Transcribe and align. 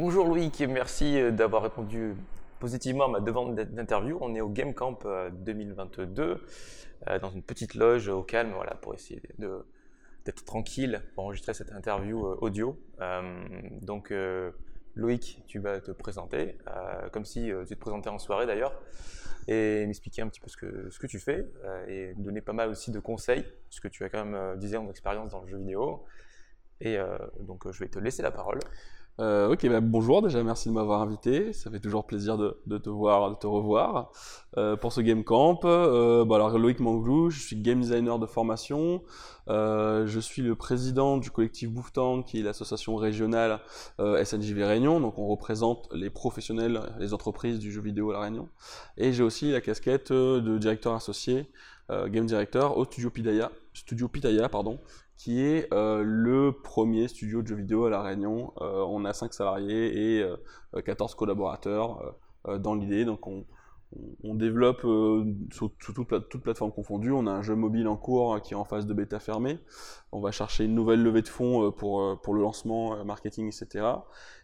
Bonjour 0.00 0.28
Loïc, 0.28 0.60
merci 0.60 1.20
euh, 1.20 1.32
d'avoir 1.32 1.60
répondu 1.60 2.14
positivement 2.60 3.06
à 3.06 3.08
ma 3.08 3.18
demande 3.18 3.56
d'interview. 3.56 4.16
On 4.20 4.32
est 4.36 4.40
au 4.40 4.48
Game 4.48 4.72
Camp 4.72 5.04
2022, 5.32 6.22
euh, 6.22 6.36
euh, 7.08 7.18
dans 7.18 7.30
une 7.30 7.42
petite 7.42 7.74
loge 7.74 8.06
au 8.06 8.22
calme, 8.22 8.52
voilà, 8.52 8.76
pour 8.76 8.94
essayer 8.94 9.20
d'être 9.38 10.44
tranquille 10.44 11.02
pour 11.16 11.24
enregistrer 11.24 11.52
cette 11.52 11.72
interview 11.72 12.24
audio. 12.40 12.78
donc 13.82 14.14
Loïc, 14.94 15.42
tu 15.48 15.58
vas 15.58 15.80
te 15.80 15.90
présenter, 15.90 16.56
comme 17.10 17.24
si 17.24 17.50
tu 17.66 17.74
te 17.74 17.80
présentais 17.80 18.08
en 18.08 18.20
soirée 18.20 18.46
d'ailleurs, 18.46 18.80
et 19.48 19.84
m'expliquer 19.84 20.22
un 20.22 20.28
petit 20.28 20.38
peu 20.38 20.48
ce 20.48 20.56
que, 20.56 20.90
ce 20.90 21.06
tu 21.08 21.18
fais, 21.18 21.44
et 21.88 22.14
donner 22.14 22.40
pas 22.40 22.52
mal 22.52 22.68
aussi 22.68 22.92
de 22.92 23.00
conseils, 23.00 23.44
parce 23.68 23.80
que 23.80 23.88
tu 23.88 24.04
as 24.04 24.10
quand 24.10 24.24
même 24.24 24.56
10 24.60 24.76
ans 24.76 24.84
d'expérience 24.84 25.32
dans 25.32 25.40
le 25.40 25.48
jeu 25.48 25.58
vidéo. 25.58 26.04
Et 26.80 26.98
donc 27.40 27.68
je 27.68 27.80
vais 27.80 27.88
te 27.88 27.98
laisser 27.98 28.22
la 28.22 28.30
parole. 28.30 28.60
Euh, 29.20 29.50
ok, 29.52 29.68
bah, 29.68 29.80
bonjour 29.80 30.22
déjà, 30.22 30.44
merci 30.44 30.68
de 30.68 30.74
m'avoir 30.74 31.02
invité. 31.02 31.52
Ça 31.52 31.70
fait 31.70 31.80
toujours 31.80 32.06
plaisir 32.06 32.38
de, 32.38 32.78
te 32.78 32.88
voir, 32.88 33.30
de 33.30 33.34
te 33.34 33.48
revoir 33.48 34.12
euh, 34.56 34.76
pour 34.76 34.92
ce 34.92 35.00
Game 35.00 35.24
Camp. 35.24 35.64
Euh, 35.64 36.24
bah, 36.24 36.36
alors 36.36 36.56
Loïc 36.56 36.78
Manglou, 36.78 37.28
je 37.28 37.40
suis 37.40 37.56
game 37.56 37.80
designer 37.80 38.20
de 38.20 38.26
formation. 38.26 39.02
je 39.48 40.18
suis 40.20 40.42
le 40.42 40.54
président 40.54 41.16
du 41.18 41.32
collectif 41.32 41.68
Bouffetan, 41.70 42.22
qui 42.22 42.38
est 42.38 42.42
l'association 42.42 42.94
régionale 42.94 43.60
SNJV 43.98 44.62
Réunion. 44.62 45.00
Donc 45.00 45.18
on 45.18 45.26
représente 45.26 45.88
les 45.92 46.10
professionnels, 46.10 46.80
les 47.00 47.12
entreprises 47.12 47.58
du 47.58 47.72
jeu 47.72 47.80
vidéo 47.80 48.10
à 48.10 48.14
la 48.14 48.20
Réunion. 48.20 48.48
Et 48.96 49.12
j'ai 49.12 49.24
aussi 49.24 49.50
la 49.50 49.60
casquette 49.60 50.12
de 50.12 50.58
directeur 50.58 50.94
associé, 50.94 51.50
game 51.90 52.26
director 52.26 52.76
au 52.76 52.84
Studio 52.84 53.10
Pitaya, 53.10 53.50
Studio 53.72 54.06
Pitaya 54.06 54.48
pardon, 54.48 54.78
qui 55.18 55.42
est 55.42 55.70
euh, 55.74 56.02
le 56.04 56.52
premier 56.52 57.08
studio 57.08 57.42
de 57.42 57.48
jeux 57.48 57.56
vidéo 57.56 57.86
à 57.86 57.90
La 57.90 58.00
Réunion. 58.00 58.52
Euh, 58.60 58.84
on 58.88 59.04
a 59.04 59.12
5 59.12 59.34
salariés 59.34 60.20
et 60.20 60.24
14 60.84 61.12
euh, 61.12 61.16
collaborateurs 61.16 62.14
dans 62.46 62.76
l'idée. 62.76 63.04
Donc 63.04 63.26
on, 63.26 63.44
développe 64.22 64.86
sur, 65.52 65.70
toute, 65.78 66.42
plateforme 66.42 66.72
confondue. 66.72 67.10
On 67.12 67.26
a 67.26 67.30
un 67.30 67.42
jeu 67.42 67.54
mobile 67.54 67.88
en 67.88 67.96
cours 67.96 68.40
qui 68.42 68.54
est 68.54 68.56
en 68.56 68.64
phase 68.64 68.86
de 68.86 68.94
bêta 68.94 69.18
fermée. 69.18 69.58
On 70.12 70.20
va 70.20 70.30
chercher 70.30 70.64
une 70.64 70.74
nouvelle 70.74 71.02
levée 71.02 71.22
de 71.22 71.28
fonds 71.28 71.72
pour, 71.72 72.20
pour 72.20 72.34
le 72.34 72.42
lancement, 72.42 73.04
marketing, 73.04 73.46
etc. 73.46 73.86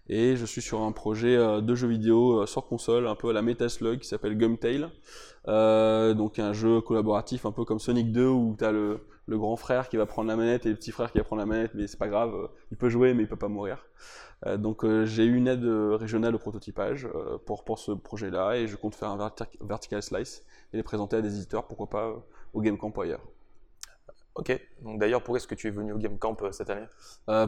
Et 0.09 0.37
je 0.37 0.45
suis 0.45 0.63
sur 0.63 0.83
un 0.83 0.93
projet 0.93 1.37
de 1.37 1.75
jeu 1.75 1.89
vidéo 1.89 2.47
sur 2.47 2.67
console, 2.67 3.07
un 3.07 3.15
peu 3.15 3.31
à 3.31 3.33
la 3.33 3.43
Metaslug, 3.43 4.01
qui 4.01 4.09
s'appelle 4.09 4.37
Gumtail. 4.37 4.87
donc 5.47 6.39
un 6.39 6.53
jeu 6.53 6.81
collaboratif 6.81 7.47
un 7.47 7.53
peu 7.53 7.65
comme 7.65 7.79
Sonic 7.79 8.13
2 8.13 8.27
où 8.27 8.57
tu 8.59 8.65
as 8.65 8.73
le, 8.73 9.01
le 9.27 9.39
grand 9.39 9.57
frère 9.57 9.89
qui 9.89 9.97
va 9.97 10.07
prendre 10.07 10.29
la 10.29 10.37
manette 10.37 10.67
et 10.67 10.71
le 10.71 10.77
petit 10.77 10.91
frère 10.93 11.11
qui 11.11 11.19
va 11.19 11.25
prendre 11.25 11.41
la 11.41 11.47
manette, 11.47 11.73
mais 11.75 11.87
c'est 11.87 11.99
pas 11.99 12.09
grave, 12.09 12.35
euh, 12.35 12.49
il 12.71 12.77
peut 12.77 12.89
jouer 12.89 13.15
mais 13.15 13.23
il 13.23 13.29
peut 13.29 13.37
pas 13.37 13.49
mourir. 13.49 13.87
Euh, 14.47 14.57
donc 14.57 14.85
euh, 14.85 15.05
j'ai 15.07 15.25
eu 15.25 15.37
une 15.37 15.49
aide 15.49 15.65
régionale 15.65 16.35
au 16.35 16.39
prototypage 16.39 17.09
pour, 17.47 17.65
pour 17.65 17.79
ce 17.79 17.93
projet-là 17.93 18.57
et 18.57 18.67
je 18.67 18.77
compte 18.77 18.95
faire 18.95 19.11
un 19.11 19.33
vertical 19.61 20.03
slice 20.03 20.45
et 20.73 20.77
les 20.77 20.83
présenter 20.83 21.17
à 21.17 21.23
des 21.23 21.37
éditeurs, 21.37 21.67
pourquoi 21.67 21.89
pas 21.89 22.13
au 22.53 22.61
Game 22.61 22.79
Camp 22.79 22.97
ou 22.97 23.01
ailleurs. 23.01 23.23
Ok, 24.35 24.61
donc 24.83 24.99
d'ailleurs, 24.99 25.23
pourquoi 25.23 25.39
est-ce 25.39 25.47
que 25.47 25.55
tu 25.55 25.69
es 25.69 25.71
venu 25.71 25.93
au 25.93 25.99
Game 25.99 26.19
Camp 26.19 26.37
cette 26.51 26.69
année? 26.69 26.87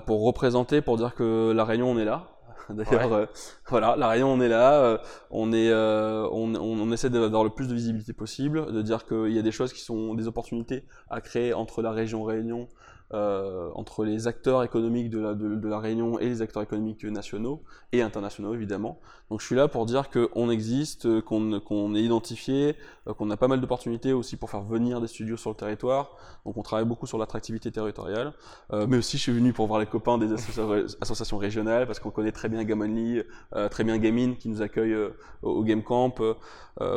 Pour 0.06 0.24
représenter, 0.24 0.80
pour 0.80 0.96
dire 0.96 1.14
que 1.14 1.50
la 1.50 1.64
Réunion, 1.64 1.90
on 1.90 1.98
est 1.98 2.04
là. 2.04 2.36
D'ailleurs, 2.70 3.12
euh, 3.12 3.26
voilà, 3.68 3.96
la 3.96 4.08
Réunion, 4.08 4.32
on 4.32 4.40
est 4.40 4.48
là, 4.48 4.82
euh, 4.82 4.98
on, 5.30 5.52
est, 5.52 5.70
euh, 5.70 6.28
on, 6.32 6.54
on, 6.54 6.92
essaie 6.92 7.10
d'avoir 7.10 7.44
le 7.44 7.50
plus 7.50 7.68
de 7.68 7.74
visibilité 7.74 8.12
possible, 8.12 8.72
de 8.72 8.82
dire 8.82 9.06
qu'il 9.06 9.32
y 9.32 9.38
a 9.38 9.42
des 9.42 9.52
choses 9.52 9.72
qui 9.72 9.80
sont 9.80 10.14
des 10.14 10.26
opportunités 10.26 10.84
à 11.10 11.20
créer 11.20 11.54
entre 11.54 11.82
la 11.82 11.92
région 11.92 12.24
Réunion, 12.24 12.68
euh, 13.14 13.70
entre 13.74 14.04
les 14.04 14.26
acteurs 14.26 14.62
économiques 14.64 15.10
de 15.10 15.20
la, 15.20 15.34
de, 15.34 15.68
la, 15.68 15.78
Réunion 15.78 16.18
et 16.18 16.26
les 16.26 16.42
acteurs 16.42 16.62
économiques 16.62 17.04
nationaux 17.04 17.62
et 17.92 18.02
internationaux 18.02 18.54
évidemment. 18.54 18.98
Donc 19.30 19.40
je 19.40 19.46
suis 19.46 19.56
là 19.56 19.66
pour 19.68 19.86
dire 19.86 20.10
qu'on 20.10 20.50
existe, 20.50 21.20
qu'on 21.22 21.94
est 21.94 22.02
identifié, 22.02 22.76
euh, 23.08 23.14
qu'on 23.14 23.30
a 23.30 23.36
pas 23.36 23.48
mal 23.48 23.60
d'opportunités 23.60 24.12
aussi 24.12 24.36
pour 24.36 24.50
faire 24.50 24.62
venir 24.62 25.00
des 25.00 25.08
studios 25.08 25.36
sur 25.36 25.50
le 25.50 25.56
territoire. 25.56 26.16
Donc 26.44 26.56
on 26.56 26.62
travaille 26.62 26.84
beaucoup 26.84 27.06
sur 27.06 27.18
l'attractivité 27.18 27.72
territoriale, 27.72 28.32
euh, 28.72 28.86
mais 28.88 28.98
aussi 28.98 29.18
je 29.18 29.22
suis 29.22 29.32
venu 29.32 29.52
pour 29.52 29.66
voir 29.66 29.80
les 29.80 29.86
copains 29.86 30.18
des 30.18 30.32
associations 31.00 31.38
régionales 31.38 31.86
parce 31.86 31.98
qu'on 31.98 32.10
connaît 32.10 32.32
très 32.32 32.48
bien 32.48 32.62
Gamonly, 32.64 33.22
euh, 33.54 33.68
très 33.68 33.84
bien 33.84 33.98
Gaming 33.98 34.36
qui 34.36 34.48
nous 34.48 34.62
accueille 34.62 34.96
au 35.42 35.64
Game 35.64 35.82
Camp, 35.82 36.14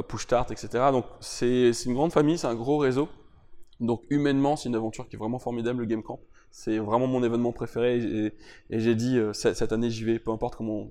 Push 0.07 0.23
Start, 0.23 0.51
etc. 0.51 0.85
Donc 0.91 1.05
c'est 1.19 1.71
une 1.85 1.93
grande 1.93 2.11
famille, 2.11 2.37
c'est 2.37 2.47
un 2.47 2.55
gros 2.55 2.77
réseau. 2.77 3.09
Donc 3.79 4.03
humainement, 4.09 4.55
c'est 4.55 4.69
une 4.69 4.75
aventure 4.75 5.07
qui 5.07 5.15
est 5.15 5.19
vraiment 5.19 5.39
formidable, 5.39 5.81
le 5.81 5.85
Game 5.85 6.03
Camp. 6.03 6.19
C'est 6.51 6.79
vraiment 6.79 7.07
mon 7.07 7.23
événement 7.23 7.51
préféré 7.51 7.99
et, 7.99 8.33
j'ai 8.69 8.95
dit 8.95 9.17
euh, 9.17 9.33
cette 9.33 9.71
année 9.71 9.89
j'y 9.89 10.03
vais, 10.03 10.19
peu 10.19 10.31
importe 10.31 10.55
comment 10.55 10.89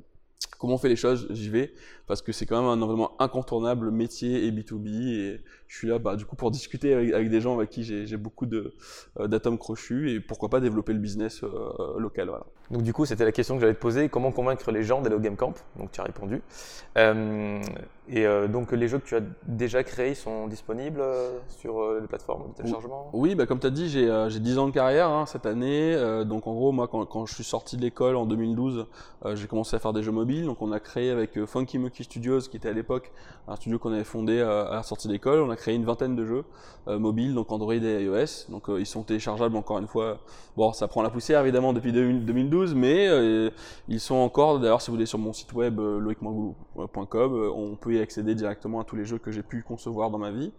comment 0.59 0.75
on 0.75 0.79
fait 0.79 0.89
les 0.89 0.97
choses, 0.97 1.27
j'y 1.31 1.49
vais, 1.49 1.73
parce 2.09 2.23
que 2.23 2.33
c'est 2.33 2.47
quand 2.47 2.61
même 2.61 2.71
un 2.71 2.83
environnement 2.83 3.13
incontournable, 3.19 3.91
métier 3.91 4.47
et 4.47 4.51
B2B, 4.51 4.89
et 4.89 5.41
je 5.69 5.77
suis 5.77 5.87
là 5.87 5.99
bah, 5.99 6.17
du 6.17 6.25
coup 6.25 6.37
pour 6.37 6.51
discuter 6.51 6.95
avec, 6.95 7.29
des 7.29 7.41
gens 7.43 7.55
avec 7.55 7.69
qui 7.69 7.85
j'ai 7.85 8.17
beaucoup 8.17 8.47
euh, 8.51 9.29
d'atomes 9.29 9.59
crochus, 9.59 10.11
et 10.11 10.21
pourquoi 10.21 10.49
pas 10.49 10.61
développer 10.61 10.95
le 10.95 10.99
business 10.99 11.45
euh, 11.45 11.99
local. 11.99 12.29
Voilà. 12.29 12.47
Donc 12.71 12.83
du 12.83 12.93
coup, 12.93 13.05
c'était 13.05 13.25
la 13.25 13.33
question 13.33 13.55
que 13.55 13.61
j'allais 13.61 13.75
te 13.75 13.81
poser, 13.81 14.09
comment 14.09 14.33
convaincre 14.33 14.71
les 14.73 14.83
gens 14.83 15.03
d'aller 15.03 15.17
au 15.17 15.21
Game 15.21 15.37
Camp 15.37 15.55
Donc 15.79 15.93
tu 15.93 16.01
as 16.01 16.05
répondu. 16.05 16.43
Euh, 16.97 17.61
et 18.11 18.25
donc 18.49 18.73
les 18.73 18.89
jeux 18.89 18.99
que 18.99 19.07
tu 19.07 19.17
as 19.17 19.21
déjà 19.47 19.85
créés 19.85 20.15
sont 20.15 20.47
disponibles 20.47 21.03
sur 21.49 22.01
les 22.01 22.07
plateformes 22.07 22.49
de 22.49 22.55
téléchargement? 22.55 23.11
Oui, 23.13 23.35
bah, 23.35 23.45
comme 23.45 23.61
tu 23.61 23.67
as 23.67 23.71
dit, 23.71 23.89
j'ai 23.91 24.41
10 24.41 24.59
ans 24.59 24.67
de 24.67 24.73
carrière 24.73 25.11
hein, 25.11 25.27
cette 25.27 25.45
année, 25.45 25.95
donc 26.25 26.47
en 26.47 26.55
gros, 26.55 26.73
moi 26.73 26.89
quand, 26.89 27.05
quand 27.05 27.27
je 27.27 27.35
suis 27.35 27.45
sorti 27.45 27.77
de 27.77 27.83
l'école 27.83 28.17
en 28.17 28.25
2012, 28.25 28.87
j'ai 29.35 29.47
commencé 29.47 29.77
à 29.77 29.79
faire 29.79 29.93
des 29.93 30.03
jeux 30.03 30.13
mobiles, 30.13 30.47
donc 30.47 30.63
on 30.63 30.73
a 30.73 30.81
créé 30.81 31.11
avec 31.11 31.45
Funky 31.45 31.79
Studios, 32.05 32.41
qui 32.41 32.57
était 32.57 32.69
à 32.69 32.73
l'époque 32.73 33.13
un 33.47 33.57
studio 33.57 33.79
qu'on 33.79 33.93
avait 33.93 34.05
fondé 34.05 34.41
à 34.41 34.71
la 34.73 34.83
sortie 34.83 35.09
d'école, 35.09 35.41
on 35.41 35.51
a 35.51 35.57
créé 35.57 35.75
une 35.75 35.85
vingtaine 35.85 36.17
de 36.17 36.25
jeux 36.25 36.45
mobiles, 36.87 37.35
donc 37.35 37.53
Android 37.53 37.75
et 37.75 38.05
iOS, 38.05 38.51
donc 38.51 38.67
ils 38.79 38.87
sont 38.87 39.03
téléchargeables 39.03 39.57
encore 39.57 39.79
une 39.79 39.87
fois, 39.87 40.19
bon 40.57 40.73
ça 40.73 40.89
prend 40.89 41.03
la 41.03 41.11
poussière 41.11 41.41
évidemment 41.43 41.73
depuis 41.73 41.93
2012, 41.93 42.75
mais 42.75 43.09
euh, 43.09 43.51
ils 43.89 44.01
sont 44.01 44.17
encore, 44.17 44.61
d'ailleurs 44.61 44.81
si 44.81 44.91
vous 44.91 44.97
allez 44.97 45.07
sur 45.07 45.19
mon 45.19 45.33
site 45.33 45.53
web 45.53 45.79
euh, 45.79 46.01
euh, 46.79 47.53
on 47.55 47.77
peut 47.77 47.95
y 47.95 48.01
accéder 48.01 48.35
directement 48.35 48.81
à 48.81 48.85
tous 48.85 48.97
les 48.97 49.05
jeux 49.05 49.19
que 49.19 49.31
j'ai 49.31 49.43
pu 49.43 49.63
concevoir 49.63 50.11
dans 50.11 50.19
ma 50.19 50.31
vie. 50.31 50.53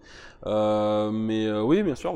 mais 0.45 1.51
oui, 1.61 1.83
bien 1.83 1.95
sûr, 1.95 2.13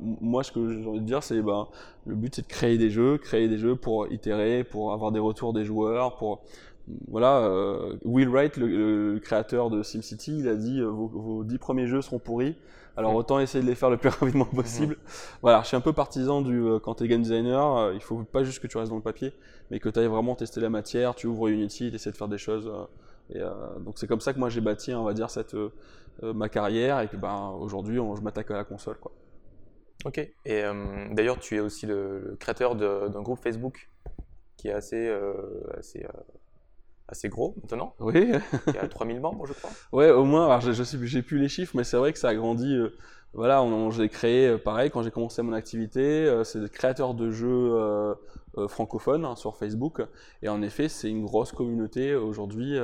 moi 0.00 0.42
ce 0.42 0.52
que 0.52 0.72
j'ai 0.72 0.86
envie 0.86 1.00
de 1.00 1.06
dire, 1.06 1.22
c'est 1.22 1.40
ben, 1.40 1.66
le 2.06 2.14
but 2.14 2.34
c'est 2.34 2.42
de 2.42 2.46
créer 2.46 2.78
des 2.78 2.90
jeux, 2.90 3.18
créer 3.18 3.48
des 3.48 3.58
jeux 3.58 3.76
pour 3.76 4.10
itérer, 4.12 4.64
pour 4.64 4.92
avoir 4.92 5.12
des 5.12 5.18
retours 5.18 5.52
des 5.52 5.64
joueurs, 5.64 6.16
pour 6.16 6.42
voilà, 7.08 7.50
Will 8.04 8.28
Wright, 8.28 8.56
le, 8.56 9.18
créateur 9.18 9.70
de 9.70 9.82
SimCity, 9.82 10.38
il 10.38 10.48
a 10.48 10.54
dit 10.54 10.80
vos, 10.82 11.42
dix 11.44 11.58
premiers 11.58 11.86
jeux 11.86 12.02
seront 12.02 12.18
pourris. 12.18 12.56
Alors 12.96 13.14
autant 13.14 13.38
essayer 13.40 13.62
de 13.62 13.68
les 13.68 13.74
faire 13.74 13.90
le 13.90 13.98
plus 13.98 14.08
rapidement 14.20 14.46
possible. 14.46 14.96
Voilà, 15.42 15.60
je 15.62 15.68
suis 15.68 15.76
un 15.76 15.80
peu 15.80 15.92
partisan 15.92 16.40
du 16.40 16.58
euh, 16.58 16.78
quand 16.78 16.94
tu 16.94 17.04
es 17.04 17.08
game 17.08 17.22
designer, 17.22 17.76
euh, 17.76 17.94
il 17.94 18.00
faut 18.00 18.22
pas 18.24 18.42
juste 18.42 18.60
que 18.60 18.66
tu 18.66 18.78
restes 18.78 18.90
dans 18.90 18.96
le 18.96 19.02
papier, 19.02 19.34
mais 19.70 19.80
que 19.80 19.88
tu 19.88 19.98
ailles 19.98 20.06
vraiment 20.06 20.34
tester 20.34 20.60
la 20.60 20.70
matière, 20.70 21.14
tu 21.14 21.26
ouvres 21.26 21.48
Unity, 21.48 21.90
tu 21.90 21.96
essaies 21.96 22.10
de 22.10 22.16
faire 22.16 22.28
des 22.28 22.38
choses. 22.38 22.68
Euh, 22.68 22.84
et, 23.34 23.40
donc 23.80 23.98
c'est 23.98 24.06
comme 24.06 24.20
ça 24.20 24.32
que 24.32 24.38
moi 24.38 24.48
j'ai 24.48 24.60
bâti, 24.60 24.94
on 24.94 25.02
va 25.02 25.12
dire, 25.12 25.30
cette, 25.30 25.56
ma 26.22 26.48
carrière 26.48 27.00
et 27.00 27.08
que 27.08 27.16
ben, 27.16 27.52
aujourd'hui 27.58 27.96
je 27.96 28.22
m'attaque 28.22 28.50
à 28.52 28.56
la 28.56 28.64
console. 28.64 28.96
Quoi. 28.98 29.10
Ok, 30.04 30.18
et 30.44 30.62
d'ailleurs 31.10 31.40
tu 31.40 31.56
es 31.56 31.60
aussi 31.60 31.86
le, 31.86 32.36
créateur 32.38 32.76
d'un 32.76 33.22
groupe 33.22 33.40
Facebook 33.40 33.90
qui 34.56 34.68
est 34.68 34.72
assez, 34.72 35.12
assez 35.76 36.06
assez 37.08 37.28
gros 37.28 37.54
maintenant. 37.62 37.94
Oui. 38.00 38.32
il 38.66 38.74
y 38.74 38.78
a 38.78 38.88
3000 38.88 39.20
membres, 39.20 39.46
je 39.46 39.52
crois. 39.52 39.70
Ouais, 39.92 40.10
au 40.10 40.24
moins. 40.24 40.46
Alors, 40.46 40.60
je, 40.60 40.72
je 40.72 40.82
sais, 40.82 40.98
j'ai 41.02 41.22
plus 41.22 41.38
les 41.38 41.48
chiffres, 41.48 41.76
mais 41.76 41.84
c'est 41.84 41.96
vrai 41.96 42.12
que 42.12 42.18
ça 42.18 42.28
a 42.28 42.34
grandi. 42.34 42.74
Euh, 42.74 42.90
voilà, 43.34 43.62
on, 43.62 43.90
j'ai 43.90 44.08
créé 44.08 44.48
euh, 44.48 44.58
pareil 44.58 44.90
quand 44.90 45.02
j'ai 45.02 45.10
commencé 45.10 45.42
mon 45.42 45.52
activité. 45.52 46.00
Euh, 46.00 46.42
c'est 46.44 46.60
des 46.60 46.68
créateurs 46.68 47.14
de 47.14 47.30
jeux 47.30 48.16
francophones 48.68 49.24
hein, 49.24 49.36
sur 49.36 49.56
Facebook. 49.56 50.02
Et 50.42 50.48
en 50.48 50.62
effet, 50.62 50.88
c'est 50.88 51.10
une 51.10 51.24
grosse 51.24 51.52
communauté 51.52 52.14
aujourd'hui. 52.14 52.78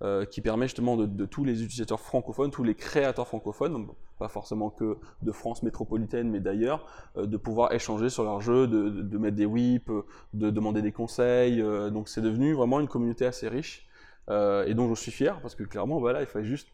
Euh, 0.00 0.24
qui 0.24 0.40
permet 0.40 0.66
justement 0.66 0.96
de, 0.96 1.26
tous 1.26 1.42
les 1.42 1.64
utilisateurs 1.64 1.98
francophones, 1.98 2.52
tous 2.52 2.62
les 2.62 2.76
créateurs 2.76 3.26
francophones, 3.26 3.88
pas 4.20 4.28
forcément 4.28 4.70
que 4.70 4.96
de 5.22 5.32
France 5.32 5.64
métropolitaine, 5.64 6.30
mais 6.30 6.38
d'ailleurs, 6.38 6.86
euh, 7.16 7.26
de 7.26 7.36
pouvoir 7.36 7.72
échanger 7.72 8.08
sur 8.08 8.22
leurs 8.22 8.40
jeux, 8.40 8.68
de, 8.68 9.18
mettre 9.18 9.34
des 9.34 9.44
whips, 9.44 9.90
de 10.34 10.50
demander 10.50 10.82
des 10.82 10.92
conseils. 10.92 11.60
Euh, 11.60 11.90
donc 11.90 12.08
c'est 12.08 12.20
devenu 12.20 12.52
vraiment 12.52 12.78
une 12.78 12.86
communauté 12.86 13.26
assez 13.26 13.48
riche 13.48 13.86
et 14.30 14.74
dont 14.74 14.94
je 14.94 15.00
suis 15.00 15.10
fier 15.10 15.40
parce 15.40 15.54
que 15.54 15.64
clairement, 15.64 15.98
voilà, 16.00 16.20
il 16.20 16.26
fallait 16.26 16.44
juste 16.44 16.68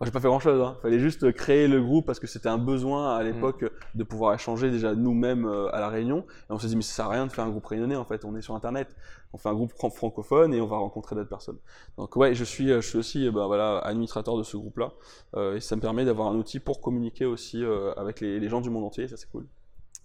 Enfin, 0.00 0.06
j'ai 0.06 0.12
pas 0.12 0.20
fait 0.20 0.28
grand 0.28 0.38
chose. 0.38 0.60
Hein. 0.62 0.76
Fallait 0.80 1.00
juste 1.00 1.32
créer 1.32 1.66
le 1.66 1.82
groupe 1.82 2.06
parce 2.06 2.20
que 2.20 2.28
c'était 2.28 2.48
un 2.48 2.58
besoin 2.58 3.16
à 3.16 3.22
l'époque 3.24 3.62
mm. 3.62 3.98
de 3.98 4.04
pouvoir 4.04 4.32
échanger 4.32 4.70
déjà 4.70 4.94
nous-mêmes 4.94 5.44
euh, 5.44 5.74
à 5.74 5.80
la 5.80 5.88
Réunion. 5.88 6.24
Et 6.48 6.52
on 6.52 6.58
s'est 6.58 6.68
dit 6.68 6.76
mais 6.76 6.82
ça 6.82 6.94
sert 6.94 7.06
à 7.06 7.08
rien 7.10 7.26
de 7.26 7.32
faire 7.32 7.44
un 7.44 7.50
groupe 7.50 7.66
réunionnais 7.66 7.96
en 7.96 8.04
fait. 8.04 8.24
On 8.24 8.36
est 8.36 8.42
sur 8.42 8.54
Internet. 8.54 8.94
On 9.32 9.38
fait 9.38 9.48
un 9.48 9.54
groupe 9.54 9.72
francophone 9.72 10.54
et 10.54 10.60
on 10.60 10.68
va 10.68 10.76
rencontrer 10.76 11.16
d'autres 11.16 11.28
personnes. 11.28 11.58
Donc 11.96 12.14
ouais, 12.14 12.34
je 12.34 12.44
suis, 12.44 12.68
je 12.68 12.80
suis 12.80 12.96
aussi 12.96 13.28
ben, 13.28 13.46
voilà 13.46 13.78
administrateur 13.78 14.38
de 14.38 14.44
ce 14.44 14.56
groupe-là 14.56 14.92
euh, 15.34 15.56
et 15.56 15.60
ça 15.60 15.74
me 15.74 15.80
permet 15.80 16.04
d'avoir 16.04 16.28
un 16.28 16.36
outil 16.36 16.60
pour 16.60 16.80
communiquer 16.80 17.24
aussi 17.24 17.64
euh, 17.64 17.92
avec 17.94 18.20
les, 18.20 18.38
les, 18.38 18.48
gens 18.48 18.60
du 18.60 18.70
monde 18.70 18.84
entier. 18.84 19.08
Ça 19.08 19.16
c'est 19.16 19.28
cool. 19.30 19.46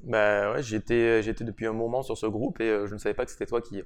Bah 0.03 0.53
ouais, 0.53 0.63
j'étais 0.63 1.21
j'étais 1.21 1.43
depuis 1.43 1.67
un 1.67 1.71
moment 1.71 2.01
sur 2.01 2.17
ce 2.17 2.25
groupe 2.25 2.59
et 2.59 2.87
je 2.87 2.93
ne 2.93 2.97
savais 2.97 3.13
pas 3.13 3.25
que 3.25 3.31
c'était 3.31 3.45
toi 3.45 3.61
qui 3.61 3.81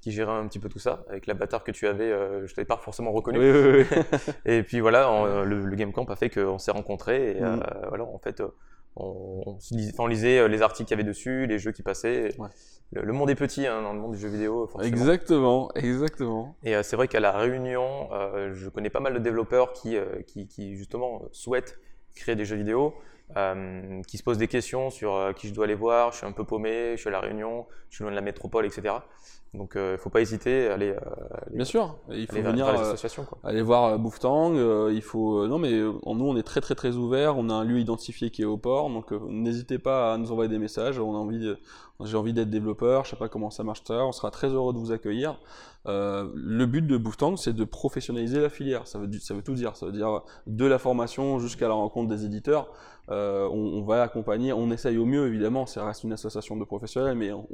qui 0.00 0.12
gérait 0.12 0.32
un 0.32 0.46
petit 0.46 0.58
peu 0.58 0.68
tout 0.68 0.78
ça. 0.78 1.04
Avec 1.08 1.26
l'avatar 1.26 1.62
que 1.64 1.70
tu 1.72 1.86
avais, 1.86 2.10
euh, 2.10 2.46
je 2.46 2.54
t'avais 2.54 2.64
pas 2.66 2.76
forcément 2.78 3.12
reconnu. 3.12 3.38
Oui, 3.38 3.50
oui, 3.50 3.86
oui. 3.90 4.02
Et 4.46 4.62
puis 4.62 4.80
voilà, 4.80 5.10
on- 5.12 5.26
euh, 5.26 5.44
le, 5.44 5.64
le 5.64 5.76
Game 5.76 5.92
Camp 5.92 6.04
a 6.10 6.16
fait 6.16 6.30
qu'on 6.30 6.58
s'est 6.58 6.70
rencontrés. 6.70 7.32
Et 7.32 7.42
euh, 7.42 7.56
Mhm. 7.56 7.62
voilà, 7.88 8.04
en 8.04 8.18
fait, 8.18 8.40
euh, 8.40 8.48
on, 8.96 9.42
on 9.46 9.58
lis- 9.72 9.92
lisait 10.08 10.38
euh, 10.38 10.48
les 10.48 10.62
articles 10.62 10.88
qu'il 10.88 10.96
y 10.96 11.00
avait 11.00 11.08
dessus, 11.08 11.46
les 11.46 11.58
jeux 11.58 11.72
qui 11.72 11.82
passaient. 11.82 12.34
Ouais. 12.38 12.48
Le, 12.92 13.02
le 13.02 13.12
monde 13.12 13.30
est 13.30 13.34
petit 13.36 13.66
hein, 13.66 13.82
dans 13.82 13.92
le 13.92 14.00
monde 14.00 14.12
du 14.12 14.18
jeu 14.18 14.28
vidéo, 14.28 14.66
forcément. 14.66 14.92
exactement, 14.96 15.70
exactement. 15.76 16.56
Et 16.64 16.74
euh, 16.74 16.82
c'est 16.82 16.96
vrai 16.96 17.06
qu'à 17.06 17.20
la 17.20 17.30
Réunion, 17.32 18.08
euh, 18.12 18.52
je 18.54 18.68
connais 18.68 18.90
pas 18.90 18.98
mal 19.00 19.14
de 19.14 19.18
développeurs 19.20 19.72
qui, 19.72 19.96
euh, 19.96 20.22
qui, 20.26 20.48
qui, 20.48 20.76
justement 20.76 21.22
souhaitent 21.30 21.78
créer 22.16 22.34
des 22.34 22.44
jeux 22.44 22.56
vidéo, 22.56 22.94
euh, 23.36 24.02
qui 24.06 24.18
se 24.18 24.22
posent 24.22 24.38
des 24.38 24.48
questions 24.48 24.90
sur 24.90 25.14
euh, 25.14 25.32
qui 25.32 25.48
je 25.48 25.54
dois 25.54 25.64
aller 25.64 25.74
voir. 25.74 26.12
Je 26.12 26.18
suis 26.18 26.26
un 26.26 26.32
peu 26.32 26.44
paumé, 26.44 26.92
je 26.96 27.00
suis 27.00 27.08
à 27.08 27.12
la 27.12 27.20
Réunion, 27.20 27.66
je 27.88 27.96
suis 27.96 28.02
loin 28.04 28.10
de 28.10 28.16
la 28.16 28.22
métropole, 28.22 28.66
etc. 28.66 28.94
Donc, 29.52 29.72
il 29.74 29.98
faut 29.98 30.10
pas 30.10 30.20
hésiter 30.20 30.68
à 30.68 30.74
aller, 30.74 30.90
euh, 30.90 31.00
aller, 31.46 31.56
Bien 31.56 31.64
sûr, 31.64 31.96
il 32.10 32.24
faut 32.28 32.34
aller 32.34 32.42
vers, 32.42 32.52
venir 32.52 32.66
vers 32.66 32.74
les 32.74 32.80
euh, 32.80 32.84
associations. 32.92 33.24
Quoi. 33.24 33.38
aller 33.42 33.62
voir 33.62 33.84
euh, 33.86 33.98
Bouftang. 33.98 34.54
euh, 34.54 34.92
il 34.94 35.02
faut, 35.02 35.38
euh, 35.42 35.48
non 35.48 35.58
mais 35.58 35.72
euh, 35.72 35.90
nous 36.06 36.24
on 36.24 36.36
est 36.36 36.44
très 36.44 36.60
très 36.60 36.76
très 36.76 36.94
ouvert. 36.94 37.36
On 37.36 37.50
a 37.50 37.54
un 37.54 37.64
lieu 37.64 37.80
identifié 37.80 38.30
qui 38.30 38.42
est 38.42 38.44
au 38.44 38.58
port, 38.58 38.88
donc 38.90 39.12
euh, 39.12 39.18
n'hésitez 39.28 39.80
pas 39.80 40.12
à 40.14 40.18
nous 40.18 40.30
envoyer 40.30 40.48
des 40.48 40.60
messages. 40.60 41.00
On 41.00 41.16
a 41.16 41.18
envie, 41.18 41.40
de- 41.40 41.58
j'ai 42.04 42.16
envie 42.16 42.32
d'être 42.32 42.48
développeur. 42.48 43.04
Je 43.04 43.10
sais 43.10 43.16
pas 43.16 43.28
comment 43.28 43.50
ça 43.50 43.64
marche 43.64 43.82
ça. 43.84 44.04
On 44.06 44.12
sera 44.12 44.30
très 44.30 44.46
heureux 44.50 44.72
de 44.72 44.78
vous 44.78 44.92
accueillir. 44.92 45.40
Euh, 45.86 46.30
le 46.34 46.66
but 46.66 46.86
de 46.86 46.96
Bouftang, 46.96 47.36
c'est 47.36 47.52
de 47.52 47.64
professionnaliser 47.64 48.40
la 48.40 48.50
filière. 48.50 48.86
Ça 48.86 49.00
veut, 49.00 49.10
ça 49.18 49.34
veut 49.34 49.42
tout 49.42 49.54
dire. 49.54 49.74
Ça 49.76 49.86
veut 49.86 49.92
dire 49.92 50.22
de 50.46 50.64
la 50.64 50.78
formation 50.78 51.40
jusqu'à 51.40 51.66
la 51.66 51.74
rencontre 51.74 52.08
des 52.08 52.24
éditeurs. 52.24 52.68
Euh, 53.10 53.48
on, 53.48 53.82
va 53.82 54.02
accompagner, 54.02 54.52
on 54.52 54.70
essaye 54.70 54.96
au 54.96 55.04
mieux 55.04 55.26
évidemment, 55.26 55.66
ça 55.66 55.84
reste 55.84 56.04
une 56.04 56.12
association 56.12 56.56
de 56.56 56.64
professionnels, 56.64 57.16
mais 57.16 57.32
on, 57.32 57.48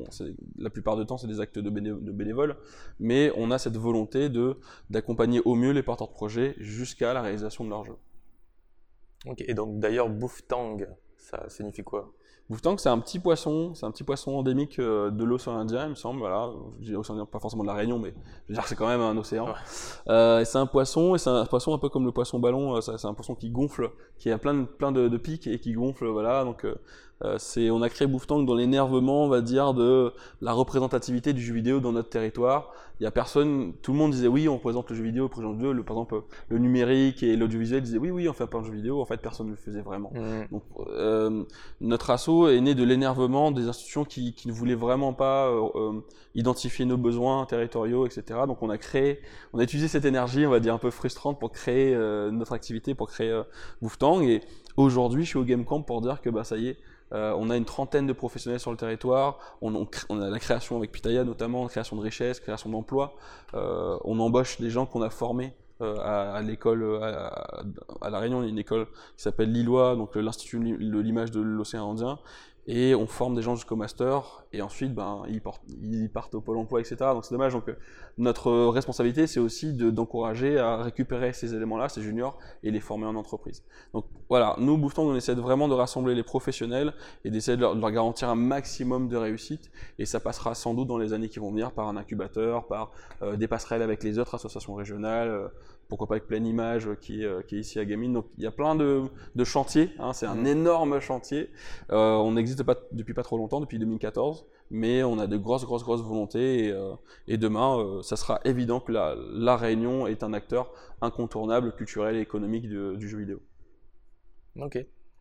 la 0.58 0.68
plupart 0.68 0.98
du 0.98 1.06
temps 1.06 1.16
c'est 1.16 1.28
des 1.28 1.40
actes 1.40 1.58
de, 1.58 1.70
béné- 1.70 1.98
de 1.98 2.12
bénévoles, 2.12 2.56
mais 3.00 3.32
on 3.36 3.50
a 3.50 3.58
cette 3.58 3.78
volonté 3.78 4.28
d'accompagner 4.90 5.40
au 5.46 5.54
mieux 5.54 5.70
les 5.70 5.82
porteurs 5.82 6.08
de 6.08 6.12
projets 6.12 6.54
jusqu'à 6.58 7.14
la 7.14 7.22
réalisation 7.22 7.64
de 7.64 7.70
leur 7.70 7.84
jeu. 7.84 7.96
Ok, 9.26 9.42
Et 9.48 9.54
donc 9.54 9.78
d'ailleurs, 9.78 10.10
Bouftang, 10.10 10.86
ça 11.16 11.48
signifie 11.48 11.82
quoi? 11.82 12.12
Bouftang, 12.48 12.78
c'est 12.78 12.88
un 12.88 12.98
petit 13.00 13.18
poisson, 13.18 13.74
c'est 13.74 13.84
un 13.86 13.90
petit 13.90 14.04
poisson 14.04 14.32
endémique 14.36 14.78
euh, 14.78 15.10
de 15.10 15.24
l'océan 15.24 15.56
Indien, 15.56 15.86
il 15.86 15.90
me 15.90 15.94
semble. 15.96 16.20
Voilà, 16.20 16.50
je 16.80 16.86
dis 16.86 16.94
océan 16.94 17.16
Indien, 17.16 17.26
pas 17.26 17.40
forcément 17.40 17.64
de 17.64 17.68
la 17.68 17.74
Réunion, 17.74 17.98
mais 17.98 18.14
je 18.44 18.52
veux 18.52 18.54
dire, 18.54 18.64
c'est 18.68 18.76
quand 18.76 18.86
même 18.86 19.00
un 19.00 19.16
océan. 19.16 19.46
Ouais. 19.46 19.52
Euh, 20.08 20.44
c'est 20.44 20.58
un 20.58 20.66
poisson, 20.66 21.16
et 21.16 21.18
c'est 21.18 21.28
un 21.28 21.44
poisson 21.44 21.74
un 21.74 21.78
peu 21.78 21.88
comme 21.88 22.04
le 22.04 22.12
poisson 22.12 22.38
ballon. 22.38 22.76
euh, 22.76 22.80
c'est 22.80 23.04
un 23.04 23.14
poisson 23.14 23.34
qui 23.34 23.50
gonfle, 23.50 23.90
qui 24.16 24.30
a 24.30 24.38
plein 24.38 24.54
de 24.54 24.64
plein 24.64 24.92
de, 24.92 25.08
de 25.08 25.16
pics 25.16 25.48
et 25.48 25.58
qui 25.58 25.72
gonfle. 25.72 26.06
Voilà, 26.06 26.44
donc 26.44 26.64
euh, 26.64 26.76
euh, 27.24 27.36
c'est, 27.38 27.70
on 27.70 27.82
a 27.82 27.88
créé 27.88 28.06
Bouftang 28.06 28.44
dans 28.44 28.54
l'énervement, 28.54 29.24
on 29.24 29.28
va 29.28 29.40
dire, 29.40 29.74
de 29.74 30.12
la 30.40 30.52
représentativité 30.52 31.32
du 31.32 31.42
jeu 31.42 31.54
vidéo 31.54 31.80
dans 31.80 31.92
notre 31.92 32.10
territoire. 32.10 32.72
Il 32.98 33.04
y 33.04 33.06
a 33.06 33.10
personne, 33.10 33.74
tout 33.82 33.92
le 33.92 33.98
monde 33.98 34.12
disait 34.12 34.26
oui, 34.26 34.48
on 34.48 34.54
représente 34.54 34.88
le 34.90 34.96
jeu 34.96 35.02
vidéo, 35.02 35.30
on 35.36 35.52
le 35.52 35.60
jeu. 35.60 35.72
Le, 35.72 35.82
par 35.82 35.96
exemple, 35.96 36.22
le 36.48 36.58
numérique 36.58 37.22
et 37.22 37.36
l'audiovisuel 37.36 37.82
disaient 37.82 37.98
oui, 37.98 38.10
oui, 38.10 38.28
on 38.28 38.32
fait 38.32 38.46
pas 38.46 38.58
un 38.58 38.64
jeu 38.64 38.72
vidéo. 38.72 39.00
En 39.00 39.04
fait, 39.04 39.18
personne 39.18 39.46
ne 39.46 39.52
le 39.52 39.56
faisait 39.56 39.82
vraiment. 39.82 40.10
Hmm. 40.14 40.46
Donc, 40.50 40.62
euh, 40.88 41.44
notre 41.80 42.10
assaut 42.10 42.48
est 42.48 42.60
né 42.60 42.74
de 42.74 42.84
l'énervement 42.84 43.50
des 43.50 43.68
institutions 43.68 44.04
qui, 44.04 44.34
qui 44.34 44.48
ne 44.48 44.52
voulaient 44.52 44.74
vraiment 44.74 45.12
pas 45.12 45.48
euh, 45.48 45.68
euh, 45.74 46.00
identifier 46.34 46.84
nos 46.84 46.96
besoins 46.96 47.44
territoriaux, 47.46 48.06
etc. 48.06 48.40
Donc, 48.46 48.62
on 48.62 48.70
a 48.70 48.78
créé, 48.78 49.20
on 49.52 49.58
a 49.58 49.62
utilisé 49.62 49.88
cette 49.88 50.04
énergie, 50.04 50.46
on 50.46 50.50
va 50.50 50.60
dire 50.60 50.74
un 50.74 50.78
peu 50.78 50.90
frustrante, 50.90 51.40
pour 51.40 51.50
créer 51.50 51.94
euh, 51.94 52.30
notre 52.30 52.52
activité, 52.52 52.94
pour 52.94 53.08
créer 53.08 53.30
euh, 53.30 53.42
Bouftang. 53.82 54.22
Et 54.22 54.42
aujourd'hui, 54.76 55.24
je 55.24 55.28
suis 55.30 55.38
au 55.38 55.44
Game 55.44 55.64
Camp 55.64 55.82
pour 55.82 56.00
dire 56.00 56.20
que 56.22 56.30
bah 56.30 56.44
ça 56.44 56.56
y 56.56 56.68
est. 56.68 56.78
euh, 57.12 57.32
on 57.38 57.50
a 57.50 57.56
une 57.56 57.64
trentaine 57.64 58.06
de 58.06 58.12
professionnels 58.12 58.60
sur 58.60 58.70
le 58.72 58.76
territoire. 58.76 59.38
On, 59.62 59.74
on 59.74 59.88
on 60.08 60.20
a 60.20 60.28
la 60.30 60.38
création 60.38 60.76
avec 60.76 60.92
Pitaya 60.92 61.24
notamment, 61.24 61.66
création 61.68 61.96
de 61.96 62.02
richesses, 62.02 62.40
création 62.40 62.70
d'emplois. 62.70 63.14
Euh, 63.54 63.96
on 64.04 64.18
embauche 64.20 64.60
des 64.60 64.70
gens 64.70 64.86
qu'on 64.86 65.02
a 65.02 65.10
formés 65.10 65.54
euh, 65.82 65.96
à, 66.00 66.32
à 66.34 66.42
l'école 66.42 66.82
à, 67.02 67.26
à- 68.02 68.10
la 68.10 68.18
Réunion. 68.18 68.42
Il 68.42 68.46
y 68.46 68.48
a 68.48 68.50
une 68.50 68.58
école 68.58 68.86
qui 69.16 69.22
s'appelle 69.22 69.52
Lillois, 69.52 69.94
donc 69.96 70.16
l'Institut 70.16 70.58
de 70.60 70.98
l'image 70.98 71.30
de 71.30 71.40
l'océan 71.40 71.90
Indien. 71.92 72.18
Et 72.68 72.96
on 72.96 73.06
forme 73.06 73.36
des 73.36 73.42
gens 73.42 73.54
jusqu'au 73.54 73.76
master, 73.76 74.44
et 74.52 74.60
ensuite, 74.60 74.92
ben, 74.92 75.22
ils, 75.28 76.10
partent 76.10 76.34
au 76.34 76.40
pôle 76.40 76.56
emploi, 76.56 76.80
etc. 76.80 76.96
Donc 77.12 77.24
c'est 77.24 77.32
dommage. 77.34 77.52
Donc 77.52 77.68
euh, 77.68 77.76
notre 78.18 78.52
responsabilité, 78.68 79.28
c'est 79.28 79.38
aussi 79.38 79.72
de- 79.72 79.90
d'encourager 79.90 80.58
à 80.58 80.78
récupérer 80.78 81.32
ces 81.32 81.54
éléments-là, 81.54 81.88
ces 81.88 82.02
juniors, 82.02 82.38
et 82.64 82.72
les 82.72 82.80
former 82.80 83.06
en 83.06 83.14
entreprise. 83.14 83.62
Donc 83.94 84.06
voilà, 84.28 84.56
nous, 84.58 84.76
Bouftang, 84.76 85.04
on 85.04 85.14
essaie 85.14 85.34
vraiment 85.34 85.68
de 85.68 85.74
rassembler 85.74 86.16
les 86.16 86.24
professionnels 86.24 86.92
et 87.24 87.30
d'essayer 87.30 87.56
de 87.56 87.62
leur 87.62 87.90
garantir 87.92 88.28
un 88.28 88.34
maximum 88.34 89.08
de 89.08 89.16
réussite. 89.16 89.70
Et 90.00 90.06
ça 90.06 90.18
passera 90.18 90.54
sans 90.54 90.74
doute 90.74 90.88
dans 90.88 90.98
les 90.98 91.12
années 91.12 91.28
qui 91.28 91.38
vont 91.38 91.50
venir 91.50 91.70
par 91.70 91.86
un 91.86 91.96
incubateur, 91.96 92.66
par 92.66 92.90
euh, 93.22 93.36
des 93.36 93.46
passerelles 93.46 93.82
avec 93.82 94.02
les 94.02 94.18
autres 94.18 94.34
associations 94.34 94.74
régionales, 94.74 95.28
euh, 95.28 95.48
pourquoi 95.88 96.06
pas 96.08 96.14
avec 96.14 96.26
Pleine 96.26 96.46
Image 96.46 96.88
euh, 96.88 96.94
qui, 96.94 97.22
est, 97.22 97.26
euh, 97.26 97.42
qui 97.42 97.56
est 97.56 97.60
ici 97.60 97.78
à 97.78 97.84
Gaming. 97.84 98.12
Donc 98.12 98.26
il 98.38 98.44
y 98.44 98.46
a 98.46 98.50
plein 98.50 98.74
de, 98.74 99.02
de 99.34 99.44
chantiers, 99.44 99.90
hein, 99.98 100.12
c'est 100.12 100.26
un 100.26 100.34
Mhm. 100.36 100.46
énorme 100.46 101.00
chantier. 101.00 101.50
Euh, 101.90 102.14
on 102.16 102.32
n'existe 102.32 102.62
pas 102.64 102.76
depuis 102.92 103.14
pas 103.14 103.22
trop 103.22 103.36
longtemps, 103.38 103.60
depuis 103.60 103.78
2014, 103.78 104.46
mais 104.70 105.02
on 105.04 105.18
a 105.18 105.26
de 105.26 105.36
grosses, 105.36 105.64
grosses, 105.64 105.84
grosses 105.84 106.02
volontés. 106.02 106.66
Et, 106.66 106.72
euh, 106.72 106.94
et 107.28 107.36
demain, 107.38 107.78
euh, 107.78 108.02
ça 108.02 108.16
sera 108.16 108.40
évident 108.44 108.80
que 108.80 108.92
la, 108.92 109.14
la 109.18 109.56
Réunion 109.56 110.06
est 110.06 110.22
un 110.22 110.32
acteur 110.32 110.72
incontournable, 111.00 111.72
culturel 111.74 112.16
et 112.16 112.20
économique 112.20 112.68
du, 112.68 112.96
du 112.96 113.08
jeu 113.08 113.18
vidéo. 113.18 113.40
Ok. 114.60 114.78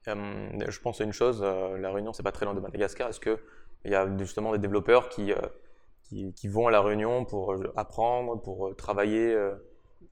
Je 0.07 0.79
pense 0.81 1.01
à 1.01 1.03
une 1.03 1.11
chose, 1.13 1.41
la 1.41 1.91
Réunion, 1.91 2.13
c'est 2.13 2.23
pas 2.23 2.31
très 2.31 2.45
loin 2.45 2.53
de 2.53 2.59
Madagascar. 2.59 3.09
Est-ce 3.09 3.19
que 3.19 3.39
il 3.85 3.91
y 3.91 3.95
a 3.95 4.07
justement 4.17 4.51
des 4.51 4.59
développeurs 4.59 5.09
qui, 5.09 5.31
qui, 6.03 6.31
qui 6.33 6.47
vont 6.47 6.67
à 6.67 6.71
la 6.71 6.81
Réunion 6.81 7.25
pour 7.25 7.55
apprendre, 7.75 8.39
pour 8.41 8.75
travailler 8.75 9.35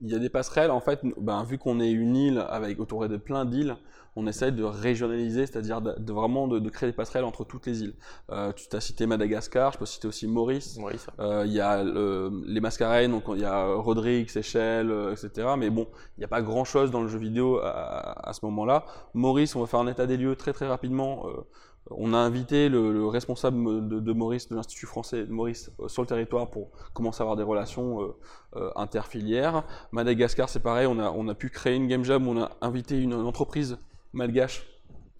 Il 0.01 0.09
y 0.11 0.15
a 0.15 0.19
des 0.19 0.29
passerelles, 0.29 0.71
en 0.71 0.79
fait, 0.81 1.01
ben, 1.17 1.43
vu 1.43 1.57
qu'on 1.57 1.79
est 1.79 1.91
une 1.91 2.15
île 2.15 2.45
avec 2.49 2.79
autour 2.79 3.07
de 3.07 3.17
plein 3.17 3.45
d'îles, 3.45 3.75
on 4.15 4.27
essaie 4.27 4.51
de 4.51 4.63
régionaliser, 4.63 5.47
c'est-à-dire 5.47 5.81
de, 5.81 5.93
de 5.97 6.13
vraiment 6.13 6.47
de, 6.47 6.59
de 6.59 6.69
créer 6.69 6.89
des 6.89 6.95
passerelles 6.95 7.23
entre 7.23 7.43
toutes 7.45 7.65
les 7.65 7.81
îles. 7.81 7.95
Euh, 8.31 8.51
tu 8.53 8.67
t'as 8.67 8.79
cité 8.79 9.07
Madagascar, 9.07 9.71
je 9.73 9.79
peux 9.79 9.87
citer 9.87 10.07
aussi 10.07 10.27
Maurice. 10.27 10.77
Maurice 10.77 11.07
Euh, 11.19 11.43
Il 11.47 11.51
y 11.53 11.59
a 11.59 11.83
le- 11.83 12.31
les 12.45 12.61
mascarenes, 12.61 13.11
donc 13.11 13.23
il 13.29 13.39
y 13.41 13.45
a 13.45 13.65
Rodrigue, 13.73 14.29
Seychelles, 14.29 14.91
euh, 14.91 15.13
etc. 15.13 15.47
Mais 15.57 15.71
bon, 15.71 15.87
il 16.17 16.19
n'y 16.21 16.25
a 16.25 16.27
pas 16.27 16.43
grand-chose 16.43 16.91
dans 16.91 17.01
le 17.01 17.07
jeu 17.07 17.17
vidéo 17.17 17.57
à, 17.63 18.29
à 18.29 18.33
ce 18.33 18.45
moment-là. 18.45 18.85
Maurice, 19.15 19.55
on 19.55 19.61
va 19.61 19.67
faire 19.67 19.79
un 19.79 19.87
état 19.87 20.05
des 20.05 20.17
lieux 20.17 20.35
très 20.35 20.53
très 20.53 20.67
rapidement. 20.67 21.25
Euh, 21.27 21.41
on 21.89 22.13
a 22.13 22.17
invité 22.17 22.69
le, 22.69 22.93
le 22.93 23.05
responsable 23.07 23.87
de, 23.87 24.13
Maurice, 24.13 24.49
de 24.49 24.55
l'Institut 24.55 24.85
français 24.85 25.25
de 25.25 25.31
Maurice, 25.31 25.71
euh, 25.79 25.87
sur 25.87 26.01
le 26.01 26.07
territoire 26.07 26.49
pour 26.49 26.71
commencer 26.93 27.21
à 27.21 27.23
avoir 27.23 27.35
des 27.35 27.43
relations 27.43 28.01
euh, 28.01 28.17
euh, 28.55 28.71
interfilières. 28.75 29.63
Madagascar, 29.91 30.49
c'est 30.49 30.61
pareil, 30.61 30.87
on 30.87 30.99
a, 30.99 31.11
on 31.11 31.27
a 31.27 31.35
pu 31.35 31.49
créer 31.49 31.75
une 31.75 31.87
game 31.87 32.03
jam, 32.03 32.27
on 32.27 32.41
a 32.41 32.51
invité 32.61 32.97
une, 32.97 33.13
une 33.13 33.25
entreprise 33.25 33.77
malgache 34.13 34.65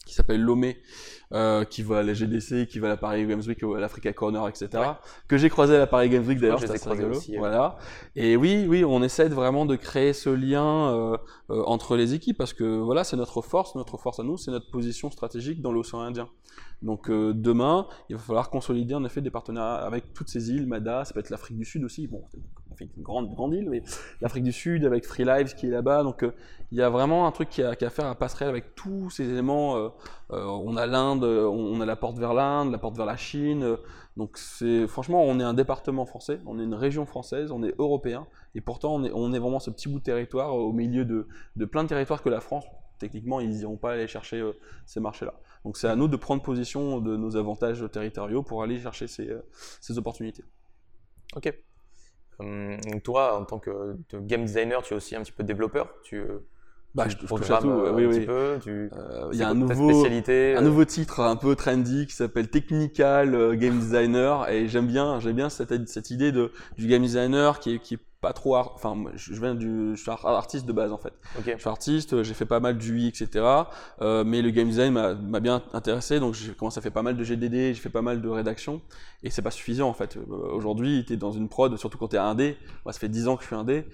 qui 0.05 0.13
s'appelle 0.13 0.41
Lomé, 0.41 0.79
euh, 1.33 1.63
qui 1.65 1.81
va 1.81 1.99
à 1.99 2.03
la 2.03 2.13
GDC, 2.13 2.67
qui 2.67 2.79
va 2.79 2.87
à 2.87 2.89
la 2.91 2.97
Paris 2.97 3.25
Games 3.25 3.41
Week, 3.45 3.61
à 3.63 3.79
l'Africa 3.79 4.11
Corner, 4.13 4.47
etc. 4.47 4.67
Ouais. 4.73 4.85
Que 5.27 5.37
j'ai 5.37 5.49
croisé 5.49 5.75
à 5.75 5.79
la 5.79 5.87
Paris 5.87 6.09
Games 6.09 6.25
Week 6.25 6.39
d'ailleurs, 6.39 6.57
Je 6.59 6.67
les 6.67 6.75
ai 6.75 6.79
croisés 6.79 7.05
aussi, 7.05 7.31
ouais. 7.31 7.39
Voilà. 7.39 7.77
Et 8.15 8.35
oui, 8.35 8.65
oui, 8.67 8.83
on 8.83 9.01
essaie 9.01 9.29
de 9.29 9.33
vraiment 9.33 9.65
de 9.65 9.75
créer 9.75 10.13
ce 10.13 10.29
lien 10.29 10.91
euh, 10.93 11.17
euh, 11.49 11.63
entre 11.65 11.95
les 11.95 12.13
équipes 12.13 12.37
parce 12.37 12.53
que 12.53 12.79
voilà, 12.79 13.03
c'est 13.03 13.17
notre 13.17 13.41
force, 13.41 13.75
notre 13.75 13.97
force 13.97 14.19
à 14.19 14.23
nous, 14.23 14.37
c'est 14.37 14.51
notre 14.51 14.69
position 14.69 15.09
stratégique 15.09 15.61
dans 15.61 15.71
l'océan 15.71 16.01
Indien. 16.01 16.29
Donc 16.81 17.09
euh, 17.09 17.33
demain, 17.33 17.87
il 18.09 18.17
va 18.17 18.21
falloir 18.21 18.49
consolider 18.49 18.93
en 18.93 19.05
effet 19.05 19.21
des 19.21 19.31
partenariats 19.31 19.85
avec 19.85 20.13
toutes 20.13 20.29
ces 20.29 20.51
îles, 20.51 20.67
Mada, 20.67 21.05
ça 21.05 21.13
peut 21.13 21.21
être 21.21 21.29
l'Afrique 21.29 21.57
du 21.57 21.65
Sud 21.65 21.83
aussi. 21.83 22.07
Bon, 22.07 22.23
on 22.62 22.62
fait 22.73 22.89
une 22.95 23.03
grande 23.03 23.33
grande 23.33 23.53
île, 23.53 23.69
mais 23.69 23.83
l'Afrique 24.21 24.43
du 24.43 24.51
Sud 24.51 24.85
avec 24.85 25.05
Free 25.05 25.25
Lives 25.25 25.55
qui 25.55 25.67
est 25.67 25.71
là-bas. 25.71 26.03
Donc 26.03 26.23
euh, 26.23 26.33
il 26.71 26.77
y 26.77 26.81
a 26.81 26.89
vraiment 26.89 27.27
un 27.27 27.31
truc 27.31 27.49
qui 27.49 27.61
a, 27.61 27.69
à 27.69 27.89
faire 27.89 28.05
à 28.05 28.15
passerelle 28.15 28.49
avec 28.49 28.75
tous 28.75 29.09
ces 29.09 29.29
éléments. 29.29 29.77
euh, 29.77 29.89
euh, 30.31 30.45
on 30.45 30.75
a 30.77 30.85
l'Inde, 30.87 31.23
on 31.23 31.79
a 31.81 31.85
la 31.85 31.95
porte 31.95 32.17
vers 32.17 32.33
l'Inde, 32.33 32.71
la 32.71 32.77
porte 32.77 32.97
vers 32.97 33.05
la 33.05 33.17
Chine. 33.17 33.77
donc 34.17 34.37
c'est 34.37 34.87
franchement, 34.87 35.23
on 35.23 35.39
est 35.39 35.43
un 35.43 35.53
département 35.53 36.05
français, 36.05 36.39
on 36.45 36.59
est 36.59 36.63
une 36.63 36.73
région 36.73 37.05
française, 37.05 37.51
on 37.51 37.63
est 37.63 37.73
européen, 37.77 38.25
et 38.55 38.61
pourtant 38.61 38.95
on 38.95 39.03
est, 39.03 39.11
on 39.13 39.33
est 39.33 39.39
vraiment 39.39 39.59
ce 39.59 39.69
petit 39.69 39.89
bout 39.89 39.99
de 39.99 40.03
territoire 40.03 40.55
au 40.55 40.71
milieu 40.71 41.05
de, 41.05 41.27
de 41.55 41.65
plein 41.65 41.83
de 41.83 41.89
territoires 41.89 42.21
que 42.23 42.29
la 42.29 42.41
France. 42.41 42.65
Techniquement, 42.99 43.41
ils 43.41 43.49
n'iront 43.49 43.75
pas 43.75 43.93
aller 43.93 44.07
chercher 44.07 44.41
ces 44.85 44.99
marchés-là. 45.01 45.33
Donc 45.65 45.77
c'est 45.77 45.89
à 45.89 45.95
nous 45.95 46.07
de 46.07 46.15
prendre 46.15 46.41
position 46.41 47.01
de 47.01 47.17
nos 47.17 47.35
avantages 47.35 47.83
territoriaux 47.91 48.43
pour 48.43 48.63
aller 48.63 48.79
chercher 48.79 49.07
ces, 49.07 49.29
ces 49.81 49.97
opportunités. 49.97 50.45
Ok. 51.35 51.53
Hum, 52.39 52.77
toi, 53.03 53.37
en 53.39 53.45
tant 53.45 53.59
que 53.59 53.95
game 54.13 54.45
designer, 54.45 54.81
tu 54.81 54.93
es 54.93 54.97
aussi 54.97 55.15
un 55.15 55.21
petit 55.21 55.31
peu 55.31 55.43
développeur 55.43 55.93
Tu, 56.03 56.17
euh, 56.17 56.39
Bah, 56.95 57.05
tu 57.07 57.17
je, 57.21 57.27
touche 57.27 57.49
à 57.49 57.57
tout, 57.59 57.69
euh, 57.69 57.91
oui, 57.93 58.05
un 58.05 58.07
oui. 58.07 58.17
petit 58.19 58.25
peu 58.25 58.57
tu... 58.61 58.89
Euh, 58.93 59.29
Il 59.31 59.39
y 59.39 59.43
a 59.43 59.49
un 59.49 59.53
nouveau, 59.53 60.05
un 60.05 60.61
nouveau 60.61 60.85
titre 60.85 61.21
un 61.21 61.35
peu 61.35 61.55
trendy 61.55 62.07
qui 62.07 62.15
s'appelle 62.15 62.49
Technical 62.49 63.57
Game 63.57 63.79
Designer 63.79 64.49
et 64.49 64.67
j'aime 64.67 64.87
bien 64.87 65.19
j'aime 65.19 65.35
bien 65.35 65.49
cette, 65.49 65.87
cette 65.89 66.11
idée 66.11 66.31
de 66.31 66.51
du 66.77 66.87
game 66.87 67.01
designer 67.01 67.59
qui 67.59 67.75
est, 67.75 67.79
qui 67.79 67.95
est 67.95 67.99
pas 68.23 68.33
trop. 68.33 68.55
Enfin, 68.55 68.95
je 69.15 69.39
viens 69.39 69.53
du. 69.53 69.95
Je 69.95 70.01
suis 70.01 70.09
artiste 70.09 70.65
de 70.65 70.71
base 70.71 70.91
en 70.91 70.97
fait. 70.97 71.13
Ok. 71.37 71.53
Je 71.55 71.59
suis 71.59 71.69
artiste, 71.69 72.23
j'ai 72.23 72.33
fait 72.33 72.45
pas 72.45 72.61
mal 72.61 72.77
du 72.77 72.95
UI, 72.95 73.07
etc. 73.09 73.45
Euh, 74.01 74.23
mais 74.23 74.41
le 74.41 74.49
game 74.49 74.67
design 74.67 74.93
m'a 74.93 75.39
bien 75.39 75.61
intéressé, 75.73 76.19
donc 76.19 76.33
j'ai 76.33 76.53
commencé 76.53 76.79
à 76.79 76.81
faire 76.81 76.93
pas 76.93 77.03
mal 77.03 77.17
de 77.17 77.23
GDD, 77.23 77.73
j'ai 77.73 77.73
fait 77.75 77.89
pas 77.89 78.01
mal 78.01 78.21
de 78.21 78.29
rédaction, 78.29 78.81
et 79.23 79.29
c'est 79.29 79.41
pas 79.41 79.51
suffisant 79.51 79.89
en 79.89 79.93
fait. 79.93 80.15
Euh, 80.15 80.21
Aujourd'hui, 80.53 81.03
tu 81.05 81.13
es 81.13 81.17
dans 81.17 81.33
une 81.33 81.49
prod, 81.49 81.75
surtout 81.77 81.97
quand 81.97 82.07
tu 82.07 82.15
es 82.15 82.19
indé. 82.19 82.57
Moi, 82.85 82.93
ça 82.93 82.99
fait 82.99 83.09
10 83.09 83.27
ans 83.27 83.35
que 83.35 83.43
je 83.43 83.47
suis 83.47 83.55
indé 83.55 83.85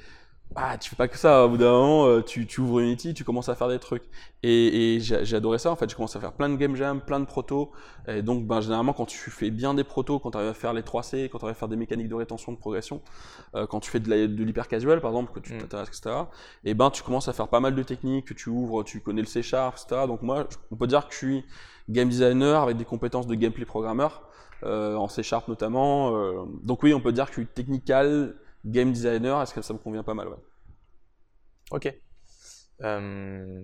ah, 0.55 0.77
tu 0.79 0.89
fais 0.89 0.95
pas 0.95 1.07
que 1.07 1.17
ça. 1.17 1.45
Au 1.45 1.49
bout 1.49 1.57
d'un 1.57 1.71
moment, 1.71 2.07
euh, 2.07 2.23
tu, 2.23 2.47
tu, 2.47 2.61
ouvres 2.61 2.79
Unity, 2.79 3.13
tu 3.13 3.23
commences 3.23 3.49
à 3.49 3.55
faire 3.55 3.67
des 3.67 3.77
trucs. 3.77 4.03
Et, 4.41 4.95
et 4.95 4.99
j'ai 4.99 5.35
adoré 5.35 5.59
ça. 5.59 5.71
En 5.71 5.75
fait, 5.75 5.87
je 5.89 5.95
commence 5.95 6.15
à 6.15 6.19
faire 6.19 6.33
plein 6.33 6.49
de 6.49 6.55
game 6.55 6.75
jam, 6.75 7.01
plein 7.01 7.19
de 7.19 7.25
protos. 7.25 7.71
Et 8.07 8.23
donc, 8.23 8.47
ben, 8.47 8.59
généralement, 8.59 8.93
quand 8.93 9.05
tu 9.05 9.29
fais 9.29 9.51
bien 9.51 9.75
des 9.75 9.83
protos, 9.83 10.17
quand 10.17 10.31
tu 10.31 10.37
arrives 10.37 10.49
à 10.49 10.53
faire 10.55 10.73
les 10.73 10.81
3C, 10.81 11.29
quand 11.29 11.37
tu 11.37 11.45
arrives 11.45 11.55
à 11.55 11.59
faire 11.59 11.67
des 11.67 11.75
mécaniques 11.75 12.09
de 12.09 12.15
rétention, 12.15 12.51
de 12.51 12.57
progression, 12.57 13.01
euh, 13.53 13.67
quand 13.67 13.79
tu 13.79 13.91
fais 13.91 13.99
de 13.99 14.43
l'hyper 14.43 14.67
casual, 14.67 15.01
par 15.01 15.11
exemple, 15.11 15.33
que 15.33 15.39
tu 15.39 15.53
mm. 15.53 15.59
t'intéresses, 15.59 15.89
etc. 15.89 16.15
Et 16.63 16.73
ben, 16.73 16.89
tu 16.89 17.03
commences 17.03 17.27
à 17.27 17.33
faire 17.33 17.47
pas 17.47 17.59
mal 17.59 17.75
de 17.75 17.83
techniques, 17.83 18.25
que 18.25 18.33
tu 18.33 18.49
ouvres, 18.49 18.83
tu 18.83 19.01
connais 19.01 19.21
le 19.21 19.27
C 19.27 19.43
Sharp, 19.43 19.77
etc. 19.77 20.07
Donc, 20.07 20.23
moi, 20.23 20.47
on 20.71 20.75
peut 20.75 20.87
dire 20.87 21.07
que 21.07 21.13
je 21.13 21.17
suis 21.17 21.45
game 21.89 22.09
designer 22.09 22.63
avec 22.63 22.75
des 22.77 22.85
compétences 22.85 23.27
de 23.27 23.35
gameplay 23.35 23.65
programmeur, 23.65 24.23
euh, 24.63 24.95
en 24.95 25.07
C 25.09 25.21
Sharp 25.21 25.47
notamment. 25.47 26.15
Euh. 26.15 26.45
donc, 26.63 26.81
oui, 26.81 26.91
on 26.95 27.01
peut 27.01 27.11
dire 27.11 27.25
que 27.25 27.33
je 27.33 27.41
suis 27.41 27.47
technical 27.47 28.35
game 28.65 28.91
designer, 28.91 29.41
est-ce 29.41 29.53
que 29.53 29.61
ça 29.61 29.73
me 29.73 29.79
convient 29.79 30.03
pas 30.03 30.13
mal. 30.13 30.27
Ok. 31.71 31.93
Euh, 32.81 33.63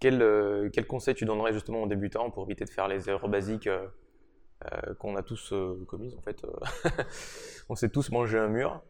quel, 0.00 0.22
euh, 0.22 0.70
quel, 0.72 0.86
conseil 0.86 1.14
tu 1.14 1.24
donnerais 1.24 1.52
justement 1.52 1.82
aux 1.82 1.86
débutants 1.86 2.30
pour 2.30 2.44
éviter 2.44 2.64
de 2.64 2.70
faire 2.70 2.88
les 2.88 3.08
erreurs 3.08 3.28
basiques 3.28 3.66
euh, 3.68 4.94
qu'on 4.98 5.16
a 5.16 5.22
tous 5.22 5.54
commises 5.86 6.14
en 6.16 6.20
fait 6.20 6.44
On 7.68 7.74
s'est 7.74 7.88
tous 7.88 8.10
mangé 8.10 8.38
un 8.38 8.48
mur. 8.48 8.82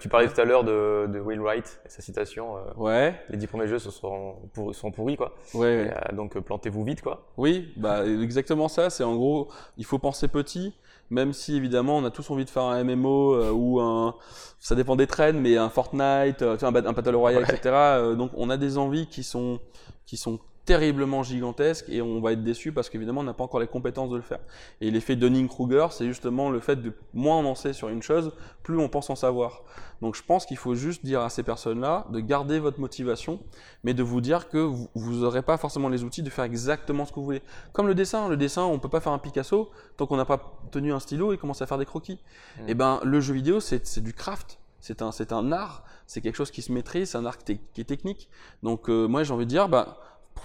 Tu 0.00 0.08
parlais 0.08 0.28
tout 0.28 0.40
à 0.40 0.44
l'heure 0.44 0.64
de, 0.64 1.06
de, 1.06 1.20
Will 1.20 1.40
Wright 1.40 1.80
et 1.84 1.88
sa 1.88 2.02
citation. 2.02 2.56
ouais. 2.76 3.14
Les 3.30 3.36
dix 3.36 3.46
premiers 3.46 3.66
jeux 3.66 3.78
sont, 3.78 4.36
sont 4.72 4.90
pourris 4.90 5.16
quoi. 5.16 5.34
Ouais. 5.54 5.92
donc 6.12 6.38
plantez-vous 6.38 6.84
vite 6.84 7.02
quoi. 7.02 7.26
Oui, 7.36 7.72
bah 7.76 8.06
exactement 8.06 8.68
ça. 8.68 8.90
C'est 8.90 9.04
en 9.04 9.14
gros, 9.14 9.48
il 9.76 9.84
faut 9.84 9.98
penser 9.98 10.28
petit 10.28 10.74
même 11.10 11.32
si 11.32 11.56
évidemment 11.56 11.98
on 11.98 12.04
a 12.04 12.10
tous 12.10 12.30
envie 12.30 12.44
de 12.44 12.50
faire 12.50 12.64
un 12.64 12.82
MMO 12.82 13.34
euh, 13.34 13.50
ou 13.50 13.80
un, 13.80 14.14
ça 14.58 14.74
dépend 14.74 14.96
des 14.96 15.06
trends, 15.06 15.34
mais 15.34 15.56
un 15.56 15.68
Fortnite, 15.68 16.42
euh, 16.42 16.56
un, 16.60 16.74
un 16.74 16.92
Battle 16.92 17.14
Royale, 17.14 17.44
etc. 17.44 17.60
Euh, 17.64 18.14
donc 18.14 18.30
on 18.34 18.50
a 18.50 18.56
des 18.56 18.78
envies 18.78 19.06
qui 19.06 19.22
sont, 19.22 19.60
qui 20.06 20.16
sont 20.16 20.40
terriblement 20.64 21.22
gigantesque 21.22 21.86
et 21.88 22.00
on 22.00 22.20
va 22.20 22.32
être 22.32 22.42
déçu 22.42 22.72
parce 22.72 22.88
qu'évidemment 22.88 23.20
on 23.20 23.24
n'a 23.24 23.34
pas 23.34 23.44
encore 23.44 23.60
les 23.60 23.66
compétences 23.66 24.10
de 24.10 24.16
le 24.16 24.22
faire. 24.22 24.40
Et 24.80 24.90
l'effet 24.90 25.16
Dunning-Kruger, 25.16 25.88
c'est 25.90 26.06
justement 26.06 26.50
le 26.50 26.60
fait 26.60 26.76
de 26.76 26.92
moins 27.12 27.38
on 27.38 27.44
en 27.44 27.54
sait 27.54 27.72
sur 27.72 27.88
une 27.88 28.02
chose, 28.02 28.32
plus 28.62 28.78
on 28.78 28.88
pense 28.88 29.10
en 29.10 29.14
savoir. 29.14 29.62
Donc 30.00 30.16
je 30.16 30.22
pense 30.22 30.46
qu'il 30.46 30.56
faut 30.56 30.74
juste 30.74 31.04
dire 31.04 31.20
à 31.20 31.28
ces 31.28 31.42
personnes-là 31.42 32.06
de 32.10 32.20
garder 32.20 32.58
votre 32.58 32.80
motivation, 32.80 33.40
mais 33.84 33.94
de 33.94 34.02
vous 34.02 34.20
dire 34.20 34.48
que 34.48 34.58
vous 34.58 35.12
n'aurez 35.12 35.42
pas 35.42 35.56
forcément 35.56 35.88
les 35.88 36.02
outils 36.02 36.22
de 36.22 36.30
faire 36.30 36.44
exactement 36.44 37.04
ce 37.04 37.12
que 37.12 37.16
vous 37.16 37.24
voulez. 37.24 37.42
Comme 37.72 37.86
le 37.86 37.94
dessin, 37.94 38.28
le 38.28 38.36
dessin, 38.36 38.62
on 38.62 38.78
peut 38.78 38.88
pas 38.88 39.00
faire 39.00 39.12
un 39.12 39.18
Picasso 39.18 39.70
tant 39.96 40.06
qu'on 40.06 40.16
n'a 40.16 40.24
pas 40.24 40.58
tenu 40.70 40.92
un 40.92 41.00
stylo 41.00 41.32
et 41.32 41.38
commencé 41.38 41.62
à 41.62 41.66
faire 41.66 41.78
des 41.78 41.86
croquis. 41.86 42.14
Mmh. 42.58 42.60
Et 42.60 42.64
eh 42.68 42.74
ben 42.74 43.00
le 43.04 43.20
jeu 43.20 43.34
vidéo, 43.34 43.60
c'est 43.60 44.00
du 44.00 44.12
craft. 44.12 44.58
C'est 44.80 45.00
un, 45.00 45.10
un 45.30 45.52
art, 45.52 45.82
c'est 46.06 46.20
quelque 46.20 46.36
chose 46.36 46.50
qui 46.50 46.60
se 46.60 46.70
maîtrise, 46.70 47.10
c'est 47.10 47.16
un 47.16 47.24
art 47.24 47.38
qui 47.38 47.58
est 47.78 47.84
technique. 47.84 48.28
Donc 48.62 48.90
euh, 48.90 49.06
moi 49.06 49.24
j'ai 49.24 49.32
envie 49.32 49.46
de 49.46 49.50
dire, 49.50 49.66
bah, 49.70 49.96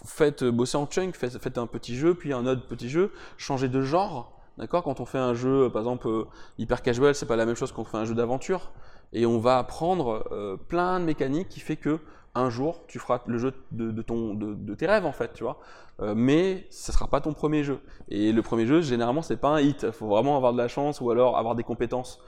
faites 0.06 0.44
bosser 0.44 0.78
en 0.78 0.86
chunk, 0.86 1.16
faites, 1.16 1.58
un 1.58 1.68
petit 1.68 1.96
jeu, 1.96 2.14
puis 2.14 2.34
un 2.34 2.46
autre 2.46 2.66
petit 2.68 2.90
jeu, 2.90 3.12
changez 3.38 3.70
de 3.70 3.82
genre. 3.82 4.40
D'accord? 4.58 4.84
Quand 4.84 5.00
on 5.00 5.06
fait 5.06 5.18
un 5.18 5.34
jeu, 5.34 5.66
euh, 5.66 5.70
par 5.70 5.82
exemple, 5.82 6.08
euh, 6.08 6.26
hyper 6.58 6.82
casual, 6.82 7.16
c'est 7.16 7.26
pas 7.26 7.38
la 7.38 7.46
même 7.46 7.56
chose 7.56 7.72
qu'on 7.72 7.86
fait 7.86 7.98
un 7.98 8.04
jeu 8.04 8.14
d'aventure. 8.14 8.72
Et 9.14 9.26
on 9.26 9.40
va 9.40 9.58
apprendre 9.58 10.28
euh, 10.32 10.58
plein 10.58 11.00
de 11.00 11.06
mécaniques 11.06 11.48
qui 11.48 11.62
fait 11.62 11.78
que 11.78 12.00
un 12.36 12.50
jour, 12.50 12.82
tu 12.88 13.00
feras 13.00 13.22
le 13.26 13.38
jeu 13.38 13.54
de, 13.72 14.02
ton, 14.02 14.36
de, 14.36 14.76
tes 14.76 14.86
rêves, 14.86 15.06
en 15.06 15.12
fait, 15.12 15.34
tu 15.34 15.44
vois. 15.44 15.60
mais 16.16 16.68
ce 16.70 16.92
sera 16.92 17.08
pas 17.08 17.22
ton 17.22 17.34
premier 17.34 17.64
jeu. 17.64 17.80
Et 18.08 18.32
le 18.32 18.42
premier 18.44 18.68
jeu, 18.68 18.82
généralement, 18.82 19.24
c'est 19.24 19.36
pas 19.36 19.50
un 19.50 19.60
hit. 19.60 19.82
Il 19.82 19.92
faut 19.92 20.08
vraiment 20.08 20.38
avoir 20.38 20.54
de 20.54 20.58
la 20.60 20.68
chance 20.68 21.02
ou 21.02 21.10
alors 21.10 21.38
avoir 21.38 21.56
des 21.56 21.64
compétences 21.64 22.22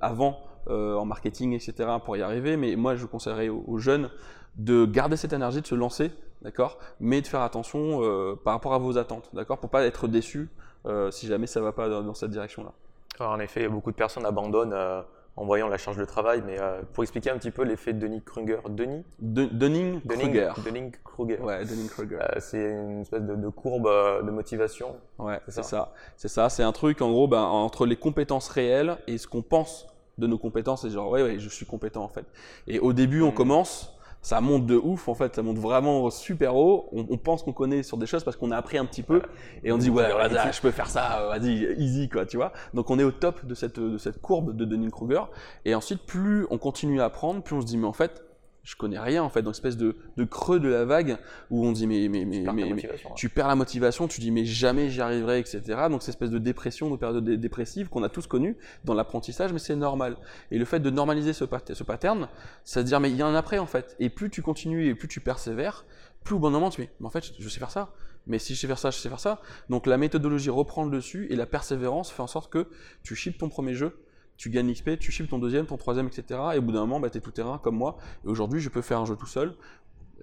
avant 0.00 0.40
en 0.66 1.04
marketing, 1.04 1.52
etc. 1.52 1.88
pour 2.04 2.16
y 2.16 2.22
arriver. 2.22 2.56
Mais 2.56 2.74
moi, 2.74 2.96
je 2.96 3.06
conseillerais 3.06 3.48
aux 3.48 3.78
jeunes 3.78 4.10
de 4.56 4.86
garder 4.86 5.16
cette 5.16 5.32
énergie, 5.32 5.60
de 5.60 5.66
se 5.66 5.74
lancer, 5.76 6.10
d'accord 6.44 6.78
Mais 7.00 7.20
de 7.20 7.26
faire 7.26 7.40
attention 7.40 8.02
euh, 8.02 8.38
par 8.42 8.52
rapport 8.52 8.74
à 8.74 8.78
vos 8.78 8.98
attentes, 8.98 9.30
d'accord 9.32 9.58
Pour 9.58 9.70
pas 9.70 9.84
être 9.84 10.06
déçu 10.06 10.48
euh, 10.86 11.10
si 11.10 11.26
jamais 11.26 11.46
ça 11.46 11.60
va 11.60 11.72
pas 11.72 11.88
dans, 11.88 12.14
cette 12.14 12.30
direction-là. 12.30 12.72
En 13.20 13.40
effet, 13.40 13.68
beaucoup 13.68 13.90
de 13.90 13.96
personnes 13.96 14.26
abandonnent 14.26 14.74
euh, 14.74 15.00
en 15.36 15.46
voyant 15.46 15.68
la 15.68 15.78
charge 15.78 15.96
de 15.96 16.04
travail, 16.04 16.42
mais 16.46 16.58
pour 16.92 17.02
expliquer 17.02 17.30
un 17.30 17.38
petit 17.38 17.50
peu 17.50 17.64
l'effet 17.64 17.92
de 17.92 17.98
Denis 17.98 18.22
Kruger, 18.22 18.58
Denis 18.68 19.04
Dunning-Kruger. 19.18 20.52
Dunning-Kruger. 20.64 21.40
Ouais, 21.40 21.64
Dunning-Kruger. 21.64 22.18
c'est 22.38 22.70
une 22.70 23.00
espèce 23.00 23.22
de, 23.22 23.48
courbe 23.48 23.88
de 23.88 24.30
motivation. 24.30 24.96
Ouais, 25.18 25.40
c'est 25.48 25.64
ça. 25.64 25.92
C'est 26.16 26.28
ça. 26.28 26.48
C'est 26.50 26.62
un 26.62 26.72
truc, 26.72 27.02
en 27.02 27.10
gros, 27.10 27.26
ben, 27.26 27.42
entre 27.42 27.86
les 27.86 27.96
compétences 27.96 28.48
réelles 28.48 28.96
et 29.08 29.18
ce 29.18 29.26
qu'on 29.26 29.42
pense 29.42 29.88
de 30.18 30.26
nos 30.26 30.38
compétences, 30.38 30.82
c'est 30.82 30.90
genre, 30.90 31.10
ouais, 31.10 31.22
ouais, 31.22 31.38
je 31.38 31.48
suis 31.48 31.66
compétent 31.66 32.04
en 32.04 32.08
fait. 32.08 32.26
Et 32.66 32.78
au 32.78 32.92
début, 32.92 33.22
on 33.22 33.30
hmm. 33.30 33.34
commence, 33.34 33.98
ça 34.24 34.40
monte 34.40 34.64
de 34.64 34.74
ouf 34.76 35.08
en 35.08 35.14
fait, 35.14 35.36
ça 35.36 35.42
monte 35.42 35.58
vraiment 35.58 36.08
super 36.08 36.56
haut. 36.56 36.88
On, 36.92 37.18
pense 37.18 37.42
qu'on 37.42 37.52
connaît 37.52 37.82
sur 37.82 37.98
des 37.98 38.06
choses 38.06 38.24
parce 38.24 38.38
qu'on 38.38 38.50
a 38.50 38.56
appris 38.56 38.78
un 38.78 38.86
petit 38.86 39.02
peu 39.02 39.20
et 39.62 39.70
on 39.70 39.76
dit 39.76 39.90
ouais, 39.90 40.08
je 40.50 40.60
peux 40.62 40.70
faire 40.70 40.88
ça, 40.88 41.28
vas-y, 41.28 41.74
easy 41.78 42.08
quoi, 42.08 42.24
tu 42.24 42.38
vois. 42.38 42.52
Donc 42.72 42.90
on 42.90 42.98
est 42.98 43.04
au 43.04 43.10
top 43.10 43.44
de 43.44 43.54
cette, 43.54 43.78
de 43.78 43.98
cette 43.98 44.22
courbe 44.22 44.56
de 44.56 44.64
Dunning-Kruger 44.64 45.24
et 45.66 45.74
ensuite 45.74 46.06
plus 46.06 46.46
on 46.50 46.56
continue 46.56 47.02
à 47.02 47.04
apprendre, 47.04 47.42
plus 47.42 47.54
on 47.54 47.60
se 47.60 47.66
dit 47.66 47.76
mais 47.76 47.86
en 47.86 47.92
fait 47.92 48.24
je 48.64 48.76
connais 48.76 48.98
rien 48.98 49.22
en 49.22 49.28
fait, 49.28 49.42
dans 49.42 49.50
espèce 49.50 49.76
de, 49.76 49.94
de, 50.16 50.24
creux 50.24 50.58
de 50.58 50.68
la 50.68 50.84
vague 50.84 51.18
où 51.50 51.66
on 51.66 51.72
dit 51.72 51.86
mais, 51.86 52.08
mais, 52.08 52.24
mais, 52.24 52.42
mais, 52.52 52.88
tu 53.14 53.28
perds 53.28 53.48
la 53.48 53.54
motivation, 53.54 54.08
tu 54.08 54.20
dis 54.20 54.30
mais 54.30 54.44
jamais 54.46 54.88
j'y 54.88 55.02
arriverai, 55.02 55.38
etc. 55.38 55.60
Donc 55.90 56.02
cette 56.02 56.14
espèce 56.14 56.30
de 56.30 56.38
dépression, 56.38 56.90
de 56.90 56.96
période 56.96 57.22
dépressive 57.24 57.88
qu'on 57.90 58.02
a 58.02 58.08
tous 58.08 58.26
connu 58.26 58.56
dans 58.84 58.94
l'apprentissage, 58.94 59.52
mais 59.52 59.58
c'est 59.58 59.76
normal. 59.76 60.16
Et 60.50 60.58
le 60.58 60.64
fait 60.64 60.80
de 60.80 60.90
normaliser 60.90 61.34
ce, 61.34 61.44
ce 61.74 61.84
pattern, 61.84 62.28
c'est 62.64 62.80
à 62.80 62.82
dire 62.82 63.00
mais 63.00 63.10
il 63.10 63.16
y 63.16 63.22
a 63.22 63.26
un 63.26 63.34
après 63.34 63.58
en 63.58 63.66
fait. 63.66 63.96
Et 64.00 64.08
plus 64.08 64.30
tu 64.30 64.40
continues 64.40 64.88
et 64.88 64.94
plus 64.94 65.08
tu 65.08 65.20
persévères, 65.20 65.84
plus 66.24 66.34
au 66.34 66.38
bon 66.38 66.50
moment 66.50 66.70
tu 66.70 66.80
dis 66.80 66.88
mais 67.00 67.06
en 67.06 67.10
fait 67.10 67.32
je 67.38 67.48
sais 67.48 67.58
faire 67.58 67.70
ça. 67.70 67.92
Mais 68.26 68.38
si 68.38 68.54
je 68.54 68.60
sais 68.60 68.66
faire 68.66 68.78
ça, 68.78 68.90
je 68.90 68.96
sais 68.96 69.10
faire 69.10 69.20
ça. 69.20 69.42
Donc 69.68 69.86
la 69.86 69.98
méthodologie 69.98 70.48
reprend 70.48 70.84
le 70.84 70.90
dessus 70.90 71.26
et 71.28 71.36
la 71.36 71.44
persévérance 71.44 72.10
fait 72.10 72.22
en 72.22 72.26
sorte 72.26 72.50
que 72.50 72.68
tu 73.02 73.14
ships 73.14 73.36
ton 73.36 73.50
premier 73.50 73.74
jeu 73.74 73.98
tu 74.36 74.50
gagnes 74.50 74.72
XP, 74.72 74.98
tu 74.98 75.12
ships 75.12 75.28
ton 75.28 75.38
deuxième, 75.38 75.66
ton 75.66 75.76
troisième, 75.76 76.06
etc. 76.06 76.40
Et 76.54 76.58
au 76.58 76.62
bout 76.62 76.72
d'un 76.72 76.80
moment, 76.80 77.00
bah, 77.00 77.10
tu 77.10 77.18
es 77.18 77.20
tout 77.20 77.30
terrain 77.30 77.58
comme 77.62 77.76
moi. 77.76 77.98
Et 78.24 78.28
aujourd'hui, 78.28 78.60
je 78.60 78.68
peux 78.68 78.82
faire 78.82 78.98
un 78.98 79.06
jeu 79.06 79.16
tout 79.16 79.26
seul. 79.26 79.54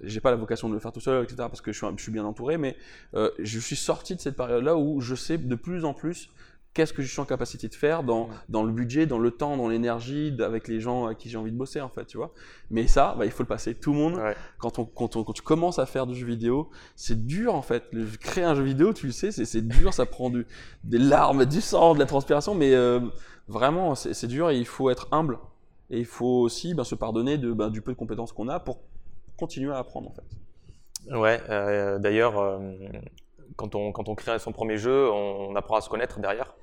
J'ai 0.04 0.20
pas 0.20 0.32
la 0.32 0.38
vocation 0.38 0.68
de 0.68 0.74
le 0.74 0.80
faire 0.80 0.92
tout 0.92 1.00
seul, 1.00 1.24
etc. 1.24 1.36
parce 1.38 1.62
que 1.62 1.72
je 1.72 1.86
suis, 1.98 2.12
bien 2.12 2.26
entouré, 2.26 2.58
mais 2.58 2.76
euh, 3.14 3.30
je 3.40 3.60
suis 3.60 3.76
sorti 3.76 4.16
de 4.16 4.20
cette 4.20 4.36
période-là 4.36 4.76
où 4.76 5.00
je 5.00 5.16
sais 5.16 5.38
de 5.38 5.56
plus 5.56 5.86
en 5.86 5.94
plus 5.94 6.30
qu'est-ce 6.74 6.94
que 6.94 7.02
je 7.02 7.12
suis 7.12 7.20
en 7.20 7.26
capacité 7.26 7.68
de 7.68 7.76
faire 7.76 8.04
dans, 8.04 8.30
dans 8.50 8.64
le 8.64 8.72
budget, 8.72 9.06
dans 9.06 9.20
le 9.20 9.32
temps, 9.32 9.58
dans 9.58 9.68
l'énergie, 9.68 10.36
avec 10.40 10.68
les 10.68 10.80
gens 10.80 11.06
à 11.06 11.16
qui 11.16 11.30
j'ai 11.30 11.38
envie 11.38 11.52
de 11.52 11.58
bosser, 11.58 11.82
en 11.82 11.90
fait, 11.90 12.06
tu 12.06 12.18
vois. 12.18 12.34
Mais 12.70 12.88
ça, 12.88 13.16
bah, 13.18 13.26
il 13.26 13.32
faut 13.32 13.44
le 13.44 13.48
passer. 13.48 13.76
Tout 13.76 13.92
le 13.92 14.00
monde, 14.00 14.22
quand, 14.58 14.80
on, 14.80 14.86
quand, 14.86 15.16
on, 15.16 15.24
quand, 15.24 15.34
tu 15.34 15.42
commences 15.42 15.80
à 15.80 15.86
faire 15.86 16.08
du 16.08 16.16
jeu 16.16 16.26
vidéo, 16.26 16.70
c'est 16.96 17.26
dur, 17.26 17.56
en 17.56 17.62
fait. 17.62 17.84
créer 18.20 18.44
un 18.44 18.56
jeu 18.56 18.64
vidéo, 18.64 18.94
tu 18.94 19.08
le 19.08 19.12
sais, 19.12 19.32
c'est 19.32 19.68
dur, 19.68 19.94
ça 19.94 20.06
prend 20.06 20.30
du, 20.30 20.46
des 20.84 20.98
larmes, 20.98 21.46
du 21.46 21.62
sang, 21.62 21.94
de 21.94 22.00
la 22.00 22.06
transpiration, 22.06 22.56
mais 22.56 22.74
euh, 22.74 23.00
vraiment, 23.48 23.96
c'est 23.96 24.28
dur 24.28 24.50
et 24.50 24.58
il 24.58 24.66
faut 24.66 24.90
être 24.90 25.08
humble. 25.12 25.40
Et 25.90 26.00
il 26.00 26.06
faut 26.06 26.40
aussi 26.40 26.74
ben, 26.74 26.86
se 26.86 26.96
pardonner 26.96 27.38
de, 27.38 27.52
ben, 27.52 27.70
du 27.70 27.82
peu 27.82 27.92
de 27.92 27.98
compétences 27.98 28.32
qu'on 28.32 28.48
a 28.48 28.60
pour 28.62 28.80
continuer 29.38 29.74
à 29.74 29.78
apprendre, 29.78 30.10
en 30.10 30.14
fait. 30.14 30.24
Ouais, 31.10 31.42
euh, 31.50 32.00
d'ailleurs, 32.00 32.40
euh, 32.40 32.60
quand, 33.56 33.76
on, 33.76 33.92
quand 33.92 34.08
on 34.08 34.16
crée 34.16 34.38
son 34.40 34.52
premier 34.52 34.78
jeu, 34.78 35.10
on, 35.12 35.56
apprend 35.56 35.76
à 35.76 35.82
se 35.82 35.90
connaître 35.90 36.20
derrière. 36.20 36.54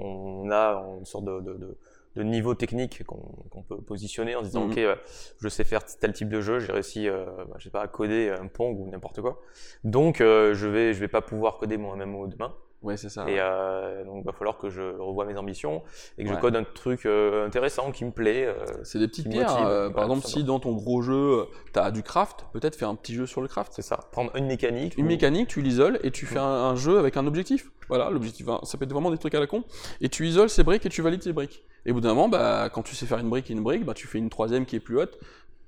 On 0.00 0.50
a 0.50 0.82
une 0.98 1.04
sorte 1.04 1.24
de, 1.24 1.40
de, 1.40 1.78
de 2.16 2.22
niveau 2.22 2.54
technique 2.54 3.04
qu'on 3.04 3.62
peut 3.62 3.80
positionner 3.80 4.34
en 4.34 4.42
disant, 4.42 4.64
mhm. 4.64 4.72
OK, 4.72 4.78
euh, 4.78 4.96
je 5.40 5.48
sais 5.48 5.64
faire 5.64 5.84
tel 5.84 6.12
type 6.12 6.28
de 6.28 6.40
jeu, 6.40 6.58
j'ai 6.58 6.72
réussi, 6.72 7.08
bah, 7.08 7.56
je 7.58 7.64
sais 7.64 7.70
pas, 7.70 7.82
à 7.82 7.88
coder 7.88 8.30
un 8.30 8.46
Pong 8.46 8.78
ou 8.78 8.88
n'importe 8.90 9.20
quoi. 9.20 9.40
Donc, 9.84 10.18
je 10.18 10.66
vais, 10.66 10.94
je 10.94 11.00
vais 11.00 11.08
pas 11.08 11.22
pouvoir 11.22 11.58
coder 11.58 11.76
mon 11.76 11.96
MMO 11.96 12.26
demain. 12.26 12.54
Ouais, 12.82 12.96
c'est 12.96 13.10
ça. 13.10 13.28
Et 13.28 13.36
euh, 13.38 14.04
donc, 14.04 14.22
il 14.22 14.24
va 14.24 14.32
falloir 14.32 14.56
que 14.56 14.70
je 14.70 14.80
revoie 14.80 15.26
mes 15.26 15.36
ambitions 15.36 15.82
et 16.16 16.24
que 16.24 16.30
je 16.30 16.34
code 16.36 16.56
un 16.56 16.64
truc 16.64 17.04
euh, 17.04 17.46
intéressant 17.46 17.92
qui 17.92 18.06
me 18.06 18.10
plaît. 18.10 18.46
Euh, 18.46 18.54
c'est 18.84 18.98
des 18.98 19.06
petites 19.06 19.28
pierres. 19.28 19.54
Euh, 19.66 19.90
par 19.90 20.04
exemple, 20.04 20.26
si 20.26 20.44
dans 20.44 20.60
ton 20.60 20.72
gros 20.72 21.02
jeu, 21.02 21.46
tu 21.74 21.78
as 21.78 21.90
du 21.90 22.02
craft, 22.02 22.46
peut-être 22.54 22.76
faire 22.76 22.88
un 22.88 22.94
petit 22.94 23.14
jeu 23.14 23.26
sur 23.26 23.42
le 23.42 23.48
craft. 23.48 23.72
C'est 23.74 23.82
ça. 23.82 24.00
Prendre 24.12 24.34
une 24.34 24.46
mécanique. 24.46 24.96
Une 24.96 25.06
mécanique, 25.06 25.48
tu 25.48 25.60
l'isoles 25.60 26.00
et 26.02 26.10
tu 26.10 26.24
fais 26.24 26.38
un, 26.38 26.74
jeu 26.74 26.98
avec 26.98 27.18
un 27.18 27.26
objectif. 27.26 27.70
Voilà, 27.88 28.08
l'objectif, 28.08 28.46
ça 28.62 28.78
peut 28.78 28.84
être 28.84 28.92
vraiment 28.92 29.10
des 29.10 29.18
trucs 29.18 29.34
à 29.34 29.40
la 29.40 29.46
con. 29.46 29.64
Et 30.00 30.08
tu 30.08 30.26
isoles 30.26 30.48
ces 30.48 30.62
briques 30.62 30.86
et 30.86 30.88
tu 30.88 31.02
valides 31.02 31.22
ces 31.22 31.32
briques. 31.32 31.64
Et 31.84 31.90
au 31.90 31.94
bout 31.94 32.00
d'un 32.00 32.10
moment, 32.10 32.28
bah, 32.28 32.70
quand 32.72 32.82
tu 32.82 32.94
sais 32.94 33.04
faire 33.04 33.18
une 33.18 33.28
brique 33.28 33.50
et 33.50 33.52
une 33.52 33.62
brique, 33.62 33.84
bah, 33.84 33.94
tu 33.94 34.06
fais 34.06 34.18
une 34.18 34.30
troisième 34.30 34.64
qui 34.64 34.76
est 34.76 34.80
plus 34.80 34.98
haute 34.98 35.18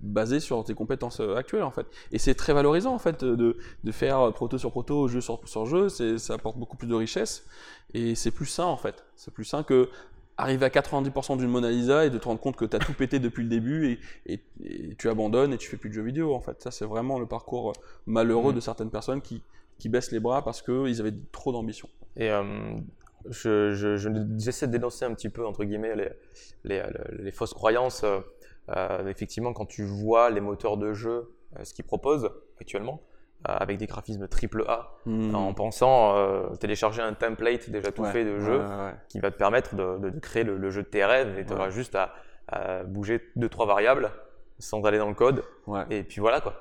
basé 0.03 0.41
sur 0.41 0.63
tes 0.65 0.75
compétences 0.75 1.21
euh, 1.21 1.37
actuelles 1.37 1.63
en 1.63 1.71
fait. 1.71 1.87
Et 2.11 2.19
c'est 2.19 2.35
très 2.35 2.53
valorisant 2.53 2.95
en 2.95 2.99
fait 2.99 3.25
de, 3.25 3.57
de, 3.85 3.93
faire 3.93 4.19
euh, 4.21 4.31
proto 4.33 4.59
sur 4.59 4.71
proto, 4.71 5.09
jeu 5.09 5.21
sur, 5.21 5.41
sur 5.47 5.67
jeu, 5.67 5.89
ça 5.89 6.35
apporte 6.35 6.59
beaucoup 6.59 6.77
plus 6.77 6.89
de 6.89 6.95
richesse 6.95 7.47
et 7.95 8.15
c'est 8.15 8.31
plus 8.31 8.47
sain 8.47 8.65
en 8.65 8.77
fait. 8.77 9.05
C'est 9.17 9.33
plus 9.33 9.45
sain 9.45 9.63
que 9.63 9.89
arriver 10.37 10.67
à 10.67 10.71
90% 10.71 11.39
d'une 11.39 11.49
Mona 11.49 11.71
Lisa 11.71 12.07
et 12.07 12.11
de 12.11 12.19
te 12.19 12.25
rendre 12.25 12.41
compte 12.41 12.57
que 12.57 12.65
tu 12.65 12.75
as 12.75 12.79
tout 12.79 12.95
pété 12.95 13.19
depuis 13.19 13.45
le 13.45 13.49
début 13.49 13.99
et, 14.27 14.41
et, 14.65 14.95
tu 14.97 15.09
abandonnes 15.09 15.53
et 15.53 15.59
tu 15.59 15.69
fais 15.69 15.77
plus 15.77 15.91
de 15.91 15.95
jeux 15.95 16.03
vidéo 16.03 16.35
en 16.35 16.41
fait. 16.41 16.61
Ça 16.63 16.71
c'est 16.71 16.85
vraiment 16.85 17.19
le 17.19 17.27
parcours 17.27 17.71
euh, 17.71 17.73
malheureux 18.07 18.53
mm. 18.53 18.57
de 18.57 18.61
certaines 18.61 18.91
personnes 18.91 19.21
qui, 19.21 19.43
qui 19.79 19.89
baissent 19.89 20.11
les 20.11 20.21
bras 20.21 20.43
parce 20.43 20.63
qu'ils 20.63 21.01
avaient 21.01 21.15
trop 21.31 21.53
d'ambition. 21.53 21.89
Et 22.17 22.31
euh, 22.31 22.43
je, 23.29 23.75
je, 23.75 23.99
j'essaie 24.39 24.67
de 24.67 24.73
dénoncer 24.73 25.05
un 25.05 25.15
petit 25.15 25.29
peu 25.29 25.47
entre 25.47 25.65
guillemets 25.65 25.95
les, 25.95 26.09
les, 26.65 26.83
les 27.19 27.31
fausses 27.31 27.55
croyances. 27.55 28.05
Euh, 28.71 29.07
effectivement, 29.09 29.53
quand 29.53 29.67
tu 29.67 29.85
vois 29.85 30.31
les 30.31 30.41
moteurs 30.41 30.77
de 30.77 30.93
jeu, 30.93 31.35
ce 31.63 31.75
qu'ils 31.75 31.85
proposent 31.85 32.31
actuellement, 32.61 33.03
avec 33.45 33.79
des 33.79 33.87
graphismes 33.87 34.29
triple 34.29 34.65
A, 34.69 34.93
hmm. 35.07 35.35
en 35.35 35.53
pensant 35.53 36.17
euh, 36.17 36.55
télécharger 36.61 37.03
un 37.03 37.13
template 37.13 37.71
déjà 37.71 37.91
tout 37.91 38.05
fait 38.05 38.25
de 38.25 38.39
jeu 38.39 38.63
qui 39.09 39.19
va 39.19 39.31
te 39.31 39.37
permettre 39.37 39.75
de, 39.75 39.99
de, 39.99 40.19
créer 40.21 40.45
le, 40.45 40.71
jeu 40.71 40.83
de 40.83 40.89
tes 40.89 41.05
rêves 41.05 41.39
et 41.39 41.45
tu 41.45 41.53
auras 41.53 41.71
juste 41.71 41.97
à, 41.97 42.15
à, 42.49 42.85
bouger 42.85 43.21
deux 43.35 43.49
trois 43.49 43.67
variables 43.67 44.13
sans 44.59 44.85
aller 44.85 44.99
dans 44.99 45.09
le 45.09 45.15
code. 45.15 45.43
Et 45.91 46.05
puis 46.05 46.21
voilà 46.21 46.41
quoi. 46.41 46.55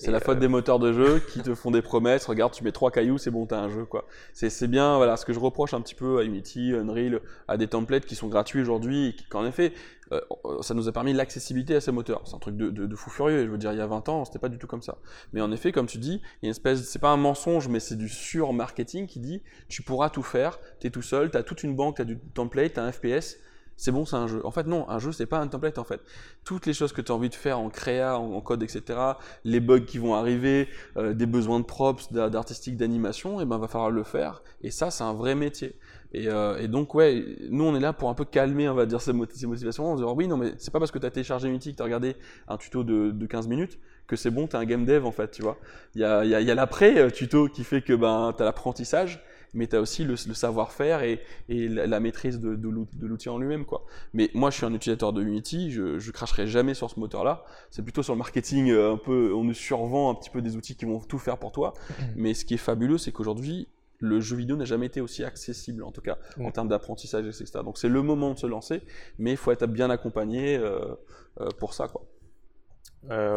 C'est 0.00 0.10
la 0.10 0.20
faute 0.20 0.38
euh, 0.38 0.40
des 0.40 0.48
moteurs 0.48 0.78
de 0.78 0.92
jeu 0.92 1.20
qui 1.20 1.42
te 1.42 1.54
font 1.54 1.70
des 1.70 1.82
promesses. 1.82 2.24
Regarde, 2.24 2.54
tu 2.54 2.64
mets 2.64 2.72
trois 2.72 2.90
cailloux, 2.90 3.18
c'est 3.18 3.30
bon, 3.30 3.44
t'as 3.44 3.60
un 3.60 3.68
jeu, 3.68 3.84
quoi. 3.84 4.06
C'est 4.32 4.66
bien, 4.66 4.96
voilà, 4.96 5.18
ce 5.18 5.26
que 5.26 5.34
je 5.34 5.38
reproche 5.38 5.74
un 5.74 5.80
petit 5.82 5.94
peu 5.94 6.18
à 6.18 6.24
Unity, 6.24 6.72
Unreal, 6.72 7.20
à 7.48 7.58
des 7.58 7.66
templates 7.66 8.06
qui 8.06 8.14
sont 8.14 8.28
gratuits 8.28 8.62
aujourd'hui, 8.62 9.08
et 9.08 9.16
qu'en 9.28 9.44
effet, 9.44 9.74
euh, 10.12 10.20
ça 10.62 10.72
nous 10.72 10.88
a 10.88 10.92
permis 10.92 11.12
l'accessibilité 11.12 11.74
à 11.74 11.80
ces 11.82 11.92
moteurs. 11.92 12.22
C'est 12.24 12.34
un 12.34 12.38
truc 12.38 12.56
de, 12.56 12.70
de, 12.70 12.96
fou 12.96 13.10
furieux. 13.10 13.44
Je 13.44 13.50
veux 13.50 13.58
dire, 13.58 13.72
il 13.72 13.78
y 13.78 13.82
a 13.82 13.86
20 13.86 14.08
ans, 14.08 14.24
c'était 14.24 14.38
pas 14.38 14.48
du 14.48 14.58
tout 14.58 14.66
comme 14.66 14.82
ça. 14.82 14.98
Mais 15.34 15.42
en 15.42 15.52
effet, 15.52 15.70
comme 15.70 15.86
tu 15.86 15.98
dis, 15.98 16.14
il 16.14 16.44
y 16.44 16.46
a 16.46 16.48
une 16.48 16.50
espèce, 16.50 16.82
c'est 16.82 16.98
pas 16.98 17.10
un 17.10 17.18
mensonge, 17.18 17.68
mais 17.68 17.78
c'est 17.78 17.96
du 17.96 18.08
sur-marketing 18.08 19.06
qui 19.06 19.20
dit, 19.20 19.42
tu 19.68 19.82
pourras 19.82 20.08
tout 20.08 20.22
faire, 20.22 20.58
t'es 20.80 20.88
tout 20.88 21.02
seul, 21.02 21.30
t'as 21.30 21.42
toute 21.42 21.62
une 21.62 21.76
banque, 21.76 21.98
t'as 21.98 22.04
du 22.04 22.18
template, 22.18 22.72
t'as 22.74 22.84
un 22.84 22.92
FPS, 22.92 23.36
c'est 23.80 23.92
bon, 23.92 24.04
c'est 24.04 24.16
un 24.16 24.26
jeu. 24.26 24.42
En 24.44 24.50
fait, 24.50 24.66
non, 24.66 24.86
un 24.90 24.98
jeu, 24.98 25.10
c'est 25.10 25.24
pas 25.24 25.38
un 25.38 25.48
template, 25.48 25.78
en 25.78 25.84
fait. 25.84 26.02
Toutes 26.44 26.66
les 26.66 26.74
choses 26.74 26.92
que 26.92 27.00
tu 27.00 27.12
as 27.12 27.14
envie 27.14 27.30
de 27.30 27.34
faire 27.34 27.58
en 27.58 27.70
créa, 27.70 28.18
en, 28.18 28.38
code, 28.42 28.62
etc., 28.62 28.98
les 29.44 29.58
bugs 29.58 29.80
qui 29.80 29.96
vont 29.96 30.14
arriver, 30.14 30.68
euh, 30.98 31.14
des 31.14 31.24
besoins 31.24 31.60
de 31.60 31.64
props, 31.64 32.12
d'artistique, 32.12 32.76
d'animation, 32.76 33.40
et 33.40 33.44
eh 33.44 33.46
ben, 33.46 33.56
va 33.56 33.68
falloir 33.68 33.90
le 33.90 34.02
faire. 34.02 34.42
Et 34.60 34.70
ça, 34.70 34.90
c'est 34.90 35.02
un 35.02 35.14
vrai 35.14 35.34
métier. 35.34 35.78
Et, 36.12 36.28
euh, 36.28 36.58
et, 36.58 36.68
donc, 36.68 36.94
ouais, 36.94 37.24
nous, 37.48 37.64
on 37.64 37.74
est 37.74 37.80
là 37.80 37.94
pour 37.94 38.10
un 38.10 38.14
peu 38.14 38.26
calmer, 38.26 38.68
on 38.68 38.74
va 38.74 38.84
dire, 38.84 39.00
ces, 39.00 39.14
motivations, 39.14 39.86
en 39.86 39.94
disant, 39.94 40.12
oui, 40.12 40.28
non, 40.28 40.36
mais 40.36 40.52
c'est 40.58 40.70
pas 40.70 40.78
parce 40.78 40.90
que 40.90 40.98
tu 40.98 41.06
as 41.06 41.10
téléchargé 41.10 41.48
Unity, 41.48 41.72
que 41.72 41.76
tu 41.76 41.82
as 41.82 41.86
regardé 41.86 42.16
un 42.48 42.58
tuto 42.58 42.84
de, 42.84 43.12
de 43.12 43.26
15 43.26 43.48
minutes, 43.48 43.78
que 44.06 44.14
c'est 44.14 44.30
bon, 44.30 44.46
tu 44.46 44.56
as 44.56 44.58
un 44.58 44.66
game 44.66 44.84
dev, 44.84 45.06
en 45.06 45.12
fait, 45.12 45.30
tu 45.30 45.40
vois. 45.40 45.56
Il 45.94 46.02
y 46.02 46.04
a, 46.04 46.22
y 46.26 46.34
a, 46.34 46.42
y 46.42 46.50
a 46.50 46.54
l'après-tuto 46.54 47.46
euh, 47.46 47.48
qui 47.48 47.64
fait 47.64 47.80
que 47.80 47.94
ben, 47.94 48.34
tu 48.36 48.42
as 48.42 48.44
l'apprentissage, 48.44 49.22
mais 49.54 49.66
tu 49.66 49.76
as 49.76 49.80
aussi 49.80 50.04
le, 50.04 50.16
savoir-faire 50.16 51.02
et, 51.02 51.20
la, 51.48 52.00
maîtrise 52.00 52.40
de, 52.40 52.56
l'outil 53.00 53.28
en 53.28 53.38
lui-même. 53.38 53.64
quoi. 53.64 53.84
Mais 54.12 54.30
moi, 54.34 54.50
je 54.50 54.56
suis 54.56 54.66
un 54.66 54.74
utilisateur 54.74 55.12
de 55.12 55.22
Unity, 55.22 55.70
je, 55.70 55.98
je 55.98 56.10
cracherai 56.10 56.46
jamais 56.46 56.74
sur 56.74 56.90
ce 56.90 57.00
moteur-là. 57.00 57.44
C'est 57.70 57.82
plutôt 57.82 58.02
sur 58.02 58.14
le 58.14 58.18
marketing, 58.18 58.70
euh, 58.70 58.92
un 58.92 58.96
peu, 58.96 59.32
on 59.34 59.44
nous 59.44 59.54
survend 59.54 60.10
un 60.10 60.14
petit 60.14 60.30
peu 60.30 60.42
des 60.42 60.56
outils 60.56 60.76
qui 60.76 60.84
vont 60.84 61.00
tout 61.00 61.18
faire 61.18 61.38
pour 61.38 61.52
toi. 61.52 61.74
Mm. 61.88 62.04
Mais 62.16 62.34
ce 62.34 62.44
qui 62.44 62.54
est 62.54 62.58
fabuleux, 62.58 62.98
c'est 62.98 63.12
qu'aujourd'hui, 63.12 63.68
le 63.98 64.20
jeu 64.20 64.36
vidéo 64.36 64.56
n'a 64.56 64.64
jamais 64.64 64.86
été 64.86 65.00
aussi 65.00 65.24
accessible, 65.24 65.82
en 65.82 65.92
tout 65.92 66.00
cas 66.00 66.16
en 66.38 66.50
termes 66.50 66.68
d'apprentissage, 66.68 67.26
etc. 67.26 67.60
Donc 67.62 67.76
c'est 67.76 67.90
le 67.90 68.00
moment 68.00 68.32
de 68.32 68.38
se 68.38 68.46
lancer, 68.46 68.82
mais 69.18 69.32
il 69.32 69.36
faut 69.36 69.52
être 69.52 69.66
bien 69.66 69.90
accompagné 69.90 70.56
euh, 70.56 70.94
euh, 71.38 71.48
pour 71.58 71.74
ça. 71.74 71.86
Quoi. 71.86 72.06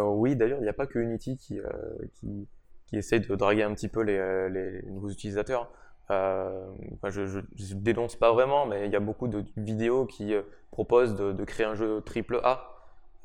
oui, 0.05 0.37
d'ailleurs, 0.37 0.59
il 0.59 0.63
n'y 0.63 0.69
a 0.69 0.73
pas 0.73 0.87
que 0.87 0.99
Unity 0.99 1.35
qui, 1.35 1.59
qui, 2.13 2.47
qui, 2.85 2.95
essaie 2.95 3.19
de 3.19 3.35
draguer 3.35 3.63
un 3.63 3.73
petit 3.73 3.89
peu 3.89 4.03
les, 4.03 4.49
les 4.49 4.83
nouveaux 4.83 5.09
utilisateurs. 5.09 5.69
Euh, 6.11 6.67
je, 7.05 7.25
je, 7.25 7.75
dénonce 7.75 8.15
pas 8.17 8.33
vraiment, 8.33 8.65
mais 8.65 8.85
il 8.85 8.91
y 8.91 8.95
a 8.95 8.99
beaucoup 8.99 9.27
de 9.27 9.45
vidéos 9.55 10.05
qui 10.05 10.33
euh, 10.33 10.41
proposent 10.71 11.15
de, 11.15 11.43
créer 11.45 11.65
un 11.65 11.75
jeu 11.75 12.01
triple 12.01 12.41
A 12.43 12.75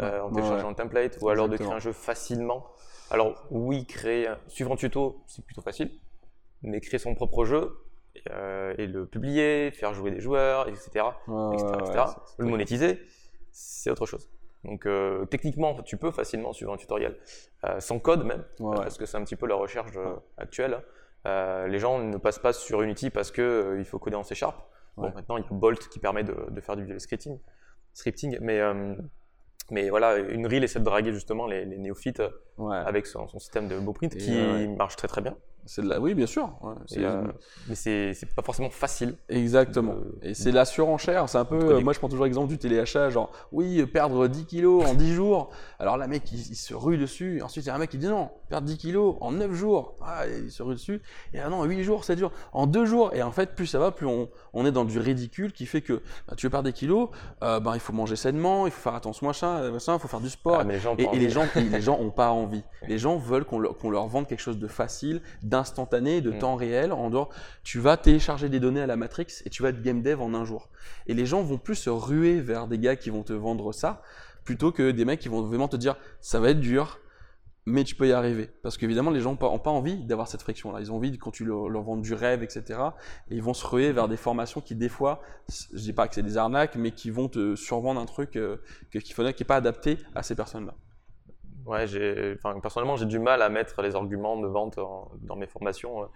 euh, 0.00 0.20
en 0.20 0.30
téléchargeant 0.30 0.68
un 0.68 0.74
template, 0.74 1.18
ou 1.20 1.28
alors 1.28 1.48
de 1.48 1.56
créer 1.56 1.72
un 1.72 1.80
jeu 1.80 1.92
facilement. 1.92 2.66
Alors 3.10 3.46
oui, 3.50 3.84
créer, 3.84 4.28
suivre 4.46 4.72
un 4.72 4.76
tuto, 4.76 5.22
c'est 5.26 5.44
plutôt 5.44 5.62
facile, 5.62 5.90
mais 6.62 6.80
créer 6.80 6.98
son 6.98 7.14
propre 7.14 7.44
jeu 7.44 7.84
et 8.76 8.86
le 8.86 9.06
publier, 9.06 9.70
faire 9.70 9.94
jouer 9.94 10.10
des 10.10 10.20
joueurs, 10.20 10.68
etc., 10.68 11.06
le 11.28 12.46
monétiser, 12.46 13.00
c'est 13.50 13.90
autre 13.90 14.06
chose. 14.06 14.28
Donc 14.64 14.86
techniquement, 15.30 15.82
tu 15.82 15.96
peux 15.96 16.10
facilement 16.10 16.52
suivre 16.52 16.72
un 16.72 16.76
tutoriel, 16.76 17.16
sans 17.78 17.98
code 17.98 18.24
même, 18.24 18.44
parce 18.58 18.98
que 18.98 19.06
c'est 19.06 19.16
un 19.16 19.24
petit 19.24 19.36
peu 19.36 19.46
la 19.46 19.54
recherche 19.54 19.92
actuelle. 20.36 20.82
Euh, 21.26 21.66
les 21.66 21.78
gens 21.78 21.98
ne 21.98 22.16
passent 22.16 22.38
pas 22.38 22.52
sur 22.52 22.82
Unity 22.82 23.10
parce 23.10 23.30
qu'il 23.30 23.42
euh, 23.44 23.78
il 23.78 23.84
faut 23.84 23.98
coder 23.98 24.16
en 24.16 24.22
C 24.22 24.34
Sharp. 24.34 24.56
maintenant, 24.96 25.36
il 25.36 25.44
y 25.44 25.46
a 25.46 25.48
Bolt 25.50 25.88
qui 25.88 25.98
permet 25.98 26.24
de, 26.24 26.60
faire 26.60 26.76
du 26.76 26.98
scripting, 26.98 27.38
scripting 27.92 28.38
mais, 28.40 28.60
euh, 28.60 28.94
mais 29.70 29.90
voilà, 29.90 30.14
Unreal 30.14 30.64
essaie 30.64 30.78
de 30.78 30.84
draguer 30.84 31.12
justement 31.12 31.46
les, 31.46 31.66
néophytes 31.66 32.22
avec 32.58 33.06
son, 33.06 33.28
système 33.38 33.68
de 33.68 33.78
blueprint 33.78 34.16
qui 34.16 34.68
marche 34.76 34.96
très 34.96 35.08
très 35.08 35.20
bien. 35.20 35.36
C'est 35.66 35.82
de 35.82 35.88
la... 35.88 36.00
Oui, 36.00 36.14
bien 36.14 36.26
sûr. 36.26 36.50
Euh, 36.96 37.24
mais 37.68 37.74
c'est 37.74 38.34
pas 38.34 38.42
forcément 38.42 38.70
facile. 38.70 39.16
Exactement. 39.28 39.96
Et 40.22 40.34
c'est 40.34 40.52
la 40.52 40.64
surenchère. 40.64 41.28
C'est 41.28 41.38
un 41.38 41.44
peu. 41.44 41.76
Euh, 41.76 41.80
moi, 41.80 41.92
je 41.92 41.98
prends 41.98 42.08
toujours 42.08 42.24
l'exemple 42.24 42.48
du 42.48 42.58
téléachat. 42.58 43.10
Genre, 43.10 43.30
oui, 43.52 43.84
perdre 43.86 44.28
10 44.28 44.46
kilos 44.46 44.84
en 44.86 44.94
10 44.94 45.14
jours. 45.14 45.50
Alors, 45.78 45.96
la 45.96 46.06
mec, 46.06 46.30
il, 46.32 46.56
se 46.56 46.74
rue 46.74 46.96
dessus. 46.96 47.38
Et 47.38 47.42
ensuite, 47.42 47.66
il 47.66 47.68
y 47.68 47.70
a 47.70 47.74
un 47.74 47.78
mec 47.78 47.90
qui 47.90 47.98
dit 47.98 48.08
non, 48.08 48.30
perdre 48.48 48.66
10 48.66 48.78
kilos 48.78 49.16
en 49.20 49.32
9 49.32 49.52
jours. 49.52 49.96
Ah, 50.02 50.24
il 50.26 50.50
se 50.50 50.62
rue 50.62 50.74
dessus. 50.74 51.02
Et 51.34 51.40
ah 51.40 51.48
non, 51.48 51.64
8 51.64 51.82
jours, 51.82 52.04
c'est 52.04 52.16
dur. 52.16 52.32
En 52.52 52.66
2 52.66 52.86
jours. 52.86 53.14
Et 53.14 53.22
en 53.22 53.32
fait, 53.32 53.54
plus 53.54 53.66
ça 53.66 53.78
va, 53.78 53.90
plus 53.90 54.06
on, 54.06 54.28
on 54.52 54.64
est 54.66 54.72
dans 54.72 54.84
du 54.84 54.98
ridicule 54.98 55.52
qui 55.52 55.66
fait 55.66 55.82
que 55.82 56.02
bah, 56.26 56.34
tu 56.36 56.46
veux 56.46 56.50
perdre 56.50 56.66
des 56.66 56.72
kilos, 56.72 57.08
euh, 57.42 57.60
bah, 57.60 57.72
il 57.74 57.80
faut 57.80 57.92
manger 57.92 58.16
sainement, 58.16 58.66
il 58.66 58.72
faut 58.72 58.80
faire 58.80 58.94
attention, 58.94 59.26
machin, 59.26 59.70
machin 59.70 59.94
il 59.94 60.00
faut 60.00 60.08
faire 60.08 60.20
du 60.20 60.30
sport. 60.30 60.60
Ah, 60.60 60.94
et, 60.98 61.18
les 61.18 61.30
gens, 61.30 61.46
les 61.54 61.80
gens 61.80 61.98
ont 61.98 62.10
pas 62.10 62.30
envie. 62.30 62.62
Les 62.88 62.98
gens 62.98 63.18
veulent 63.18 63.44
qu'on 63.44 63.58
leur, 63.58 63.74
leur 63.84 64.06
vende 64.06 64.26
quelque 64.26 64.40
chose 64.40 64.58
de 64.58 64.66
facile, 64.66 65.20
instantané, 65.54 66.20
de 66.20 66.30
mm. 66.30 66.38
temps 66.38 66.56
réel, 66.56 66.92
en 66.92 67.10
dehors, 67.10 67.30
tu 67.62 67.78
vas 67.78 67.96
télécharger 67.96 68.48
des 68.48 68.60
données 68.60 68.80
à 68.80 68.86
la 68.86 68.96
Matrix 68.96 69.42
et 69.44 69.50
tu 69.50 69.62
vas 69.62 69.70
être 69.70 69.82
game 69.82 70.02
dev 70.02 70.20
en 70.20 70.34
un 70.34 70.44
jour. 70.44 70.68
Et 71.06 71.14
les 71.14 71.26
gens 71.26 71.42
vont 71.42 71.58
plus 71.58 71.76
se 71.76 71.90
ruer 71.90 72.40
vers 72.40 72.68
des 72.68 72.78
gars 72.78 72.96
qui 72.96 73.10
vont 73.10 73.22
te 73.22 73.32
vendre 73.32 73.72
ça, 73.72 74.02
plutôt 74.44 74.72
que 74.72 74.90
des 74.90 75.04
mecs 75.04 75.20
qui 75.20 75.28
vont 75.28 75.42
vraiment 75.42 75.68
te 75.68 75.76
dire, 75.76 75.96
ça 76.20 76.40
va 76.40 76.50
être 76.50 76.60
dur, 76.60 77.00
mais 77.68 77.84
tu 77.84 77.94
peux 77.94 78.08
y 78.08 78.12
arriver. 78.12 78.48
Parce 78.62 78.78
qu'évidemment, 78.78 79.10
les 79.10 79.20
gens 79.20 79.36
n'ont 79.38 79.58
pas 79.58 79.70
envie 79.70 80.04
d'avoir 80.04 80.26
cette 80.26 80.40
friction-là. 80.40 80.80
Ils 80.80 80.90
ont 80.90 80.96
envie, 80.96 81.16
quand 81.18 81.30
tu 81.30 81.44
leur, 81.44 81.68
leur 81.68 81.82
vends 81.82 81.96
du 81.96 82.14
rêve, 82.14 82.42
etc., 82.42 82.80
et 83.30 83.36
ils 83.36 83.42
vont 83.42 83.54
se 83.54 83.66
ruer 83.66 83.92
vers 83.92 84.08
des 84.08 84.16
formations 84.16 84.60
qui, 84.60 84.74
des 84.74 84.88
fois, 84.88 85.20
je 85.72 85.78
dis 85.78 85.92
pas 85.92 86.08
que 86.08 86.14
c'est 86.14 86.22
des 86.22 86.38
arnaques, 86.38 86.76
mais 86.76 86.92
qui 86.92 87.10
vont 87.10 87.28
te 87.28 87.56
survendre 87.56 88.00
un 88.00 88.06
truc 88.06 88.36
euh, 88.36 88.56
qui 88.90 89.14
n'est 89.18 89.32
pas 89.46 89.56
adapté 89.56 89.98
à 90.14 90.22
ces 90.22 90.34
personnes-là. 90.34 90.74
Ouais, 91.68 91.84
personnellement, 92.62 92.96
j'ai 92.96 93.04
du 93.04 93.18
mal 93.18 93.42
à 93.42 93.50
mettre 93.50 93.82
les 93.82 93.94
arguments 93.94 94.40
de 94.40 94.46
vente 94.46 94.78
dans 95.20 95.36
mes 95.36 95.46
formations 95.46 96.02
euh, 96.02 96.06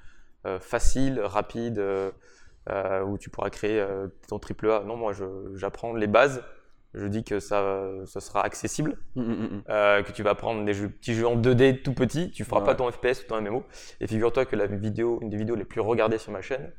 euh, 0.47 0.59
faciles, 0.59 1.21
rapides, 1.21 1.79
euh, 1.79 3.03
où 3.05 3.19
tu 3.19 3.29
pourras 3.29 3.51
créer 3.51 3.87
ton 4.29 4.39
triple 4.39 4.71
A. 4.71 4.81
Non, 4.81 4.97
moi, 4.97 5.13
j'apprends 5.55 5.93
les 5.93 6.07
bases. 6.07 6.43
Je 6.95 7.07
dis 7.07 7.25
que 7.25 7.41
ça, 7.41 7.87
ça 8.05 8.21
sera 8.21 8.45
accessible, 8.45 8.99
mmh, 9.15 9.23
mmh, 9.23 9.33
mmh. 9.33 9.63
que 10.05 10.13
tu 10.13 10.23
vas 10.23 10.35
prendre 10.35 10.63
des 10.65 10.75
petits 10.75 11.15
jeux 11.15 11.27
en 11.27 11.37
2D 11.37 11.81
tout 11.81 11.95
petits, 11.95 12.31
tu 12.31 12.45
feras 12.45 12.61
pas 12.61 12.75
ton 12.75 12.91
FPS 12.91 13.23
ou 13.23 13.29
ton 13.29 13.41
MMO. 13.41 13.65
Et 14.01 14.07
figure-toi 14.07 14.45
que 14.45 14.57
la 14.57 14.67
vidéo, 14.67 15.19
une 15.23 15.31
des 15.31 15.39
vidéos 15.39 15.55
les 15.55 15.65
plus 15.65 15.81
regardées 15.81 16.19
sur 16.19 16.33
ma 16.33 16.43
chaîne, 16.43 16.71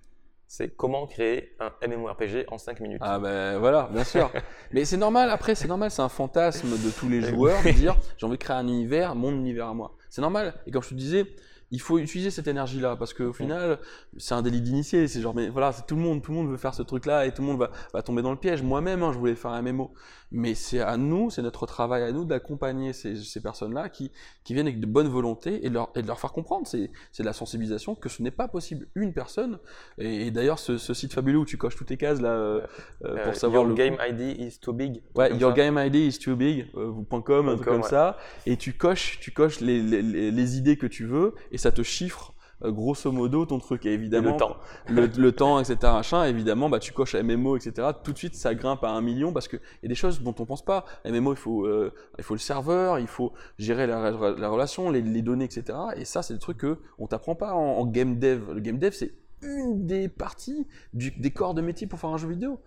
c'est 0.55 0.69
comment 0.69 1.07
créer 1.07 1.55
un 1.59 1.71
MMORPG 1.87 2.45
en 2.47 2.59
5 2.59 2.79
minutes. 2.79 3.01
Ah 3.01 3.17
ben 3.17 3.57
voilà, 3.57 3.89
bien 3.91 4.03
sûr. 4.03 4.29
Mais 4.71 4.85
c'est 4.85 4.97
normal, 4.97 5.31
après, 5.31 5.55
c'est 5.55 5.67
normal, 5.67 5.89
c'est 5.89 6.03
un 6.03 6.09
fantasme 6.09 6.69
de 6.69 6.91
tous 6.91 7.09
les 7.09 7.21
joueurs 7.21 7.63
de 7.63 7.71
dire 7.71 7.97
j'ai 8.19 8.27
envie 8.27 8.37
de 8.37 8.43
créer 8.43 8.57
un 8.57 8.67
univers, 8.67 9.15
mon 9.15 9.31
univers 9.31 9.69
à 9.69 9.73
moi. 9.73 9.97
C'est 10.11 10.21
normal. 10.21 10.53
Et 10.67 10.71
comme 10.71 10.83
je 10.83 10.89
te 10.89 10.93
disais, 10.93 11.25
il 11.73 11.81
faut 11.81 11.97
utiliser 11.97 12.29
cette 12.29 12.47
énergie-là 12.47 12.95
parce 12.95 13.15
qu'au 13.15 13.33
final, 13.33 13.79
c'est 14.17 14.35
un 14.35 14.43
délit 14.43 14.61
d'initié. 14.61 15.07
C'est 15.07 15.21
genre, 15.21 15.33
mais 15.33 15.49
voilà, 15.49 15.73
tout 15.73 15.95
le 15.95 16.01
monde, 16.01 16.21
tout 16.21 16.31
le 16.31 16.37
monde 16.37 16.49
veut 16.51 16.57
faire 16.57 16.75
ce 16.75 16.83
truc-là 16.83 17.25
et 17.25 17.33
tout 17.33 17.41
le 17.41 17.47
monde 17.47 17.57
va, 17.57 17.71
va 17.95 18.03
tomber 18.03 18.21
dans 18.21 18.29
le 18.29 18.37
piège. 18.37 18.61
Moi-même, 18.61 19.01
hein, 19.01 19.11
je 19.11 19.17
voulais 19.17 19.33
faire 19.33 19.49
un 19.49 19.61
MMO, 19.63 19.91
mais 20.31 20.53
c'est 20.53 20.81
à 20.81 20.97
nous, 20.97 21.31
c'est 21.31 21.41
notre 21.41 21.65
travail 21.65 22.03
à 22.03 22.11
nous 22.11 22.25
d'accompagner 22.25 22.93
ces, 22.93 23.15
ces 23.15 23.41
personnes-là 23.41 23.89
qui, 23.89 24.11
qui 24.43 24.53
viennent 24.53 24.67
avec 24.67 24.79
de 24.79 24.85
bonnes 24.85 25.07
volontés 25.07 25.65
et 25.65 25.69
de 25.69 25.73
leur, 25.73 25.89
et 25.95 26.03
de 26.03 26.07
leur 26.07 26.19
faire 26.19 26.31
comprendre. 26.31 26.67
C'est, 26.67 26.91
de 27.17 27.23
la 27.23 27.33
sensibilisation 27.33 27.95
que 27.95 28.07
ce 28.07 28.21
n'est 28.21 28.29
pas 28.29 28.47
possible 28.47 28.87
une 28.93 29.11
personne. 29.11 29.57
Et, 29.97 30.29
d'ailleurs, 30.29 30.59
ce, 30.59 30.77
ce, 30.77 30.93
site 30.93 31.13
fabuleux 31.13 31.39
où 31.39 31.45
tu 31.45 31.57
coches 31.57 31.75
toutes 31.75 31.87
tes 31.87 31.97
cases 31.97 32.21
là 32.21 32.33
euh, 32.33 32.61
euh, 33.03 33.15
pour 33.15 33.31
euh, 33.31 33.33
savoir 33.33 33.63
your 33.63 33.69
le 33.69 33.73
game 33.73 33.97
ID 33.99 34.39
is 34.39 34.59
too 34.59 34.73
big. 34.73 35.01
Ouais, 35.15 35.35
your 35.37 35.53
game 35.53 35.79
ID 35.79 35.95
is 35.95 36.19
too 36.19 36.35
big. 36.35 36.67
.com, 37.09 37.49
un 37.49 37.55
truc 37.55 37.67
comme 37.67 37.81
ça. 37.81 38.17
Et 38.45 38.57
tu 38.57 38.73
coches, 38.73 39.19
tu 39.19 39.31
coches 39.31 39.59
les, 39.59 39.81
les, 39.81 40.29
les 40.29 40.57
idées 40.57 40.77
que 40.77 40.85
tu 40.85 41.05
veux 41.05 41.33
et 41.51 41.57
ça 41.63 41.71
te 41.71 41.81
chiffre 41.81 42.33
euh, 42.63 42.71
grosso 42.71 43.11
modo 43.11 43.45
ton 43.45 43.59
truc. 43.59 43.85
Et 43.85 43.93
évidemment, 43.93 44.31
le 44.31 44.37
temps, 44.37 44.57
le, 44.87 45.31
temps 45.31 45.59
etc. 45.59 45.77
Machin, 45.83 46.25
évidemment, 46.25 46.69
bah, 46.69 46.79
tu 46.79 46.91
coches 46.91 47.15
MMO, 47.15 47.57
etc. 47.57 47.89
Tout 48.03 48.13
de 48.13 48.17
suite, 48.17 48.35
ça 48.35 48.53
grimpe 48.55 48.83
à 48.83 48.89
un 48.89 49.01
million 49.01 49.33
parce 49.33 49.47
qu'il 49.47 49.59
y 49.81 49.85
a 49.85 49.89
des 49.89 49.95
choses 49.95 50.21
dont 50.21 50.35
on 50.39 50.45
pense 50.45 50.63
pas. 50.63 50.85
MMO, 51.05 51.33
il 51.33 51.37
faut, 51.37 51.65
euh, 51.65 51.93
il 52.17 52.23
faut 52.23 52.35
le 52.35 52.39
serveur, 52.39 52.99
il 52.99 53.07
faut 53.07 53.33
gérer 53.57 53.87
la, 53.87 54.11
la 54.11 54.49
relation, 54.49 54.89
les, 54.91 55.01
les, 55.01 55.21
données, 55.21 55.45
etc. 55.45 55.77
Et 55.95 56.05
ça, 56.05 56.21
c'est 56.21 56.33
des 56.33 56.39
trucs 56.39 56.57
que 56.57 56.79
on 56.99 57.07
t'apprend 57.07 57.35
pas 57.35 57.53
en, 57.53 57.79
en, 57.79 57.85
game 57.85 58.19
dev. 58.19 58.51
Le 58.53 58.59
game 58.59 58.77
dev, 58.77 58.91
c'est 58.91 59.13
une 59.41 59.85
des 59.85 60.07
parties 60.07 60.67
du, 60.93 61.11
des 61.11 61.31
corps 61.31 61.53
de 61.53 61.61
métier 61.61 61.87
pour 61.87 61.99
faire 61.99 62.11
un 62.11 62.17
jeu 62.17 62.29
vidéo. 62.29 62.59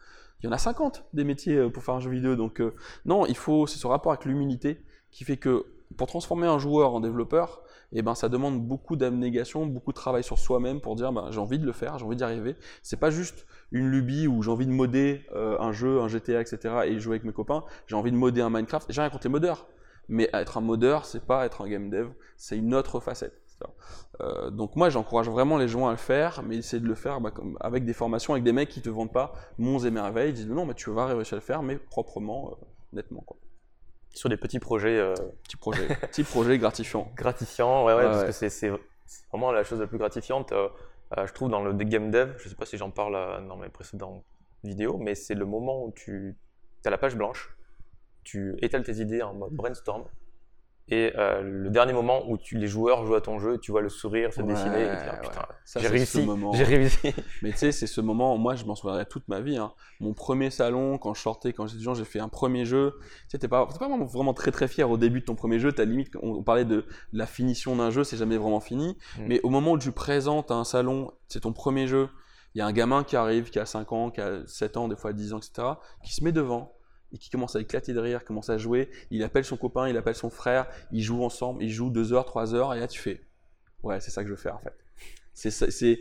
il 0.43 0.47
y 0.47 0.49
en 0.49 0.53
a 0.53 0.59
50 0.59 1.07
des 1.15 1.25
métiers 1.25 1.57
euh, 1.57 1.71
pour 1.71 1.83
faire 1.83 1.95
un 1.95 2.01
jeu 2.01 2.11
vidéo. 2.11 2.37
Donc 2.37 2.61
euh, 2.61 2.75
non, 3.05 3.25
il 3.27 3.37
faut, 3.37 3.67
c'est 3.67 3.79
ce 3.79 3.87
rapport 3.87 4.13
avec 4.13 4.25
l'humilité 4.27 4.83
qui 5.11 5.25
fait 5.25 5.39
que 5.39 5.65
pour 5.97 6.07
transformer 6.07 6.47
un 6.47 6.59
joueur 6.59 6.95
en 6.95 7.01
développeur, 7.01 7.63
eh 7.93 8.03
ben, 8.03 8.15
ça 8.15 8.29
demande 8.29 8.61
beaucoup 8.67 8.97
d'abnégation, 8.97 9.67
beaucoup 9.67 9.93
de 9.93 9.97
travail 9.97 10.25
sur 10.25 10.39
soi-même 10.39 10.81
pour 10.81 10.97
dire 10.97 11.13
ben, 11.13 11.31
j'ai 11.31 11.39
envie 11.39 11.59
de 11.59 11.67
le 11.67 11.73
faire, 11.73 11.99
j'ai 11.99 12.05
envie 12.05 12.17
d'y 12.17 12.25
arriver. 12.25 12.57
C'est 12.83 12.99
pas 12.99 13.11
juste 13.11 13.47
une 13.73 13.89
lubie 13.89 14.27
où 14.27 14.43
j'ai 14.43 14.51
envie 14.51 14.67
de 14.67 14.73
modder 14.73 15.23
euh, 15.35 15.59
un 15.61 15.73
jeu, 15.73 16.01
un 16.01 16.09
GTA, 16.09 16.41
etc. 16.41 16.75
et 16.87 16.99
jouer 16.99 17.15
avec 17.15 17.25
mes 17.25 17.33
copains. 17.33 17.65
J'ai 17.87 17.97
envie 17.97 18.11
de 18.11 18.17
modder 18.17 18.41
un 18.41 18.51
Minecraft. 18.51 18.87
J'ai 18.91 19.01
rien 19.01 19.11
contre 19.11 19.27
les 19.27 19.33
modeurs. 19.33 19.67
Mais 20.09 20.31
être 20.33 20.59
un 20.59 20.61
modeur, 20.61 21.05
c'est 21.05 21.25
pas 21.25 21.47
être 21.47 21.63
un 21.63 21.69
game 21.69 21.91
dev, 21.91 22.11
c'est 22.37 22.57
une 22.57 22.75
autre 22.75 23.01
facette. 23.01 23.43
Euh, 24.21 24.51
donc 24.51 24.77
moi 24.77 24.91
j'encourage 24.91 25.29
vraiment 25.29 25.57
les 25.59 25.69
gens 25.69 25.89
à 25.89 25.91
le 25.91 25.97
faire, 25.97 26.43
mais 26.43 26.57
essayer 26.57 26.81
de 26.81 26.87
le 26.87 26.95
faire 26.95 27.21
bah, 27.21 27.31
comme, 27.31 27.57
avec 27.61 27.85
des 27.85 27.93
formations, 27.93 28.35
avec 28.35 28.45
des 28.45 28.53
mecs 28.53 28.69
qui 28.69 28.83
te 28.83 28.89
vendent 28.89 29.13
pas 29.13 29.33
monts 29.59 29.79
et 29.79 29.91
merveilles, 29.91 30.31
ils 30.31 30.35
disent 30.35 30.49
non 30.49 30.67
mais 30.67 30.75
tu 30.75 30.91
vas 30.91 31.07
réussir 31.07 31.35
à 31.35 31.37
le 31.37 31.43
faire, 31.43 31.63
mais 31.63 31.77
proprement, 31.77 32.51
euh, 32.51 32.65
nettement 32.93 33.23
quoi. 33.23 33.37
Sur 34.17 34.29
des 34.31 34.37
petits 34.37 34.59
projets. 34.59 34.99
Euh, 34.99 35.15
Petits 35.45 35.57
projets, 35.57 35.87
petits 36.01 36.25
projets 36.25 36.59
gratifiants. 36.59 37.13
gratifiants, 37.15 37.85
ouais, 37.85 37.95
ouais, 37.95 38.03
parce 38.05 38.21
ouais. 38.23 38.27
que 38.27 38.49
c'est- 38.49 38.73
vraiment 39.31 39.53
la 39.53 39.63
chose 39.63 39.79
la 39.81 39.87
plus 39.87 39.99
gratifiante, 39.99 40.53
euh, 40.53 40.69
euh, 41.19 41.27
je 41.27 41.33
trouve, 41.33 41.51
dans 41.51 41.63
le 41.63 41.73
game 41.85 42.11
dev. 42.11 42.33
Je 42.39 42.49
sais 42.49 42.55
pas 42.55 42.65
si 42.67 42.77
j'en 42.79 42.91
parle 42.91 43.47
dans 43.47 43.57
mes 43.57 43.69
précédentes 43.69 44.25
vidéos, 44.65 44.97
mais 44.97 45.15
c'est 45.15 45.35
le 45.35 45.45
moment 45.45 45.85
où 45.85 45.93
tu 45.93 46.35
as 46.85 46.91
la 46.91 46.99
page 46.99 47.15
blanche, 47.17 47.55
tu 48.25 48.57
étales 48.63 48.83
tes 48.85 48.95
idées 48.97 49.23
en 49.23 49.35
mode 49.35 49.53
brainstorm, 49.53 50.05
et 50.89 51.13
euh, 51.17 51.41
le 51.43 51.69
dernier 51.71 51.93
moment 51.93 52.23
où 52.29 52.39
tu, 52.39 52.57
les 52.57 52.69
joueurs 52.69 53.05
jouent 53.05 53.17
à 53.17 53.21
ton 53.21 53.39
jeu, 53.41 53.59
tu 53.59 53.73
vois 53.73 53.81
le 53.83 53.89
sourire 53.89 54.33
se 54.33 54.41
Ouais, 54.41 54.47
dessiner, 54.47 54.83
et 54.85 54.89
tu 54.97 55.05
dis, 55.11 55.29
putain, 55.29 55.41
j'ai 55.49 55.55
c'est 55.65 55.81
ce 55.81 55.89
réussi, 55.89 56.23
moment. 56.25 56.53
j'ai 56.53 56.63
réussi. 56.65 57.13
Mais 57.43 57.51
tu 57.51 57.59
sais, 57.59 57.73
c'est 57.73 57.89
ce 57.89 58.01
moment, 58.01 58.39
moi 58.39 58.55
je 58.55 58.65
m'en 58.65 58.77
souviendrai 58.77 59.05
toute 59.07 59.27
ma 59.27 59.41
vie. 59.41 59.57
hein. 59.57 59.73
Mon 59.99 60.15
premier 60.15 60.51
salon, 60.51 60.97
quand 60.99 61.13
je 61.15 61.21
sortais, 61.23 61.53
quand 61.53 61.67
j'étais 61.67 61.79
étudiant, 61.79 61.95
j'ai 61.95 62.05
fait 62.05 62.21
un 62.21 62.29
premier 62.29 62.65
jeu. 62.65 62.95
Tu 63.01 63.07
sais, 63.31 63.39
t'es 63.39 63.49
pas, 63.49 63.65
vraiment, 63.65 64.05
vraiment 64.05 64.33
très 64.33 64.53
très 64.53 64.69
fier 64.69 64.89
au 64.89 64.97
début 64.97 65.21
de 65.21 65.25
ton 65.25 65.35
premier 65.35 65.59
jeu. 65.59 65.73
T'as 65.73 65.85
limite, 65.85 66.15
on, 66.23 66.35
on 66.35 66.43
parlait 66.45 66.65
de 66.65 66.85
la 67.13 67.27
finition 67.27 67.75
d'un 67.75 67.91
jeu, 67.91 68.05
c'est 68.05 68.17
jamais 68.17 68.37
vraiment 68.37 68.61
fini. 68.61 68.97
Mm. 69.19 69.23
Mais 69.27 69.41
au 69.43 69.51
moment 69.51 69.73
où 69.73 69.79
tu 69.79 69.91
présentes 69.91 70.51
à 70.53 70.55
un 70.55 70.65
salon, 70.65 71.11
c'est 71.27 71.41
ton 71.41 71.53
premier 71.53 71.89
jeu, 71.89 72.09
il 72.55 72.59
y 72.59 72.63
a 72.63 72.67
un 72.67 72.73
gamin 72.73 73.03
qui 73.03 73.17
arrive, 73.17 73.51
qui 73.51 73.59
a 73.59 73.67
5 73.67 73.91
ans, 73.93 74.11
qui 74.11 74.21
a 74.21 74.47
7 74.47 74.77
ans, 74.77 74.87
des 74.89 74.97
fois 74.97 75.13
10 75.13 75.35
ans, 75.35 75.39
etc., 75.39 75.67
qui 76.05 76.15
se 76.15 76.23
met 76.23 76.33
devant 76.33 76.73
et 77.13 77.19
qui 77.19 77.31
commence 77.31 77.57
à 77.57 77.61
éclater 77.61 77.93
de 77.93 78.01
rire, 78.01 78.25
commence 78.25 78.51
à 78.51 78.59
jouer. 78.59 78.91
Il 79.11 79.23
appelle 79.23 79.45
son 79.45 79.57
copain, 79.57 79.89
il 79.89 79.97
appelle 79.97 80.15
son 80.15 80.31
frère, 80.31 80.67
ils 80.93 81.03
jouent 81.03 81.25
ensemble, 81.25 81.63
ils 81.63 81.71
jouent 81.71 81.91
2 81.91 82.13
heures, 82.13 82.25
3 82.25 82.55
heures, 82.55 82.75
et 82.75 82.81
là 82.81 82.89
tu 82.89 83.01
fais, 83.01 83.21
ouais, 83.83 84.01
c'est 84.01 84.11
ça 84.11 84.23
que 84.23 84.29
je 84.29 84.35
veux 84.35 84.41
faire 84.41 84.57
en 84.57 84.61
fait. 84.61 84.77
C'est, 85.35 86.01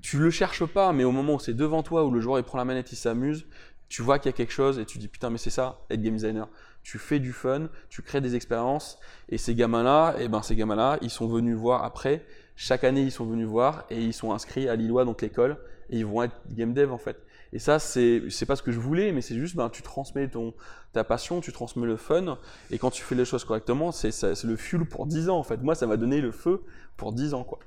tu 0.00 0.18
le 0.18 0.30
cherches 0.30 0.66
pas, 0.66 0.92
mais 0.92 1.04
au 1.04 1.12
moment 1.12 1.34
où 1.34 1.38
c'est 1.38 1.54
devant 1.54 1.82
toi, 1.82 2.04
où 2.04 2.10
le 2.10 2.20
joueur 2.20 2.38
il 2.38 2.44
prend 2.44 2.58
la 2.58 2.64
manette, 2.64 2.92
il 2.92 2.96
s'amuse, 2.96 3.46
tu 3.88 4.02
vois 4.02 4.18
qu'il 4.18 4.30
y 4.30 4.34
a 4.34 4.36
quelque 4.36 4.52
chose 4.52 4.78
et 4.78 4.86
tu 4.86 4.98
dis 4.98 5.08
putain, 5.08 5.30
mais 5.30 5.38
c'est 5.38 5.50
ça, 5.50 5.84
être 5.90 6.02
game 6.02 6.14
designer. 6.14 6.48
Tu 6.82 6.98
fais 6.98 7.20
du 7.20 7.32
fun, 7.32 7.68
tu 7.90 8.02
crées 8.02 8.20
des 8.20 8.34
expériences, 8.34 8.98
et 9.28 9.38
ces 9.38 9.54
gamins-là, 9.54 10.16
et 10.18 10.28
ben 10.28 10.42
ces 10.42 10.56
gamins-là, 10.56 10.98
ils 11.02 11.10
sont 11.10 11.28
venus 11.28 11.56
voir 11.56 11.84
après. 11.84 12.26
Chaque 12.56 12.84
année, 12.84 13.02
ils 13.02 13.12
sont 13.12 13.24
venus 13.24 13.46
voir 13.46 13.84
et 13.90 14.02
ils 14.02 14.12
sont 14.12 14.32
inscrits 14.32 14.68
à 14.68 14.76
Lillois, 14.76 15.04
donc 15.04 15.22
l'école, 15.22 15.58
et 15.90 15.98
ils 15.98 16.06
vont 16.06 16.22
être 16.22 16.34
game 16.48 16.72
dev 16.72 16.90
en 16.90 16.98
fait. 16.98 17.22
Et 17.54 17.58
ça, 17.58 17.78
c'est 17.78 18.22
pas 18.46 18.56
ce 18.56 18.62
que 18.62 18.72
je 18.72 18.80
voulais, 18.80 19.12
mais 19.12 19.20
c'est 19.20 19.34
juste, 19.34 19.56
ben, 19.56 19.68
tu 19.68 19.82
transmets 19.82 20.28
ton, 20.28 20.54
ta 20.92 21.04
passion, 21.04 21.40
tu 21.40 21.52
transmets 21.52 21.86
le 21.86 21.96
fun, 21.96 22.38
et 22.70 22.78
quand 22.78 22.90
tu 22.90 23.02
fais 23.02 23.14
les 23.14 23.24
choses 23.26 23.44
correctement, 23.44 23.92
c'est 23.92 24.10
le 24.44 24.56
fuel 24.56 24.86
pour 24.86 25.06
10 25.06 25.28
ans 25.28 25.38
en 25.38 25.42
fait. 25.42 25.58
Moi, 25.62 25.74
ça 25.74 25.86
m'a 25.86 25.96
donné 25.98 26.20
le 26.20 26.32
feu 26.32 26.62
pour 26.96 27.12
10 27.12 27.34
ans 27.34 27.44
quoi. 27.44 27.58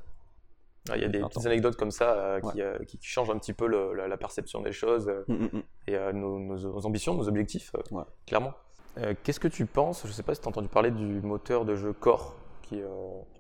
Ah, 0.89 0.97
Il 0.97 1.01
y 1.01 1.05
a 1.05 1.07
des 1.07 1.17
Attends. 1.19 1.29
petites 1.29 1.45
anecdotes 1.47 1.75
comme 1.77 1.89
ça 1.91 2.13
euh, 2.13 2.39
qui, 2.41 2.61
euh, 2.61 2.77
qui 2.87 2.99
changent 3.01 3.31
un 3.31 3.37
petit 3.39 3.53
peu 3.53 3.65
le- 3.67 3.93
la, 3.95 4.07
la 4.07 4.17
perception 4.17 4.61
des 4.61 4.71
choses 4.71 5.07
euh, 5.07 5.23
Mm, 5.27 5.33
mm, 5.33 5.49
mm. 5.53 5.63
et 5.87 5.95
euh, 5.95 6.13
nos, 6.13 6.85
ambitions, 6.85 7.15
nos 7.15 7.27
objectifs, 7.27 7.71
euh, 7.75 7.81
Ouais. 7.95 8.03
clairement. 8.27 8.53
Euh, 8.99 9.13
Qu'est-ce 9.23 9.39
que 9.39 9.47
tu 9.47 9.65
penses 9.65 10.03
Je 10.05 10.11
sais 10.11 10.21
pas 10.23 10.35
si 10.35 10.41
tu 10.41 10.47
as 10.47 10.49
entendu 10.49 10.67
parler 10.67 10.91
du 10.91 11.21
moteur 11.21 11.65
de 11.65 11.75
jeu 11.75 11.91
Core. 11.93 12.35
Qui, 12.61 12.81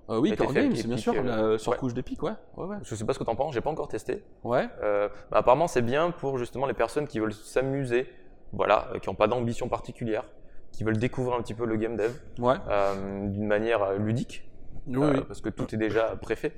euh, 0.09 0.19
oui, 0.19 0.35
Core 0.35 0.53
Games, 0.53 0.71
bien 0.73 0.97
sûr, 0.97 1.13
euh, 1.17 1.51
la 1.53 1.57
surcouche 1.57 1.91
ouais. 1.91 1.95
d'Epic, 1.95 2.21
ouais. 2.23 2.31
Ouais, 2.57 2.65
ouais. 2.65 2.77
je 2.83 2.93
sais 2.95 3.05
pas 3.05 3.13
ce 3.13 3.19
que 3.19 3.23
tu 3.23 3.29
en 3.29 3.35
penses, 3.35 3.53
j'ai 3.53 3.61
pas 3.61 3.69
encore 3.71 3.87
testé. 3.87 4.23
Ouais, 4.43 4.67
Euh, 4.83 5.09
bah, 5.31 5.37
apparemment, 5.39 5.67
c'est 5.67 5.81
bien 5.81 6.11
pour 6.11 6.37
justement 6.37 6.65
les 6.67 6.73
personnes 6.73 7.07
qui 7.07 7.19
veulent 7.19 7.33
s'amuser, 7.33 8.07
voilà, 8.53 8.87
euh, 8.93 8.99
qui 8.99 9.09
n'ont 9.09 9.15
pas 9.15 9.27
d'ambition 9.27 9.67
particulière, 9.67 10.23
qui 10.71 10.83
veulent 10.83 10.97
découvrir 10.97 11.35
un 11.37 11.41
petit 11.41 11.53
peu 11.55 11.65
le 11.65 11.75
game 11.77 11.95
dev 11.97 12.11
ouais. 12.39 12.55
d'une 13.29 13.47
manière 13.47 13.93
ludique, 13.93 14.49
Oui, 14.87 14.97
oui. 15.13 15.21
parce 15.27 15.41
que 15.41 15.49
tout 15.49 15.73
est 15.73 15.77
déjà 15.77 16.15
préfet. 16.21 16.53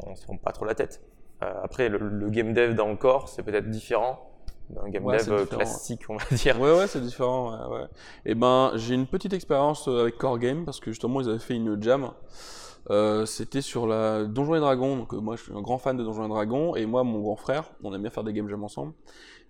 On 0.00 0.14
se 0.14 0.24
prend 0.24 0.36
pas 0.36 0.52
trop 0.52 0.64
la 0.64 0.74
tête. 0.74 1.00
Après, 1.40 1.88
le, 1.88 1.96
le 1.98 2.28
game 2.28 2.52
dev 2.52 2.74
dans 2.74 2.88
le 2.88 2.96
corps, 2.96 3.28
c'est 3.28 3.42
peut-être 3.42 3.70
différent 3.70 4.26
d'un 4.68 4.88
game 4.88 5.04
Ouais, 5.04 5.16
dev 5.18 5.46
classique, 5.46 6.02
on 6.10 6.16
va 6.16 6.24
dire. 6.36 6.60
Ouais, 6.60 6.72
ouais, 6.76 6.86
c'est 6.86 7.00
différent. 7.00 7.52
Ouais, 7.70 7.78
ouais. 7.80 7.86
Et 8.26 8.34
ben, 8.34 8.72
j'ai 8.74 8.94
une 8.94 9.06
petite 9.06 9.32
expérience 9.32 9.88
avec 9.88 10.18
Core 10.18 10.38
Game 10.38 10.64
parce 10.64 10.80
que 10.80 10.90
justement, 10.90 11.20
ils 11.20 11.28
avaient 11.28 11.38
fait 11.38 11.54
une 11.54 11.82
jam. 11.82 12.10
Euh, 12.88 13.26
C'était 13.26 13.60
sur 13.60 13.86
la 13.86 14.24
Donjons 14.24 14.54
et 14.54 14.60
Dragons. 14.60 14.96
Donc, 14.96 15.12
euh, 15.14 15.20
moi, 15.20 15.36
je 15.36 15.42
suis 15.42 15.52
un 15.52 15.60
grand 15.60 15.78
fan 15.78 15.96
de 15.96 16.04
Donjons 16.04 16.24
et 16.24 16.28
Dragons. 16.28 16.76
Et 16.76 16.86
moi, 16.86 17.04
mon 17.04 17.20
grand 17.20 17.36
frère, 17.36 17.70
on 17.82 17.94
aime 17.94 18.02
bien 18.02 18.10
faire 18.10 18.24
des 18.24 18.32
game 18.32 18.48
jam 18.48 18.62
ensemble. 18.64 18.92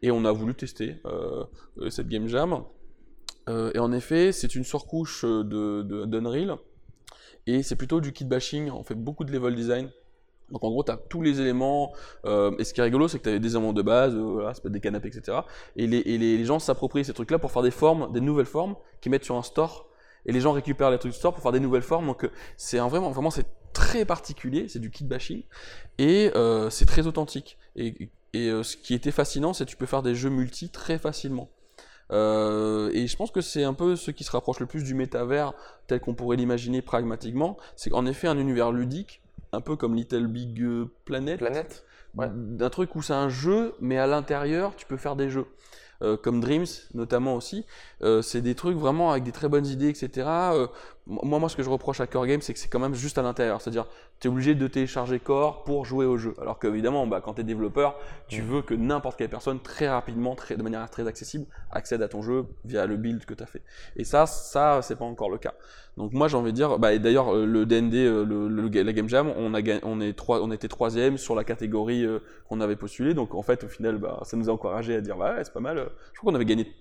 Et 0.02 0.10
on 0.10 0.24
a 0.24 0.32
voulu 0.32 0.54
tester 0.54 0.96
euh, 1.04 1.44
cette 1.90 2.08
game 2.08 2.26
jam. 2.26 2.64
Et 3.74 3.80
en 3.80 3.90
effet, 3.90 4.30
c'est 4.30 4.54
une 4.54 4.62
surcouche 4.62 5.24
de 5.24 5.82
de- 5.82 6.04
d'Unreal. 6.04 6.56
Et 7.48 7.64
c'est 7.64 7.74
plutôt 7.74 8.00
du 8.00 8.12
kit 8.12 8.24
bashing. 8.24 8.70
On 8.70 8.84
fait 8.84 8.94
beaucoup 8.94 9.24
de 9.24 9.32
level 9.32 9.56
design. 9.56 9.90
Donc 10.52 10.62
en 10.62 10.70
gros, 10.70 10.84
tu 10.84 10.92
as 10.92 10.96
tous 10.96 11.20
les 11.20 11.40
éléments. 11.40 11.92
et 12.24 12.64
ce 12.64 12.72
qui 12.72 12.80
est 12.80 12.84
rigolo, 12.84 13.08
c'est 13.08 13.18
que 13.18 13.24
tu 13.24 13.28
as 13.30 13.38
des 13.40 13.56
éléments 13.56 13.72
de 13.72 13.82
base, 13.82 14.16
des 14.66 14.78
canapés, 14.80 15.08
etc. 15.08 15.38
Et 15.74 15.88
les, 15.88 15.98
et 15.98 16.16
les, 16.18 16.36
les 16.38 16.44
gens 16.44 16.60
s'approprient 16.60 17.04
ces 17.04 17.12
trucs-là 17.12 17.40
pour 17.40 17.50
faire 17.50 17.62
des 17.62 17.72
formes, 17.72 18.12
des 18.12 18.20
nouvelles 18.20 18.46
formes, 18.46 18.76
qu'ils 19.00 19.10
mettent 19.10 19.24
sur 19.24 19.36
un 19.36 19.42
store. 19.42 19.88
Et 20.26 20.32
les 20.32 20.40
gens 20.40 20.52
récupèrent 20.52 20.90
les 20.90 20.98
trucs 20.98 21.12
du 21.12 21.18
store 21.18 21.32
pour 21.32 21.42
faire 21.42 21.52
des 21.52 21.60
nouvelles 21.60 21.82
formes. 21.82 22.06
Donc 22.06 22.24
euh, 22.24 22.30
c'est 22.56 22.78
vraiment, 22.78 23.10
vraiment, 23.10 23.30
c'est 23.30 23.46
très 23.72 24.04
particulier. 24.04 24.68
C'est 24.68 24.78
du 24.78 24.90
kit 24.90 25.04
bashing. 25.04 25.42
Et 25.98 26.30
euh, 26.34 26.70
c'est 26.70 26.86
très 26.86 27.06
authentique. 27.06 27.58
Et, 27.76 28.10
et 28.32 28.48
euh, 28.48 28.62
ce 28.62 28.76
qui 28.76 28.94
était 28.94 29.10
fascinant, 29.10 29.52
c'est 29.52 29.64
que 29.64 29.70
tu 29.70 29.76
peux 29.76 29.86
faire 29.86 30.02
des 30.02 30.14
jeux 30.14 30.30
multi 30.30 30.68
très 30.70 30.98
facilement. 30.98 31.50
Euh, 32.12 32.90
et 32.92 33.06
je 33.06 33.16
pense 33.16 33.30
que 33.30 33.40
c'est 33.40 33.62
un 33.62 33.74
peu 33.74 33.94
ce 33.94 34.10
qui 34.10 34.24
se 34.24 34.32
rapproche 34.32 34.58
le 34.58 34.66
plus 34.66 34.82
du 34.82 34.94
métavers 34.94 35.52
tel 35.86 36.00
qu'on 36.00 36.14
pourrait 36.14 36.36
l'imaginer 36.36 36.82
pragmatiquement. 36.82 37.56
C'est 37.76 37.90
qu'en 37.90 38.04
effet 38.06 38.26
un 38.26 38.38
univers 38.38 38.72
ludique, 38.72 39.22
un 39.52 39.60
peu 39.60 39.76
comme 39.76 39.94
Little 39.94 40.26
Big 40.26 40.60
Planet, 41.04 41.38
Planète 41.38 41.84
Ouais. 42.16 42.26
d'un 42.34 42.70
truc 42.70 42.96
où 42.96 43.02
c'est 43.02 43.12
un 43.12 43.28
jeu, 43.28 43.76
mais 43.80 43.96
à 43.96 44.08
l'intérieur, 44.08 44.74
tu 44.74 44.84
peux 44.84 44.96
faire 44.96 45.14
des 45.14 45.30
jeux. 45.30 45.46
Euh, 46.02 46.16
comme 46.16 46.40
Dreams, 46.40 46.66
notamment 46.94 47.34
aussi. 47.34 47.66
Euh, 48.02 48.22
c'est 48.22 48.40
des 48.40 48.54
trucs 48.54 48.78
vraiment 48.78 49.10
avec 49.10 49.22
des 49.22 49.32
très 49.32 49.48
bonnes 49.50 49.66
idées, 49.66 49.88
etc. 49.88 50.26
Moi, 51.06 51.40
moi, 51.40 51.48
ce 51.48 51.56
que 51.56 51.62
je 51.64 51.70
reproche 51.70 52.00
à 52.00 52.06
Core 52.06 52.26
Game, 52.26 52.40
c'est 52.40 52.52
que 52.52 52.58
c'est 52.60 52.68
quand 52.68 52.78
même 52.78 52.94
juste 52.94 53.18
à 53.18 53.22
l'intérieur. 53.22 53.60
C'est-à-dire, 53.60 53.86
tu 54.20 54.28
es 54.28 54.30
obligé 54.30 54.54
de 54.54 54.66
télécharger 54.68 55.18
Core 55.18 55.64
pour 55.64 55.84
jouer 55.84 56.06
au 56.06 56.16
jeu. 56.16 56.34
Alors 56.40 56.58
qu'évidemment, 56.60 57.06
bah, 57.06 57.20
quand 57.24 57.34
tu 57.34 57.40
es 57.40 57.44
développeur, 57.44 57.96
tu 58.28 58.42
veux 58.42 58.62
que 58.62 58.74
n'importe 58.74 59.18
quelle 59.18 59.28
personne, 59.30 59.58
très 59.60 59.88
rapidement, 59.88 60.36
très, 60.36 60.56
de 60.56 60.62
manière 60.62 60.88
très 60.88 61.08
accessible, 61.08 61.46
accède 61.72 62.02
à 62.02 62.08
ton 62.08 62.22
jeu 62.22 62.44
via 62.64 62.86
le 62.86 62.96
build 62.96 63.24
que 63.24 63.34
tu 63.34 63.42
as 63.42 63.46
fait. 63.46 63.62
Et 63.96 64.04
ça, 64.04 64.26
ça, 64.26 64.82
c'est 64.82 64.94
pas 64.96 65.04
encore 65.04 65.30
le 65.30 65.38
cas. 65.38 65.54
Donc 65.96 66.12
moi, 66.12 66.28
j'ai 66.28 66.36
envie 66.36 66.52
de 66.52 66.56
dire, 66.56 66.78
bah, 66.78 66.92
et 66.92 67.00
d'ailleurs, 67.00 67.34
euh, 67.34 67.44
le 67.44 67.66
DND, 67.66 67.94
euh, 67.94 68.24
le, 68.24 68.46
le- 68.48 68.82
la 68.82 68.92
Game 68.92 69.08
Jam, 69.08 69.32
on, 69.36 69.52
a, 69.54 69.60
on, 69.82 70.00
est 70.00 70.12
trois, 70.12 70.40
on 70.42 70.52
était 70.52 70.68
troisième 70.68 71.18
sur 71.18 71.34
la 71.34 71.42
catégorie 71.42 72.04
euh, 72.04 72.20
qu'on 72.48 72.60
avait 72.60 72.76
postulée. 72.76 73.14
Donc 73.14 73.34
en 73.34 73.42
fait, 73.42 73.64
au 73.64 73.68
final, 73.68 73.96
bah, 73.98 74.20
ça 74.24 74.36
nous 74.36 74.48
a 74.48 74.52
encouragé 74.52 74.94
à 74.94 75.00
dire, 75.00 75.16
bah, 75.16 75.34
ouais, 75.34 75.44
c'est 75.44 75.52
pas 75.52 75.60
mal. 75.60 75.88
Je 76.12 76.18
crois 76.20 76.30
qu'on 76.30 76.36
avait 76.36 76.44
gagné 76.44 76.72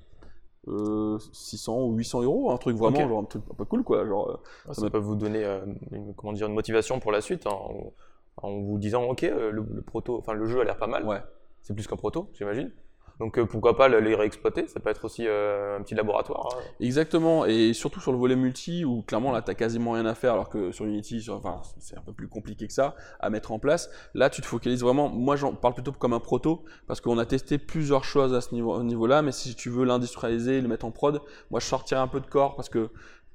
euh, 0.68 1.18
600 1.32 1.84
ou 1.86 1.94
800 1.96 2.24
euros, 2.24 2.52
un 2.52 2.58
truc 2.58 2.76
vraiment, 2.78 3.00
Ok. 3.00 3.08
genre 3.08 3.20
un 3.22 3.26
truc 3.26 3.44
peu 3.58 3.66
cool, 3.66 3.84
quoi. 3.84 4.06
Genre, 4.06 4.30
euh, 4.30 4.74
Ça 4.74 4.82
ça, 4.82 4.90
peut 4.90 4.98
vous 4.98 5.16
donner 5.16 5.44
euh, 5.44 5.66
une, 5.92 6.14
comment 6.16 6.34
dire, 6.34 6.48
une 6.48 6.54
motivation 6.54 7.00
pour 7.00 7.12
la 7.12 7.22
suite 7.22 7.48
en, 7.48 7.94
en 8.38 8.60
vous 8.60 8.78
disant 8.78 9.04
ok 9.06 9.24
euh, 9.24 9.52
le, 9.52 9.66
le 9.74 9.82
proto, 9.82 10.18
enfin 10.18 10.34
le 10.34 10.46
jeu 10.46 10.62
a 10.62 10.64
l'air 10.64 10.78
pas 10.78 10.88
mal. 10.88 11.06
ouais. 11.06 11.22
C'est 11.62 11.74
plus 11.74 11.88
qu'un 11.88 11.98
proto, 11.98 12.30
j'imagine. 12.34 12.72
Donc 13.20 13.38
euh, 13.38 13.46
pourquoi 13.46 13.76
pas 13.76 13.88
le- 13.90 14.00
les 14.00 14.16
réexploiter 14.16 14.68
Ça 14.68 14.80
peut 14.80 14.90
être 14.90 15.04
aussi 15.06 15.26
euh, 15.28 15.78
un 15.78 15.82
petit 15.82 15.96
laboratoire. 15.96 16.48
hein. 16.56 16.60
Exactement, 16.80 17.46
et 17.46 17.74
surtout 17.74 18.00
sur 18.00 18.12
le 18.14 18.18
volet 18.18 18.36
multi 18.36 18.86
où 18.86 19.02
clairement 19.02 19.32
là 19.32 19.42
t'as 19.42 19.54
quasiment 19.56 19.92
rien 19.92 20.06
à 20.06 20.16
faire 20.16 20.34
alors 20.34 20.50
que 20.50 20.72
sur 20.72 20.86
Unity, 20.86 21.26
enfin 21.30 21.62
c'est 21.80 21.98
un 21.98 22.02
peu 22.02 22.14
plus 22.14 22.28
compliqué 22.30 22.66
que 22.68 22.74
ça 22.74 22.96
à 23.20 23.30
mettre 23.30 23.52
en 23.52 23.60
place. 23.60 23.90
Là 24.14 24.30
tu 24.30 24.42
te 24.42 24.46
focalises 24.48 24.82
vraiment, 24.82 25.10
moi 25.10 25.36
j'en 25.36 25.54
parle 25.54 25.74
plutôt 25.74 25.92
comme 25.92 26.14
un 26.14 26.20
proto 26.20 26.64
parce 26.88 27.02
qu'on 27.02 27.18
a 27.18 27.26
testé 27.26 27.58
plusieurs 27.58 28.04
choses 28.06 28.34
à 28.34 28.42
ce 28.42 28.54
niveau- 28.56 28.82
niveau-là, 28.84 29.22
mais 29.22 29.32
si 29.34 29.54
tu 29.56 29.70
veux 29.70 29.84
l'industrialiser, 29.86 30.62
le 30.62 30.68
mettre 30.68 30.86
en 30.86 30.92
prod, 30.92 31.22
moi 31.52 31.60
je 31.60 31.66
sortirais 31.66 32.00
un 32.02 32.08
peu 32.08 32.22
de 32.22 32.28
corps 32.28 32.56
parce 32.56 32.70
que 32.70 32.90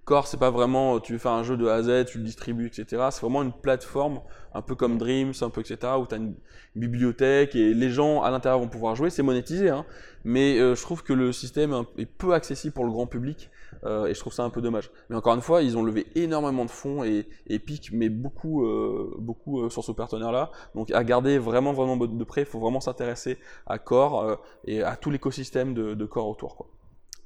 Core, 0.05 0.27
c'est 0.27 0.37
pas 0.37 0.51
vraiment, 0.51 1.01
tu 1.01 1.13
veux 1.13 1.19
faire 1.19 1.33
un 1.33 1.43
jeu 1.43 1.57
de 1.57 1.67
A 1.67 1.77
à 1.77 1.83
Z, 1.83 2.05
tu 2.07 2.19
le 2.19 2.25
distribues, 2.25 2.67
etc. 2.67 3.09
C'est 3.11 3.23
vraiment 3.23 3.43
une 3.43 3.53
plateforme, 3.53 4.21
un 4.53 4.61
peu 4.61 4.75
comme 4.75 4.99
Dreams, 4.99 5.33
un 5.41 5.49
peu, 5.49 5.63
etc., 5.63 5.95
où 5.99 6.07
tu 6.07 6.15
as 6.15 6.19
une 6.19 6.35
bibliothèque 6.77 7.55
et 7.55 7.73
les 7.73 7.89
gens 7.89 8.23
à 8.23 8.31
l'intérieur 8.31 8.61
vont 8.61 8.69
pouvoir 8.69 8.97
jouer. 8.97 9.09
C'est 9.09 9.23
monétisé, 9.23 9.71
hein, 9.71 9.87
mais 10.25 10.59
euh, 10.59 10.75
je 10.75 10.83
trouve 10.83 11.03
que 11.03 11.15
le 11.15 11.33
système 11.33 11.85
est 11.97 12.05
peu 12.05 12.35
accessible 12.35 12.75
pour 12.75 12.85
le 12.85 12.91
grand 12.91 13.07
public 13.07 13.51
euh, 13.85 14.05
et 14.05 14.15
je 14.15 14.21
trouve 14.21 14.35
ça 14.35 14.43
un 14.45 14.51
peu 14.51 14.61
dommage. 14.61 14.91
Mais 15.09 15.17
encore 15.17 15.35
une 15.35 15.41
fois, 15.41 15.63
ils 15.63 15.79
ont 15.79 15.83
levé 15.83 16.07
énormément 16.17 16.67
de 16.67 16.71
fonds 16.71 17.03
et 17.03 17.27
Epic 17.49 17.91
met 17.93 18.11
beaucoup, 18.11 18.67
euh, 18.67 19.15
beaucoup 19.19 19.71
sur 19.71 19.85
ce 19.85 19.93
partenaire-là. 19.93 20.51
Donc 20.75 20.91
à 20.91 21.03
garder 21.03 21.39
vraiment, 21.39 21.73
vraiment 21.73 21.97
de 21.97 22.25
près, 22.25 22.43
il 22.43 22.47
faut 22.47 22.61
vraiment 22.61 22.81
s'intéresser 22.81 23.39
à 23.67 23.79
Core 23.79 24.39
et 24.67 24.83
à 24.83 24.97
tout 24.97 25.11
l'écosystème 25.11 25.73
de, 25.73 25.95
de, 25.95 26.05
Core 26.05 26.29
autour. 26.29 26.57
Quoi. 26.57 26.67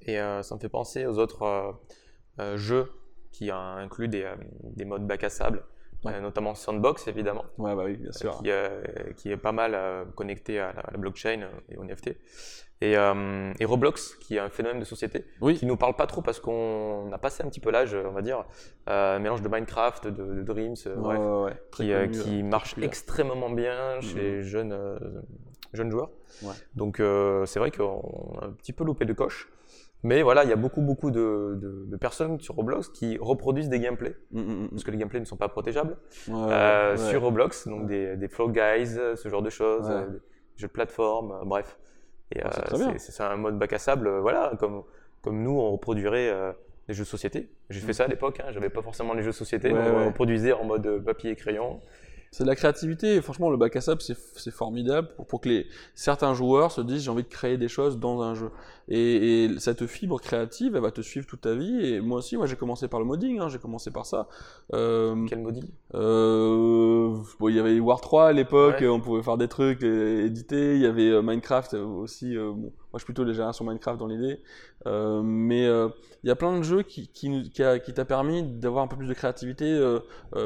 Et 0.02 0.16
ça 0.42 0.54
me 0.54 0.60
fait 0.60 0.68
penser 0.68 1.06
aux 1.06 1.18
autres 1.18 1.74
euh, 2.40 2.56
jeu 2.56 2.90
qui 3.32 3.50
inclut 3.50 4.08
des, 4.08 4.24
euh, 4.24 4.34
des 4.62 4.84
modes 4.84 5.06
bac 5.06 5.24
à 5.24 5.28
sable. 5.28 5.64
Euh, 6.06 6.20
notamment 6.20 6.54
Sandbox 6.54 7.08
évidemment, 7.08 7.44
ouais, 7.58 7.74
bah 7.74 7.82
oui, 7.84 7.96
bien 7.96 8.12
sûr. 8.12 8.38
Qui, 8.38 8.50
qui, 9.16 9.32
est 9.32 9.36
pas 9.36 9.50
mal 9.50 9.76
connecté 10.14 10.60
à 10.60 10.72
la, 10.72 10.96
blockchain 10.96 11.48
et 11.68 11.76
au 11.76 11.82
NFT. 11.82 12.10
Et, 12.80 12.92
et, 12.92 13.64
Roblox, 13.64 14.14
qui 14.20 14.36
est 14.36 14.38
un 14.38 14.48
phénomène 14.48 14.78
de 14.78 14.84
société, 14.84 15.26
oui. 15.40 15.56
qui 15.56 15.66
nous 15.66 15.76
parle 15.76 15.96
pas 15.96 16.06
trop 16.06 16.22
parce 16.22 16.38
qu'on 16.38 17.10
a 17.12 17.18
passé 17.18 17.42
un 17.42 17.48
petit 17.48 17.58
peu 17.58 17.72
l'âge, 17.72 17.96
on 17.96 18.12
va 18.12 18.22
dire, 18.22 18.44
un 18.86 19.18
mélange 19.18 19.42
de 19.42 19.48
Minecraft, 19.48 20.06
de, 20.06 20.42
Dreams, 20.44 20.76
bref, 20.96 21.56
qui, 21.72 21.92
qui 22.12 22.44
marche 22.44 22.78
extrêmement 22.78 23.50
bien 23.50 24.00
chez 24.00 24.20
les 24.20 24.42
jeunes, 24.44 25.00
jeunes 25.72 25.90
joueurs. 25.90 26.10
Donc 26.76 27.02
c'est 27.46 27.58
vrai 27.58 27.72
qu'on 27.72 28.38
a 28.40 28.44
un 28.44 28.52
petit 28.52 28.72
peu 28.72 28.84
loupé 28.84 29.04
de 29.04 29.14
coche. 29.14 29.50
Mais 30.04 30.22
voilà, 30.22 30.44
il 30.44 30.50
y 30.50 30.52
a 30.52 30.56
beaucoup, 30.56 30.80
beaucoup 30.80 31.10
de, 31.10 31.58
de, 31.60 31.96
personnes 31.96 32.38
sur 32.38 32.54
Roblox 32.54 32.88
qui 32.88 33.18
reproduisent 33.20 33.68
des 33.68 33.80
gameplays, 33.80 34.16
mm, 34.30 34.40
mm, 34.40 34.62
mm, 34.62 34.68
parce 34.70 34.84
que 34.84 34.90
les 34.92 34.96
gameplays 34.96 35.20
ne 35.20 35.24
sont 35.24 35.36
pas 35.36 35.48
protégeables, 35.48 35.96
euh, 36.28 36.96
sur 36.96 37.22
Roblox, 37.22 37.66
donc 37.66 37.86
des, 37.86 38.16
des 38.16 38.28
flow 38.28 38.48
guys, 38.48 38.86
ce 39.16 39.28
genre 39.28 39.42
de 39.42 39.50
choses, 39.50 39.90
euh, 39.90 40.06
des 40.06 40.18
jeux 40.56 40.68
de 40.68 40.72
plateforme, 40.72 41.32
euh, 41.32 41.44
bref. 41.44 41.78
Et 42.32 42.40
c'est 42.98 43.22
un 43.22 43.36
mode 43.36 43.58
bac 43.58 43.72
à 43.72 43.78
sable, 43.78 44.18
voilà, 44.18 44.52
comme, 44.60 44.84
comme 45.22 45.42
nous, 45.42 45.58
on 45.58 45.72
reproduirait 45.72 46.32
des 46.86 46.94
jeux 46.94 47.04
de 47.04 47.08
société. 47.08 47.50
J'ai 47.70 47.80
fait 47.80 47.94
ça 47.94 48.04
à 48.04 48.08
l'époque, 48.08 48.40
hein, 48.40 48.50
j'avais 48.52 48.68
pas 48.68 48.82
forcément 48.82 49.14
les 49.14 49.22
jeux 49.22 49.30
de 49.30 49.36
société, 49.36 49.72
on 49.72 50.06
reproduisait 50.06 50.52
en 50.52 50.64
mode 50.64 51.02
papier 51.04 51.32
et 51.32 51.36
crayon. 51.36 51.80
C'est 52.30 52.44
de 52.44 52.48
la 52.48 52.56
créativité. 52.56 53.20
franchement, 53.22 53.50
le 53.50 53.56
bac 53.56 53.74
à 53.76 53.80
sable, 53.80 54.00
c'est 54.02 54.50
formidable 54.50 55.08
pour, 55.16 55.26
pour, 55.26 55.40
que 55.40 55.48
les, 55.48 55.66
certains 55.94 56.34
joueurs 56.34 56.72
se 56.72 56.80
disent 56.80 57.02
j'ai 57.02 57.10
envie 57.10 57.22
de 57.22 57.28
créer 57.28 57.56
des 57.56 57.68
choses 57.68 57.98
dans 57.98 58.22
un 58.22 58.34
jeu. 58.34 58.50
Et, 58.90 59.44
et, 59.44 59.58
cette 59.58 59.86
fibre 59.86 60.20
créative, 60.20 60.74
elle 60.74 60.82
va 60.82 60.90
te 60.90 61.00
suivre 61.02 61.26
toute 61.26 61.42
ta 61.42 61.54
vie. 61.54 61.86
Et 61.86 62.00
moi 62.00 62.18
aussi, 62.18 62.36
moi 62.36 62.46
j'ai 62.46 62.56
commencé 62.56 62.88
par 62.88 63.00
le 63.00 63.06
modding, 63.06 63.38
hein, 63.38 63.48
j'ai 63.48 63.58
commencé 63.58 63.90
par 63.90 64.06
ça. 64.06 64.28
Euh, 64.72 65.26
Quel 65.28 65.40
modding? 65.40 65.68
euh, 65.94 67.14
bon, 67.38 67.48
Il 67.48 67.56
y 67.56 67.60
avait 67.60 67.78
War 67.80 68.00
3 68.00 68.28
à 68.28 68.32
l'époque, 68.32 68.82
on 68.82 69.00
pouvait 69.00 69.22
faire 69.22 69.36
des 69.36 69.48
trucs, 69.48 69.82
éditer. 69.82 70.76
Il 70.76 70.82
y 70.82 70.86
avait 70.86 71.10
euh, 71.10 71.22
Minecraft 71.22 71.74
aussi. 71.74 72.36
Euh, 72.36 72.50
bon, 72.52 72.72
moi 72.92 72.94
je 72.94 72.98
suis 72.98 73.06
plutôt 73.06 73.24
les 73.24 73.34
générations 73.34 73.64
Minecraft 73.64 73.98
dans 73.98 74.06
l'idée. 74.06 74.40
Euh, 74.86 75.22
mais 75.22 75.64
il 75.64 76.28
y 76.28 76.30
a 76.30 76.36
plein 76.36 76.56
de 76.56 76.62
jeux 76.62 76.82
qui, 76.82 77.08
qui, 77.08 77.50
qui, 77.50 77.94
t'a 77.94 78.04
permis 78.04 78.42
d'avoir 78.42 78.84
un 78.84 78.88
peu 78.88 78.96
plus 78.96 79.08
de 79.08 79.14
créativité. 79.14 79.98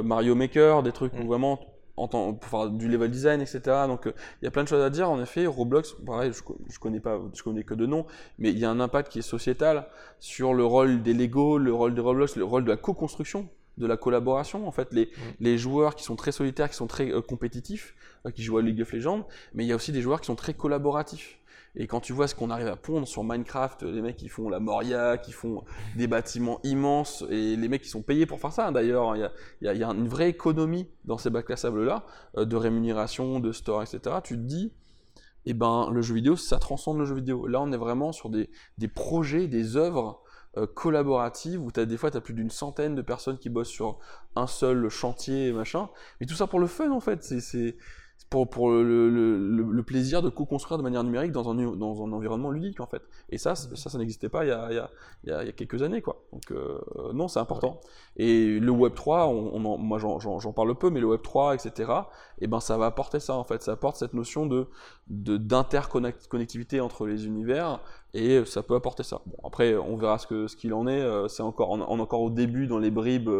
Mario 0.02 0.34
Maker, 0.34 0.82
des 0.82 0.92
trucs 0.92 1.12
où 1.14 1.22
mm. 1.22 1.26
vraiment 1.26 1.60
en 1.96 2.08
temps, 2.08 2.32
pour 2.34 2.48
faire 2.48 2.70
du 2.70 2.88
level 2.88 3.10
design, 3.10 3.40
etc. 3.40 3.60
Donc 3.86 4.06
euh, 4.06 4.12
il 4.40 4.44
y 4.46 4.48
a 4.48 4.50
plein 4.50 4.64
de 4.64 4.68
choses 4.68 4.82
à 4.82 4.90
dire. 4.90 5.10
En 5.10 5.20
effet, 5.20 5.46
Roblox, 5.46 5.94
pareil, 6.06 6.32
je, 6.32 6.40
je 6.70 6.78
connais 6.78 7.00
pas, 7.00 7.20
je 7.34 7.42
connais 7.42 7.64
que 7.64 7.74
de 7.74 7.86
nom, 7.86 8.06
mais 8.38 8.50
il 8.50 8.58
y 8.58 8.64
a 8.64 8.70
un 8.70 8.80
impact 8.80 9.12
qui 9.12 9.18
est 9.18 9.22
sociétal 9.22 9.86
sur 10.20 10.54
le 10.54 10.64
rôle 10.64 11.02
des 11.02 11.14
Lego, 11.14 11.58
le 11.58 11.72
rôle 11.72 11.94
de 11.94 12.00
Roblox, 12.00 12.36
le 12.36 12.44
rôle 12.44 12.64
de 12.64 12.70
la 12.70 12.76
co-construction 12.76 13.48
de 13.78 13.86
la 13.86 13.96
collaboration. 13.96 14.66
En 14.66 14.72
fait, 14.72 14.92
les, 14.92 15.06
mm. 15.06 15.20
les 15.40 15.58
joueurs 15.58 15.94
qui 15.94 16.04
sont 16.04 16.16
très 16.16 16.32
solitaires, 16.32 16.68
qui 16.68 16.76
sont 16.76 16.86
très 16.86 17.10
euh, 17.10 17.20
compétitifs, 17.20 17.94
euh, 18.26 18.30
qui 18.30 18.42
jouent 18.42 18.58
à 18.58 18.62
League 18.62 18.80
of 18.80 18.92
Legends, 18.92 19.26
mais 19.54 19.64
il 19.64 19.68
y 19.68 19.72
a 19.72 19.76
aussi 19.76 19.92
des 19.92 20.02
joueurs 20.02 20.20
qui 20.20 20.26
sont 20.26 20.36
très 20.36 20.54
collaboratifs. 20.54 21.38
Et 21.74 21.86
quand 21.86 22.00
tu 22.00 22.12
vois 22.12 22.28
ce 22.28 22.34
qu'on 22.34 22.50
arrive 22.50 22.66
à 22.66 22.76
pondre 22.76 23.08
sur 23.08 23.24
Minecraft, 23.24 23.84
les 23.84 24.02
mecs 24.02 24.16
qui 24.16 24.28
font 24.28 24.50
la 24.50 24.60
Moria, 24.60 25.16
qui 25.16 25.32
font 25.32 25.64
des 25.96 26.06
bâtiments 26.06 26.60
immenses, 26.64 27.24
et 27.30 27.56
les 27.56 27.68
mecs 27.68 27.82
qui 27.82 27.88
sont 27.88 28.02
payés 28.02 28.26
pour 28.26 28.40
faire 28.40 28.52
ça, 28.52 28.68
hein, 28.68 28.72
d'ailleurs, 28.72 29.16
il 29.16 29.30
y 29.62 29.82
a, 29.82 29.90
une 29.90 30.08
vraie 30.08 30.28
économie 30.28 30.88
dans 31.04 31.16
ces 31.16 31.30
bacs 31.30 31.50
à 31.50 31.56
sable-là, 31.56 32.04
euh, 32.36 32.44
de 32.44 32.56
rémunération, 32.56 33.40
de 33.40 33.52
store, 33.52 33.82
etc. 33.82 34.16
Tu 34.22 34.34
te 34.34 34.42
dis, 34.42 34.72
eh 35.46 35.54
ben, 35.54 35.88
le 35.90 36.02
jeu 36.02 36.14
vidéo, 36.14 36.36
ça 36.36 36.58
transcende 36.58 36.98
le 36.98 37.06
jeu 37.06 37.14
vidéo. 37.14 37.46
Là, 37.46 37.60
on 37.62 37.72
est 37.72 37.76
vraiment 37.78 38.12
sur 38.12 38.28
des, 38.28 38.48
projets, 38.94 39.48
des 39.48 39.76
œuvres 39.78 40.22
euh, 40.58 40.66
collaboratives, 40.66 41.60
où 41.60 41.70
as, 41.74 41.86
des 41.86 41.96
fois, 41.96 42.10
tu 42.10 42.18
as 42.18 42.20
plus 42.20 42.34
d'une 42.34 42.50
centaine 42.50 42.94
de 42.94 43.02
personnes 43.02 43.38
qui 43.38 43.48
bossent 43.48 43.68
sur 43.68 43.98
un 44.36 44.46
seul 44.46 44.90
chantier, 44.90 45.52
machin. 45.52 45.88
Mais 46.20 46.26
tout 46.26 46.34
ça 46.34 46.46
pour 46.46 46.60
le 46.60 46.66
fun, 46.66 46.90
en 46.90 47.00
fait. 47.00 47.24
C'est 47.24 47.76
pour, 48.30 48.48
pour 48.48 48.70
le, 48.70 49.10
le, 49.10 49.38
le, 49.38 49.82
plaisir 49.82 50.22
de 50.22 50.28
co-construire 50.28 50.78
de 50.78 50.82
manière 50.82 51.04
numérique 51.04 51.32
dans 51.32 51.50
un, 51.50 51.76
dans 51.76 52.02
un 52.02 52.12
environnement 52.12 52.50
ludique 52.50 52.80
en 52.80 52.86
fait. 52.86 53.02
Et 53.28 53.38
ça, 53.38 53.54
ça, 53.54 53.90
ça 53.90 53.98
n'existait 53.98 54.28
pas 54.28 54.44
il 54.44 54.48
y, 54.48 54.52
a, 54.52 54.68
il, 54.70 54.76
y 54.76 54.78
a, 54.78 54.90
il 55.24 55.46
y, 55.46 55.48
a, 55.48 55.52
quelques 55.52 55.82
années 55.82 56.00
quoi. 56.00 56.24
Donc 56.32 56.50
euh, 56.50 56.80
non, 57.12 57.28
c'est 57.28 57.40
important. 57.40 57.80
Et 58.16 58.58
le 58.58 58.70
Web 58.70 58.94
3, 58.94 59.26
on, 59.26 59.54
on 59.54 59.78
moi 59.78 59.98
j'en 59.98 60.52
parle 60.52 60.74
peu, 60.76 60.90
mais 60.90 61.00
le 61.00 61.06
Web 61.06 61.22
3, 61.22 61.54
etc. 61.54 61.90
Et 62.38 62.44
eh 62.44 62.46
ben 62.46 62.60
ça 62.60 62.78
va 62.78 62.86
apporter 62.86 63.20
ça 63.20 63.34
en 63.34 63.44
fait. 63.44 63.62
Ça 63.62 63.72
apporte 63.72 63.96
cette 63.96 64.14
notion 64.14 64.46
de 64.46 64.68
d'interconnectivité 65.08 66.80
entre 66.80 67.06
les 67.06 67.26
univers 67.26 67.80
et 68.14 68.44
ça 68.44 68.62
peut 68.62 68.74
apporter 68.74 69.02
ça. 69.02 69.22
Bon, 69.26 69.36
après, 69.44 69.74
on 69.74 69.96
verra 69.96 70.18
ce 70.18 70.26
qu'il 70.26 70.48
ce 70.48 70.56
qu'il 70.56 70.74
en 70.74 70.86
est. 70.86 71.00
Euh, 71.00 71.28
c'est 71.28 71.42
encore, 71.42 71.70
on, 71.70 71.80
est 71.80 72.00
encore 72.00 72.20
au 72.20 72.30
début 72.30 72.66
dans 72.66 72.78
les 72.78 72.90
bribes 72.90 73.30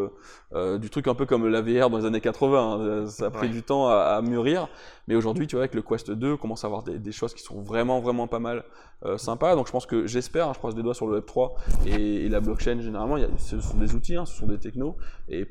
euh, 0.53 0.77
du 0.79 0.89
truc 0.89 1.07
un 1.07 1.13
peu 1.13 1.25
comme 1.25 1.47
la 1.47 1.61
VR 1.61 1.89
dans 1.89 1.99
les 1.99 2.05
années 2.05 2.21
80. 2.21 3.03
Hein. 3.03 3.07
Ça 3.07 3.27
a 3.27 3.29
pris 3.29 3.49
du 3.49 3.61
temps 3.61 3.87
à, 3.87 3.95
à, 3.95 4.21
mûrir. 4.21 4.67
Mais 5.07 5.15
aujourd'hui, 5.15 5.45
tu 5.45 5.55
vois, 5.55 5.63
avec 5.63 5.75
le 5.75 5.81
Quest 5.81 6.09
2, 6.09 6.33
on 6.33 6.37
commence 6.37 6.63
à 6.63 6.67
avoir 6.67 6.81
des, 6.81 6.97
des 6.97 7.11
choses 7.11 7.33
qui 7.33 7.43
sont 7.43 7.61
vraiment, 7.61 7.99
vraiment 7.99 8.27
pas 8.27 8.39
mal 8.39 8.63
euh, 9.05 9.17
sympas. 9.17 9.55
Donc 9.55 9.67
je 9.67 9.71
pense 9.71 9.85
que, 9.85 10.07
j'espère, 10.07 10.47
hein, 10.47 10.53
je 10.53 10.59
croise 10.59 10.73
des 10.73 10.81
doigts 10.81 10.95
sur 10.95 11.05
le 11.05 11.13
Web 11.13 11.25
3 11.25 11.55
et, 11.85 12.27
la 12.29 12.39
blockchain, 12.39 12.79
généralement, 12.81 13.17
y 13.17 13.23
a, 13.23 13.27
ce 13.37 13.59
sont 13.59 13.77
des 13.77 13.93
outils, 13.93 14.15
hein, 14.15 14.25
ce 14.25 14.35
sont 14.35 14.47
des 14.47 14.57
technos. 14.57 14.97
Et 15.29 15.47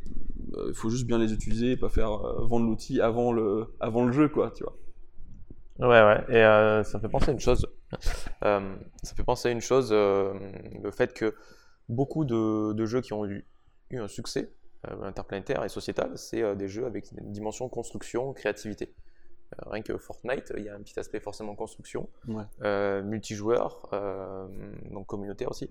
il 0.68 0.74
faut 0.74 0.90
juste 0.90 1.06
bien 1.06 1.18
les 1.18 1.32
utiliser 1.32 1.72
et 1.72 1.76
pas 1.76 1.88
faire 1.88 2.10
vendre 2.44 2.66
l'outil 2.66 3.00
avant 3.00 3.32
le, 3.32 3.66
avant 3.78 4.04
le 4.04 4.12
jeu, 4.12 4.28
quoi, 4.28 4.50
tu 4.50 4.64
vois. 4.64 4.74
Ouais, 5.78 5.88
ouais. 5.88 6.24
Et 6.28 6.44
euh, 6.44 6.84
ça 6.84 6.98
me 6.98 7.02
fait 7.02 7.08
penser 7.08 7.30
à 7.30 7.32
une 7.32 7.40
chose. 7.40 7.66
Euh, 8.44 8.74
ça 9.02 9.14
fait 9.14 9.22
penser 9.22 9.48
à 9.48 9.52
une 9.52 9.60
chose, 9.60 9.90
euh, 9.92 10.34
le 10.82 10.90
fait 10.90 11.14
que 11.14 11.34
beaucoup 11.88 12.24
de, 12.24 12.72
de, 12.72 12.86
jeux 12.86 13.00
qui 13.00 13.12
ont 13.12 13.24
eu, 13.24 13.46
eu 13.90 13.98
un 13.98 14.08
succès 14.08 14.52
interplanétaire 15.02 15.62
et 15.64 15.68
sociétal, 15.68 16.18
c'est 16.18 16.56
des 16.56 16.66
jeux 16.66 16.86
avec 16.86 17.12
une 17.12 17.30
dimension 17.30 17.68
construction, 17.68 18.32
créativité. 18.32 18.92
rien 19.66 19.80
que 19.80 19.96
Fortnite, 19.96 20.52
il 20.56 20.64
y 20.64 20.68
a 20.68 20.74
un 20.74 20.80
petit 20.80 20.98
aspect 20.98 21.20
forcément 21.20 21.54
construction, 21.54 22.08
multijoueur, 22.58 23.90
donc 24.90 25.06
communautaire 25.06 25.52
aussi, 25.52 25.70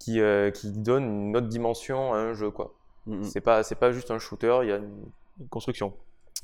qui, 0.00 0.20
qui 0.54 0.72
donne 0.72 1.04
une 1.04 1.36
autre 1.36 1.46
dimension 1.46 2.14
à 2.14 2.18
un 2.18 2.34
jeu, 2.34 2.50
quoi. 2.50 2.74
Mm. 3.06 3.22
C'est 3.22 3.40
pas, 3.40 3.62
c'est 3.62 3.76
pas 3.76 3.92
juste 3.92 4.10
un 4.10 4.18
shooter, 4.18 4.58
il 4.62 4.68
y 4.68 4.72
a 4.72 4.78
une 4.78 5.06
construction. 5.48 5.94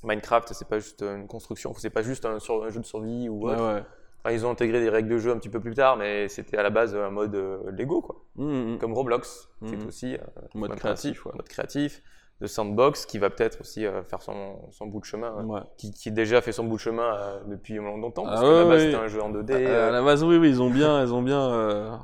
Minecraft, 0.05 0.53
c'est 0.53 0.69
pas 0.69 0.79
juste 0.79 1.03
une 1.03 1.27
construction, 1.27 1.75
c'est 1.75 1.91
pas 1.91 2.03
juste 2.03 2.25
un, 2.25 2.39
jeu 2.39 2.81
de 2.81 2.87
survie 2.87 3.29
ou 3.29 3.49
autre. 3.49 3.85
Ils 4.31 4.47
ont 4.47 4.51
intégré 4.51 4.81
des 4.81 4.91
règles 4.91 5.09
de 5.09 5.19
jeu 5.19 5.31
un 5.31 5.39
petit 5.39 5.49
peu 5.49 5.61
plus 5.61 5.75
tard, 5.75 5.97
mais 5.97 6.29
c'était 6.29 6.57
à 6.59 6.63
la 6.63 6.71
base 6.71 6.95
un 6.95 7.11
mode 7.11 7.35
euh, 7.35 7.71
Lego, 7.71 8.01
quoi. 8.01 8.25
Mmh, 8.37 8.75
mmh. 8.75 8.79
Comme 8.79 8.93
Roblox, 8.93 9.49
qui 9.65 9.75
est 9.75 9.77
mmh, 9.77 9.87
aussi 9.87 10.15
euh, 10.15 10.19
mode, 10.55 10.75
créatif, 10.77 11.25
mode 11.25 11.49
créatif, 11.49 12.03
de 12.41 12.47
Sandbox, 12.47 13.07
qui 13.07 13.19
va 13.19 13.31
peut-être 13.31 13.61
aussi 13.61 13.87
euh, 13.87 14.03
faire 14.03 14.23
son, 14.23 14.71
son, 14.71 14.87
bout 14.87 15.01
de 15.01 15.05
chemin, 15.05 15.35
qui, 15.77 15.93
qui, 15.93 16.13
déjà 16.13 16.41
fait 16.41 16.53
son 16.53 16.65
bout 16.65 16.77
de 16.77 16.81
chemin 16.81 17.41
depuis 17.47 17.77
longtemps, 17.77 18.25
parce 18.25 18.41
ah 18.41 18.45
qu'à 18.45 18.53
la 18.53 18.65
base 18.65 18.83
c'était 18.83 18.97
un 18.97 19.09
jeu 19.09 19.23
en 19.23 19.33
2D. 19.33 19.67
À, 19.67 19.91
la 19.91 20.03
base, 20.03 20.23
oui, 20.25 20.37
oui, 20.37 20.49
ils 20.51 20.63
ont 20.63 20.71
bien, 20.71 21.03
ils 21.03 21.13
ont 21.13 21.23
bien, 21.23 22.01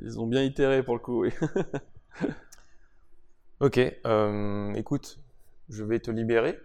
ils 0.00 0.20
ont 0.20 0.26
bien 0.26 0.42
itéré 0.42 0.82
pour 0.82 0.94
le 0.94 1.00
coup. 1.00 1.22
Oui. 1.22 1.30
ok, 3.60 3.78
écoute, 4.76 5.18
je 5.68 5.84
vais 5.84 5.98
te 6.00 6.10
libérer. 6.10 6.58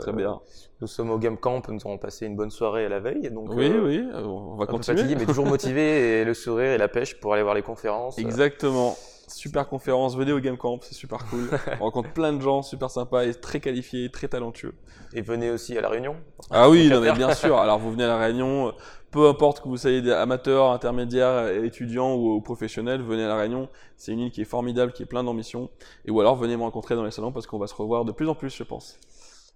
Très 0.00 0.12
bien. 0.12 0.40
Nous 0.80 0.86
sommes 0.86 1.10
au 1.10 1.18
Game 1.18 1.36
Camp, 1.36 1.68
nous 1.68 1.80
avons 1.84 1.98
passé 1.98 2.26
une 2.26 2.34
bonne 2.34 2.50
soirée 2.50 2.86
à 2.86 2.88
la 2.88 2.98
veille. 2.98 3.30
Donc, 3.30 3.50
oui, 3.50 3.70
euh, 3.70 3.84
oui, 3.84 4.04
on 4.14 4.56
va 4.56 4.66
continuer. 4.66 4.98
Fatigué, 4.98 5.18
mais 5.18 5.26
toujours 5.26 5.46
motivé 5.48 6.20
et 6.20 6.24
le 6.24 6.32
sourire 6.32 6.72
et 6.72 6.78
la 6.78 6.88
pêche 6.88 7.20
pour 7.20 7.34
aller 7.34 7.42
voir 7.42 7.54
les 7.54 7.62
conférences. 7.62 8.18
Exactement. 8.18 8.96
Super 9.28 9.68
conférence, 9.68 10.16
venez 10.16 10.32
au 10.32 10.38
Game 10.38 10.56
Camp, 10.56 10.78
c'est 10.82 10.94
super 10.94 11.18
cool. 11.26 11.50
on 11.80 11.84
rencontre 11.84 12.12
plein 12.12 12.32
de 12.32 12.40
gens 12.40 12.62
super 12.62 12.90
sympas 12.90 13.24
et 13.24 13.34
très 13.34 13.58
qualifiés, 13.58 14.08
très 14.08 14.28
talentueux. 14.28 14.72
Et 15.14 15.20
venez 15.20 15.50
aussi 15.50 15.76
à 15.76 15.80
la 15.80 15.88
réunion. 15.88 16.14
Ah 16.50 16.70
oui, 16.70 16.88
non, 16.88 17.00
mais 17.00 17.12
bien 17.12 17.34
sûr. 17.34 17.58
Alors 17.58 17.80
vous 17.80 17.90
venez 17.90 18.04
à 18.04 18.08
la 18.08 18.18
réunion, 18.18 18.72
peu 19.10 19.28
importe 19.28 19.62
que 19.62 19.68
vous 19.68 19.78
soyez 19.78 20.12
amateur, 20.12 20.70
intermédiaire, 20.70 21.48
étudiant 21.48 22.14
ou 22.14 22.40
professionnel, 22.40 23.02
venez 23.02 23.24
à 23.24 23.28
la 23.28 23.36
réunion. 23.36 23.68
C'est 23.96 24.12
une 24.12 24.20
île 24.20 24.30
qui 24.30 24.42
est 24.42 24.46
formidable, 24.46 24.92
qui 24.92 25.02
est 25.02 25.06
plein 25.06 25.24
d'ambition. 25.24 25.70
Et 26.04 26.12
ou 26.12 26.20
alors 26.20 26.36
venez 26.36 26.56
me 26.56 26.62
rencontrer 26.62 26.94
dans 26.94 27.04
les 27.04 27.10
salons 27.10 27.32
parce 27.32 27.48
qu'on 27.48 27.58
va 27.58 27.66
se 27.66 27.74
revoir 27.74 28.04
de 28.04 28.12
plus 28.12 28.28
en 28.28 28.36
plus, 28.36 28.54
je 28.54 28.62
pense. 28.62 28.96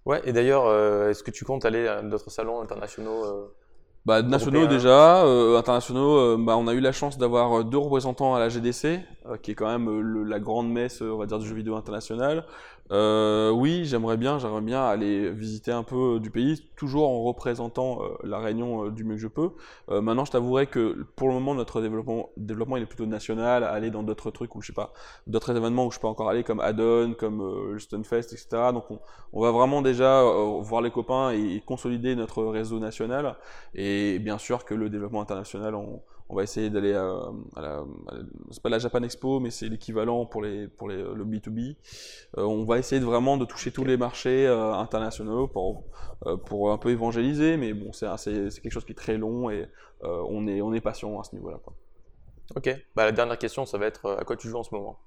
Ouais, 0.05 0.21
et 0.25 0.33
d'ailleurs, 0.33 0.65
euh, 0.65 1.09
est-ce 1.09 1.23
que 1.23 1.31
tu 1.31 1.45
comptes 1.45 1.65
aller 1.65 1.87
à 1.87 2.01
d'autres 2.01 2.29
salons 2.31 2.61
internationaux 2.61 3.23
euh 3.25 3.47
Bah, 4.05 4.23
nationaux 4.23 4.65
déjà, 4.65 5.23
euh, 5.25 5.59
internationaux, 5.59 6.17
euh, 6.17 6.37
bah, 6.39 6.57
on 6.57 6.67
a 6.67 6.73
eu 6.73 6.79
la 6.79 6.91
chance 6.91 7.19
d'avoir 7.19 7.63
deux 7.63 7.77
représentants 7.77 8.33
à 8.33 8.39
la 8.39 8.49
GDC, 8.49 8.99
euh, 9.27 9.37
qui 9.37 9.51
est 9.51 9.55
quand 9.55 9.67
même 9.67 9.99
le- 10.01 10.23
la 10.23 10.39
grande 10.39 10.71
messe, 10.71 11.01
on 11.01 11.17
va 11.17 11.27
dire, 11.27 11.37
du 11.37 11.47
jeu 11.47 11.53
vidéo 11.53 11.75
international. 11.75 12.45
Euh, 12.91 13.51
oui, 13.51 13.85
j'aimerais 13.85 14.17
bien, 14.17 14.37
j'aimerais 14.37 14.61
bien 14.61 14.83
aller 14.83 15.29
visiter 15.31 15.71
un 15.71 15.83
peu 15.83 16.15
euh, 16.15 16.19
du 16.19 16.29
pays, 16.29 16.69
toujours 16.75 17.07
en 17.07 17.23
représentant 17.23 18.03
euh, 18.03 18.07
la 18.23 18.39
Réunion 18.39 18.87
euh, 18.87 18.91
du 18.91 19.05
mieux 19.05 19.15
que 19.15 19.21
je 19.21 19.27
peux. 19.29 19.51
Maintenant, 19.87 20.25
je 20.25 20.31
t'avouerai 20.31 20.67
que 20.67 21.05
pour 21.15 21.29
le 21.29 21.33
moment, 21.35 21.55
notre 21.55 21.81
développement, 21.81 22.29
développement 22.37 22.75
il 22.77 22.83
est 22.83 22.85
plutôt 22.85 23.05
national, 23.05 23.63
aller 23.63 23.91
dans 23.91 24.03
d'autres 24.03 24.29
trucs 24.31 24.55
où 24.55 24.61
je 24.61 24.67
sais 24.67 24.73
pas, 24.73 24.91
d'autres 25.27 25.55
événements 25.55 25.85
où 25.85 25.91
je 25.91 25.99
peux 25.99 26.07
encore 26.07 26.29
aller, 26.29 26.43
comme 26.43 26.59
Addon, 26.59 27.13
comme 27.17 27.71
le 27.73 27.79
Stunfest, 27.79 28.33
etc. 28.33 28.71
Donc, 28.73 28.89
on, 28.91 28.99
on 29.33 29.41
va 29.41 29.51
vraiment 29.51 29.81
déjà 29.81 30.23
voir 30.61 30.81
les 30.81 30.91
copains 30.91 31.31
et, 31.31 31.55
et 31.55 31.61
consolider 31.61 32.15
notre 32.15 32.43
réseau 32.43 32.79
national. 32.79 33.35
Et 33.73 34.19
bien 34.19 34.37
sûr 34.37 34.65
que 34.65 34.73
le 34.73 34.89
développement 34.89 35.21
international, 35.21 35.75
on, 35.75 36.01
on 36.31 36.35
va 36.35 36.43
essayer 36.43 36.69
d'aller 36.69 36.93
à, 36.93 37.03
à 37.55 37.61
la, 37.61 37.69
à 38.07 38.15
la- 38.15 38.23
c'est 38.51 38.63
pas 38.63 38.69
la 38.69 38.79
Japan 38.79 39.03
Expo, 39.03 39.39
mais 39.39 39.51
c'est 39.51 39.69
l'équivalent 39.69 40.25
pour 40.25 40.41
les 40.41 40.67
pour 40.67 40.89
les, 40.89 40.97
le 40.97 41.25
B2B. 41.25 41.77
Euh, 42.37 42.43
on 42.43 42.65
va 42.65 42.79
essayer 42.79 42.99
de 43.01 43.05
vraiment 43.05 43.37
de 43.37 43.45
toucher 43.45 43.71
tous 43.71 43.85
les 43.85 43.97
marchés 43.97 44.47
euh, 44.47 44.73
internationaux 44.73 45.47
pour 45.47 45.83
euh, 46.25 46.37
pour 46.37 46.71
un 46.71 46.77
peu 46.77 46.89
évangéliser, 46.91 47.57
mais 47.57 47.73
bon, 47.73 47.91
c'est 47.93 48.07
quelque 48.61 48.71
chose 48.71 48.85
qui 48.85 48.93
est 48.93 48.95
très 48.95 49.17
long 49.17 49.49
et 49.49 49.67
on 50.03 50.47
est 50.47 50.61
on 50.61 50.73
est 50.73 50.81
patient 50.81 51.19
à 51.19 51.23
ce 51.23 51.35
niveau-là. 51.35 51.59
quoi. 51.63 51.75
Ok. 52.55 52.69
Bah, 52.95 53.05
la 53.05 53.11
dernière 53.11 53.37
question, 53.37 53.65
ça 53.65 53.77
va 53.77 53.85
être 53.87 54.11
à 54.19 54.23
quoi 54.23 54.37
tu 54.37 54.47
joues 54.49 54.57
en 54.57 54.63
ce 54.63 54.73
moment? 54.73 54.99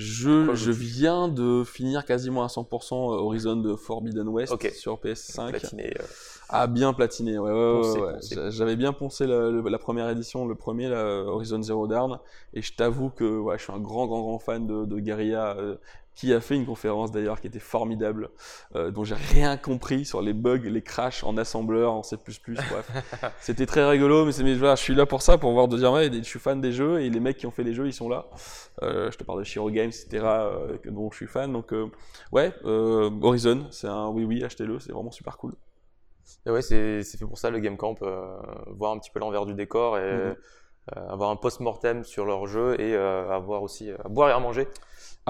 Je, 0.00 0.54
je 0.54 0.70
viens 0.70 1.26
de 1.26 1.64
finir 1.64 2.04
quasiment 2.04 2.44
à 2.44 2.46
100% 2.46 2.94
Horizon 2.94 3.56
de 3.56 3.74
Forbidden 3.74 4.28
West 4.28 4.72
sur 4.74 4.96
PS5. 5.00 5.50
Platiné. 5.50 5.88
euh, 5.98 6.04
Ah, 6.48 6.68
bien 6.68 6.92
platiné, 6.92 7.36
ouais, 7.36 7.50
ouais, 7.50 7.56
ouais, 7.56 7.82
Poncé, 7.82 8.00
ouais. 8.00 8.12
poncé. 8.14 8.34
J'a- 8.36 8.50
J'avais 8.50 8.76
bien 8.76 8.92
poncé 8.92 9.26
la, 9.26 9.78
première 9.78 10.08
édition, 10.08 10.46
le 10.46 10.54
premier, 10.54 10.88
là, 10.88 11.04
Horizon 11.24 11.60
Zero 11.62 11.88
Dawn, 11.88 12.20
et 12.54 12.62
je 12.62 12.72
t'avoue 12.74 13.10
que 13.10 13.24
ouais, 13.40 13.58
je 13.58 13.64
suis 13.64 13.72
un 13.72 13.80
grand, 13.80 14.06
grand, 14.06 14.20
grand 14.20 14.38
fan 14.38 14.66
de, 14.68 14.84
de 14.84 14.98
Guerrilla, 15.00 15.56
euh, 15.58 15.74
qui 16.18 16.34
a 16.34 16.40
fait 16.40 16.56
une 16.56 16.66
conférence 16.66 17.12
d'ailleurs 17.12 17.40
qui 17.40 17.46
était 17.46 17.60
formidable, 17.60 18.30
euh, 18.74 18.90
dont 18.90 19.04
j'ai 19.04 19.14
rien 19.14 19.56
compris 19.56 20.04
sur 20.04 20.20
les 20.20 20.32
bugs, 20.32 20.58
les 20.64 20.82
crashs 20.82 21.22
en 21.22 21.36
assembleur, 21.36 21.92
en 21.92 22.02
C++, 22.02 22.16
bref. 22.16 22.90
C'était 23.40 23.66
très 23.66 23.88
rigolo, 23.88 24.24
mais, 24.24 24.32
c'est- 24.32 24.42
mais 24.42 24.54
voilà, 24.54 24.74
je 24.74 24.82
suis 24.82 24.96
là 24.96 25.06
pour 25.06 25.22
ça, 25.22 25.38
pour 25.38 25.52
voir 25.52 25.68
de 25.68 25.76
dire, 25.76 25.92
ouais, 25.92 26.10
je 26.12 26.22
suis 26.24 26.40
fan 26.40 26.60
des 26.60 26.72
jeux, 26.72 27.00
et 27.00 27.08
les 27.08 27.20
mecs 27.20 27.36
qui 27.36 27.46
ont 27.46 27.52
fait 27.52 27.62
les 27.62 27.72
jeux, 27.72 27.86
ils 27.86 27.92
sont 27.92 28.08
là. 28.08 28.26
Euh, 28.82 29.12
je 29.12 29.16
te 29.16 29.22
parle 29.22 29.38
de 29.38 29.44
Shiro 29.44 29.70
Games, 29.70 29.90
etc., 29.90 30.24
euh, 30.24 30.76
dont 30.86 31.08
je 31.12 31.16
suis 31.18 31.28
fan, 31.28 31.52
donc 31.52 31.72
ouais, 32.32 32.52
Horizon, 32.64 33.68
c'est 33.70 33.86
un 33.86 34.08
oui, 34.08 34.24
oui, 34.24 34.42
achetez-le, 34.42 34.80
c'est 34.80 34.90
vraiment 34.92 35.12
super 35.12 35.36
cool. 35.38 35.54
Et 36.46 36.50
ouais, 36.50 36.62
c'est 36.62 37.04
fait 37.04 37.24
pour 37.26 37.38
ça 37.38 37.50
le 37.50 37.60
Game 37.60 37.76
Camp, 37.76 37.94
voir 38.66 38.90
un 38.92 38.98
petit 38.98 39.10
peu 39.10 39.20
l'envers 39.20 39.46
du 39.46 39.54
décor 39.54 39.98
et 39.98 40.00
Mhm. 40.12 40.34
euh, 40.96 41.08
avoir 41.10 41.30
un 41.30 41.36
post-mortem 41.36 42.02
sur 42.02 42.24
leur 42.24 42.46
jeu 42.48 42.74
et 42.80 42.94
euh, 42.96 43.30
avoir 43.30 43.62
aussi 43.62 43.90
à 43.90 44.08
boire 44.08 44.30
et 44.30 44.32
à 44.32 44.38
manger. 44.40 44.66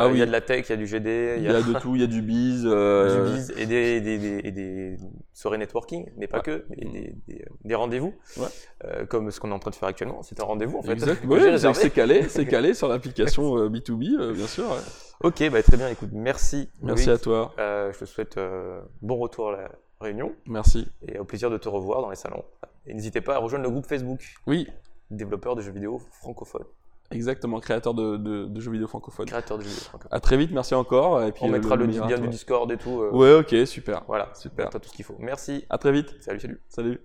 Ah 0.00 0.04
Euh, 0.04 0.08
Il 0.08 0.12
oui. 0.12 0.18
y 0.20 0.22
a 0.22 0.26
de 0.26 0.30
la 0.30 0.40
tech, 0.40 0.66
il 0.68 0.70
y 0.70 0.72
a 0.72 0.76
du 0.76 0.86
GD, 0.86 1.34
Il 1.38 1.42
y 1.44 1.48
a 1.48 1.60
de 1.60 1.72
tout, 1.80 1.94
il 1.96 2.00
y 2.00 2.04
a 2.04 2.06
du 2.06 2.22
bise. 2.22 2.64
euh, 2.66 3.24
du 3.26 3.32
biz 3.32 3.52
et 3.56 3.66
des, 3.66 4.00
des, 4.00 4.18
des, 4.18 4.40
et 4.44 4.50
des 4.52 4.96
soirées 5.32 5.58
networking, 5.58 6.08
mais 6.16 6.26
pas 6.26 6.38
Ouais. 6.38 6.42
que, 6.44 6.64
mais 6.70 6.84
Mm. 6.86 6.92
des, 6.92 7.14
des, 7.26 7.44
des 7.64 7.74
rendez-vous, 7.74 8.14
Ouais. 8.36 8.46
euh, 8.84 9.06
comme 9.06 9.30
ce 9.30 9.40
qu'on 9.40 9.50
est 9.50 9.54
en 9.54 9.58
train 9.58 9.70
de 9.70 9.76
faire 9.76 9.88
actuellement. 9.88 10.22
C'est 10.22 10.40
un 10.40 10.44
rendez-vous 10.44 10.78
en 10.78 10.82
fait. 10.82 10.92
Exact. 10.92 11.22
Oui, 11.28 11.40
c'est 11.74 11.90
calé, 11.90 12.28
c'est 12.28 12.46
calé 12.54 12.74
sur 12.74 12.88
l'application 12.88 13.58
euh, 13.58 13.68
B2B, 13.68 14.18
euh, 14.20 14.32
bien 14.32 14.46
sûr. 14.46 14.64
ouais. 14.70 14.78
Ok, 15.24 15.50
bah, 15.50 15.62
très 15.64 15.76
bien. 15.76 15.88
Écoute, 15.88 16.10
merci. 16.12 16.68
Merci 16.82 17.10
à 17.10 17.18
toi. 17.18 17.52
Je 17.58 17.98
te 17.98 18.04
souhaite 18.04 18.38
bon 19.02 19.16
retour 19.16 19.50
à 19.50 19.52
la 19.62 19.68
réunion 20.00 20.32
Merci. 20.46 20.86
et 21.08 21.18
au 21.18 21.24
plaisir 21.24 21.50
de 21.50 21.58
te 21.58 21.68
revoir 21.68 22.02
dans 22.02 22.10
les 22.10 22.14
salons. 22.16 22.44
Et 22.86 22.94
n'hésitez 22.94 23.20
pas 23.20 23.34
à 23.34 23.38
rejoindre 23.38 23.64
le 23.64 23.70
groupe 23.70 23.86
Facebook, 23.86 24.20
Oui, 24.46 24.68
développeur 25.10 25.56
de 25.56 25.60
jeux 25.62 25.72
vidéo 25.72 26.00
francophones, 26.20 26.64
exactement, 27.10 27.60
créateur 27.60 27.94
de, 27.94 28.16
de- 28.16 28.44
de 28.46 28.60
jeux 28.60 28.70
vidéo 28.70 28.86
francophones. 28.86 29.26
créateur 29.26 29.58
de 29.58 29.62
jeux 29.62 29.68
vidéo 29.70 29.84
francophones. 29.84 30.16
À 30.16 30.20
très 30.20 30.36
vite, 30.36 30.50
merci 30.52 30.74
encore. 30.74 31.22
Et 31.22 31.32
puis, 31.32 31.42
On 31.44 31.48
euh, 31.48 31.52
mettra 31.52 31.76
le, 31.76 31.86
lien 31.86 32.18
du 32.18 32.28
Discord 32.28 32.70
et 32.72 32.76
tout. 32.76 33.00
euh, 33.02 33.10
Ouais, 33.10 33.34
ok, 33.34 33.66
super. 33.66 34.04
Voilà, 34.06 34.30
Super. 34.34 34.68
t'as 34.70 34.78
tout 34.78 34.88
ce 34.88 34.94
qu'il 34.94 35.04
faut. 35.04 35.16
Merci. 35.18 35.64
À 35.70 35.78
très 35.78 35.92
vite. 35.92 36.14
Salut, 36.20 36.40
salut. 36.40 36.60
Salut. 36.68 37.00